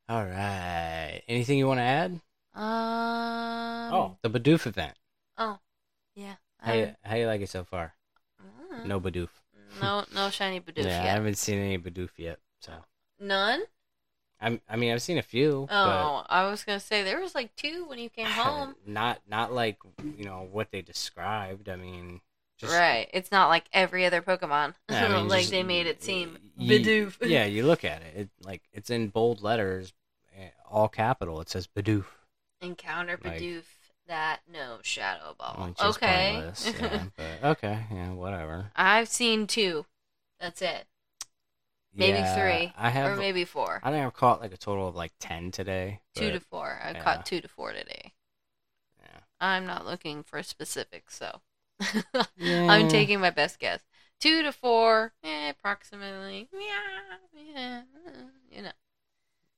All 0.09 0.25
right. 0.25 1.23
Anything 1.29 1.59
you 1.59 1.67
want 1.67 1.79
to 1.79 1.83
add? 1.83 2.21
Um. 2.55 3.93
oh, 3.95 4.17
the 4.23 4.31
Bidoof 4.31 4.67
event. 4.67 4.95
Oh. 5.39 5.59
Yeah. 6.15 6.35
How 6.59 6.73
you, 6.73 6.95
how 7.03 7.17
you 7.17 7.27
like 7.27 7.41
it 7.43 7.51
so 7.51 7.65
far? 7.65 7.95
No 8.85 9.01
Bidoof. 9.01 9.29
No. 9.81 10.05
No 10.15 10.31
shiny 10.31 10.61
Bidoof 10.61 10.85
yeah, 10.85 11.01
I 11.01 11.05
yet. 11.05 11.15
haven't 11.17 11.39
seen 11.39 11.59
any 11.59 11.79
Bidoof 11.79 12.11
yet. 12.17 12.39
So 12.61 12.73
None. 13.21 13.63
I'm, 14.41 14.61
I 14.69 14.77
mean, 14.77 14.93
I've 14.93 15.01
seen 15.03 15.17
a 15.17 15.23
few, 15.23 15.67
Oh, 15.71 16.25
I 16.29 16.47
was 16.51 16.63
gonna 16.63 16.79
say 16.81 17.03
there 17.03 17.21
was 17.21 17.35
like 17.35 17.57
two 17.57 17.87
when 17.89 17.99
you 17.99 18.11
but 18.15 18.17
came 18.17 18.27
home. 18.33 18.75
not 18.87 19.21
not 19.29 19.53
like 19.53 19.79
you 20.17 20.25
know 20.27 20.47
what 20.53 20.71
they 20.71 20.83
described. 20.83 21.69
I 21.71 21.77
mean, 21.77 22.21
just, 22.59 22.73
right. 22.75 23.09
It's 23.15 23.33
not 23.33 23.49
like 23.49 23.65
every 23.73 24.05
other 24.05 24.21
Pokemon. 24.21 24.75
Yeah, 24.91 25.07
I 25.07 25.09
mean, 25.09 25.29
like 25.29 25.41
just- 25.41 25.53
they 25.53 25.63
made 25.63 25.87
it 25.87 26.03
seem 26.03 26.37
you- 26.57 26.79
Bidoof. 26.81 27.17
yeah, 27.29 27.47
you 27.47 27.65
look 27.67 27.83
at 27.85 28.03
it, 28.03 28.15
it 28.17 28.29
like 28.43 28.63
it's 28.75 28.91
in 28.91 29.09
bold 29.09 29.43
letters, 29.43 29.95
eh, 30.39 30.49
all 30.71 30.89
capital. 30.89 31.41
It 31.41 31.49
says 31.49 31.67
Bidoof. 31.67 32.05
Encounter 32.61 33.19
Like- 33.25 33.41
Bidoof 33.41 33.63
that 34.09 34.41
no 34.51 34.79
Shadow 34.83 35.35
Ball. 35.39 35.75
Just 35.79 35.99
okay. 35.99 36.53
yeah, 36.81 37.05
but 37.17 37.49
okay, 37.51 37.85
yeah, 37.93 38.13
whatever. 38.13 38.71
I've 38.77 39.09
seen 39.09 39.47
two. 39.47 39.87
That's 40.41 40.63
it. 40.63 40.87
Maybe 41.95 42.19
Yeah, 42.19 42.35
three. 42.35 42.73
I 42.77 42.91
have. 42.91 43.13
or 43.13 43.17
maybe 43.17 43.45
four. 43.45 43.81
I 43.83 43.91
think 43.91 44.05
I've 44.05 44.15
caught 44.15 44.41
like 44.41 44.53
a 44.53 44.57
total 44.59 44.89
of 44.89 44.95
like 44.95 45.13
ten 45.19 45.51
today. 45.51 46.01
two 46.15 46.31
to 46.31 46.41
four. 46.41 46.79
I 46.83 46.93
yeah. 46.93 47.03
caught 47.03 47.27
two 47.27 47.41
to 47.41 47.49
four 47.49 47.73
today. 47.73 48.13
yeah. 49.01 49.21
I'm 49.41 49.67
not 49.67 49.87
looking 49.87 50.23
for 50.23 50.43
specifics, 50.43 51.17
so 51.17 51.41
Yeah. 52.37 52.67
I'm 52.71 52.89
taking 52.89 53.21
my 53.21 53.31
best 53.31 53.59
guess. 53.59 53.81
Two 54.21 54.43
to 54.43 54.53
four, 54.53 55.13
eh, 55.23 55.51
approximately. 55.51 56.49
Yeah, 56.53 57.43
yeah, 57.55 57.83
you 58.51 58.63
know, 58.63 58.73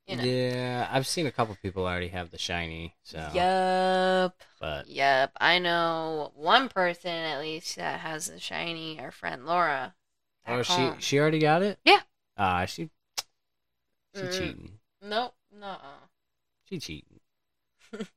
you 0.09 0.17
know. 0.17 0.25
Yeah, 0.25 0.89
I've 0.91 1.07
seen 1.07 1.27
a 1.27 1.31
couple 1.33 1.57
people 1.63 1.87
already 1.87 2.09
have 2.09 2.31
the 2.31 2.39
shiny. 2.39 2.95
So, 3.03 3.19
Yup, 3.35 4.43
but 4.61 4.87
yup. 4.89 5.33
I 5.41 5.59
know 5.59 6.33
one 6.35 6.69
person 6.69 7.11
at 7.11 7.41
least 7.41 7.77
that 7.77 8.01
has 8.01 8.29
a 8.29 8.39
shiny. 8.41 8.99
Our 9.01 9.11
friend 9.11 9.47
Laura. 9.47 9.95
oh, 10.47 10.63
back 10.63 10.65
she 10.65 11.01
she 11.01 11.19
already 11.19 11.41
got 11.41 11.63
it. 11.63 11.79
Yeah. 11.85 12.01
Ah, 12.37 12.65
she 12.65 12.91
she 14.15 14.21
Mm. 14.21 14.31
cheating. 14.31 14.79
Nope, 15.03 15.35
no. 15.53 15.77
She 16.65 16.79
cheating. 16.79 17.21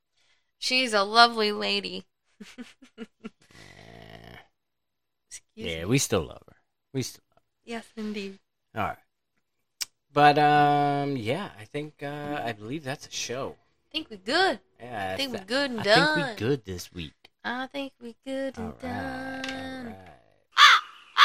She's 0.58 0.92
a 0.92 1.02
lovely 1.04 1.52
lady. 1.52 2.06
Yeah, 5.56 5.84
we 5.86 5.98
still 5.98 6.22
love 6.26 6.42
her. 6.48 6.56
We 6.92 7.02
still 7.02 7.22
Yes, 7.64 7.92
indeed. 7.96 8.38
all 8.74 8.82
right. 8.84 8.98
But 10.12 10.38
um, 10.38 11.16
yeah, 11.16 11.48
I 11.58 11.64
think 11.64 12.02
uh, 12.02 12.40
I 12.44 12.52
believe 12.52 12.84
that's 12.84 13.06
a 13.06 13.10
show. 13.10 13.56
I 13.88 13.92
think 13.92 14.10
we're 14.10 14.16
good. 14.18 14.60
Yeah, 14.80 15.12
I 15.12 15.16
think 15.16 15.32
we 15.32 15.38
th- 15.38 15.48
good 15.48 15.70
and 15.70 15.80
I 15.80 15.82
done. 15.84 16.14
think 16.16 16.26
we 16.40 16.46
good 16.46 16.64
this 16.64 16.92
week. 16.92 17.12
I 17.44 17.66
think 17.66 17.92
we 18.00 18.14
good 18.26 18.58
All 18.58 18.74
and 18.82 18.82
right, 18.82 19.42
done. 19.42 19.86
all 19.86 19.90
right. 19.90 19.96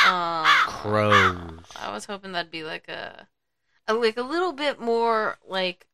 Aw. 0.05 0.65
Crows. 0.67 1.59
I 1.75 1.91
was 1.91 2.05
hoping 2.05 2.31
that'd 2.31 2.51
be 2.51 2.63
like 2.63 2.87
a, 2.87 3.27
a 3.87 3.93
like 3.93 4.17
a 4.17 4.21
little 4.23 4.53
bit 4.53 4.79
more 4.79 5.37
like 5.47 5.85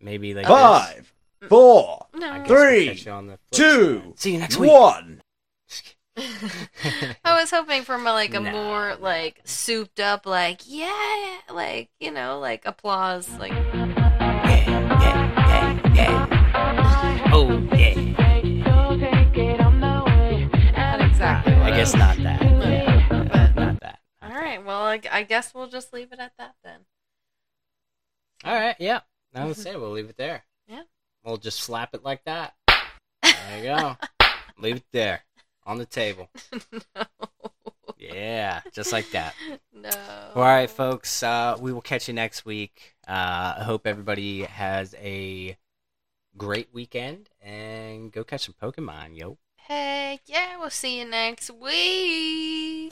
Maybe 0.00 0.34
like 0.34 0.46
Five, 0.46 1.12
four, 1.48 2.06
No. 2.14 2.42
Three, 2.46 2.86
we'll 2.86 2.94
catch 2.94 3.06
you 3.06 3.12
on 3.12 3.26
the 3.26 3.38
two, 3.50 4.00
side. 4.02 4.18
See 4.18 4.32
you 4.32 4.38
next 4.38 4.56
week. 4.56 4.70
one. 4.70 5.22
I 6.16 7.40
was 7.40 7.50
hoping 7.50 7.82
for 7.82 7.98
my, 7.98 8.12
like 8.12 8.34
a 8.34 8.40
Nah. 8.40 8.52
more 8.52 8.94
like 9.00 9.40
souped 9.44 9.98
up, 9.98 10.26
like 10.26 10.60
yeah, 10.66 11.38
like 11.52 11.88
you 11.98 12.10
know, 12.12 12.38
like 12.38 12.64
applause, 12.66 13.28
like 13.38 13.50
Yeah, 13.50 14.64
yeah, 15.00 15.92
yeah, 15.94 15.94
yeah. 15.94 17.30
Oh 17.32 17.50
yeah. 17.76 17.94
not 20.76 21.00
exactly. 21.00 21.52
I 21.54 21.70
guess 21.70 21.94
not 21.94 22.16
that. 22.18 22.40
Yeah, 22.42 23.06
But- 23.08 23.56
not 23.56 23.80
that. 23.80 23.98
All 24.22 24.30
right, 24.30 24.64
well, 24.64 24.82
I, 24.84 25.00
I 25.10 25.22
guess 25.24 25.52
we'll 25.54 25.66
just 25.68 25.92
leave 25.92 26.12
it 26.12 26.20
at 26.20 26.32
that 26.38 26.54
then. 26.62 26.80
All 28.44 28.54
right. 28.54 28.76
Yeah. 28.78 29.00
I 29.34 29.44
would 29.46 29.56
say 29.64 29.74
we'll 29.74 29.90
leave 29.90 30.08
it 30.10 30.16
there. 30.16 30.44
Yeah. 30.68 30.82
We'll 31.24 31.38
just 31.38 31.60
slap 31.60 31.94
it 31.94 32.04
like 32.04 32.22
that. 32.24 32.54
There 33.22 33.58
you 33.58 33.64
go. 33.64 33.96
leave 34.58 34.76
it 34.76 34.84
there 34.92 35.22
on 35.66 35.78
the 35.78 35.86
table. 35.86 36.30
no. 36.96 37.04
Yeah, 37.98 38.60
just 38.72 38.92
like 38.92 39.10
that. 39.10 39.34
No. 39.72 39.90
All 40.34 40.42
right, 40.42 40.68
folks. 40.68 41.22
Uh, 41.22 41.56
we 41.60 41.72
will 41.72 41.80
catch 41.80 42.08
you 42.08 42.14
next 42.14 42.44
week. 42.44 42.94
Uh, 43.06 43.54
I 43.58 43.62
hope 43.64 43.86
everybody 43.86 44.42
has 44.42 44.94
a 44.98 45.56
great 46.36 46.68
weekend 46.72 47.30
and 47.40 48.12
go 48.12 48.24
catch 48.24 48.44
some 48.46 48.54
Pokemon, 48.60 49.16
yo. 49.16 49.38
Heck 49.56 50.20
yeah, 50.26 50.58
we'll 50.58 50.70
see 50.70 50.98
you 50.98 51.06
next 51.06 51.50
week. 51.50 52.90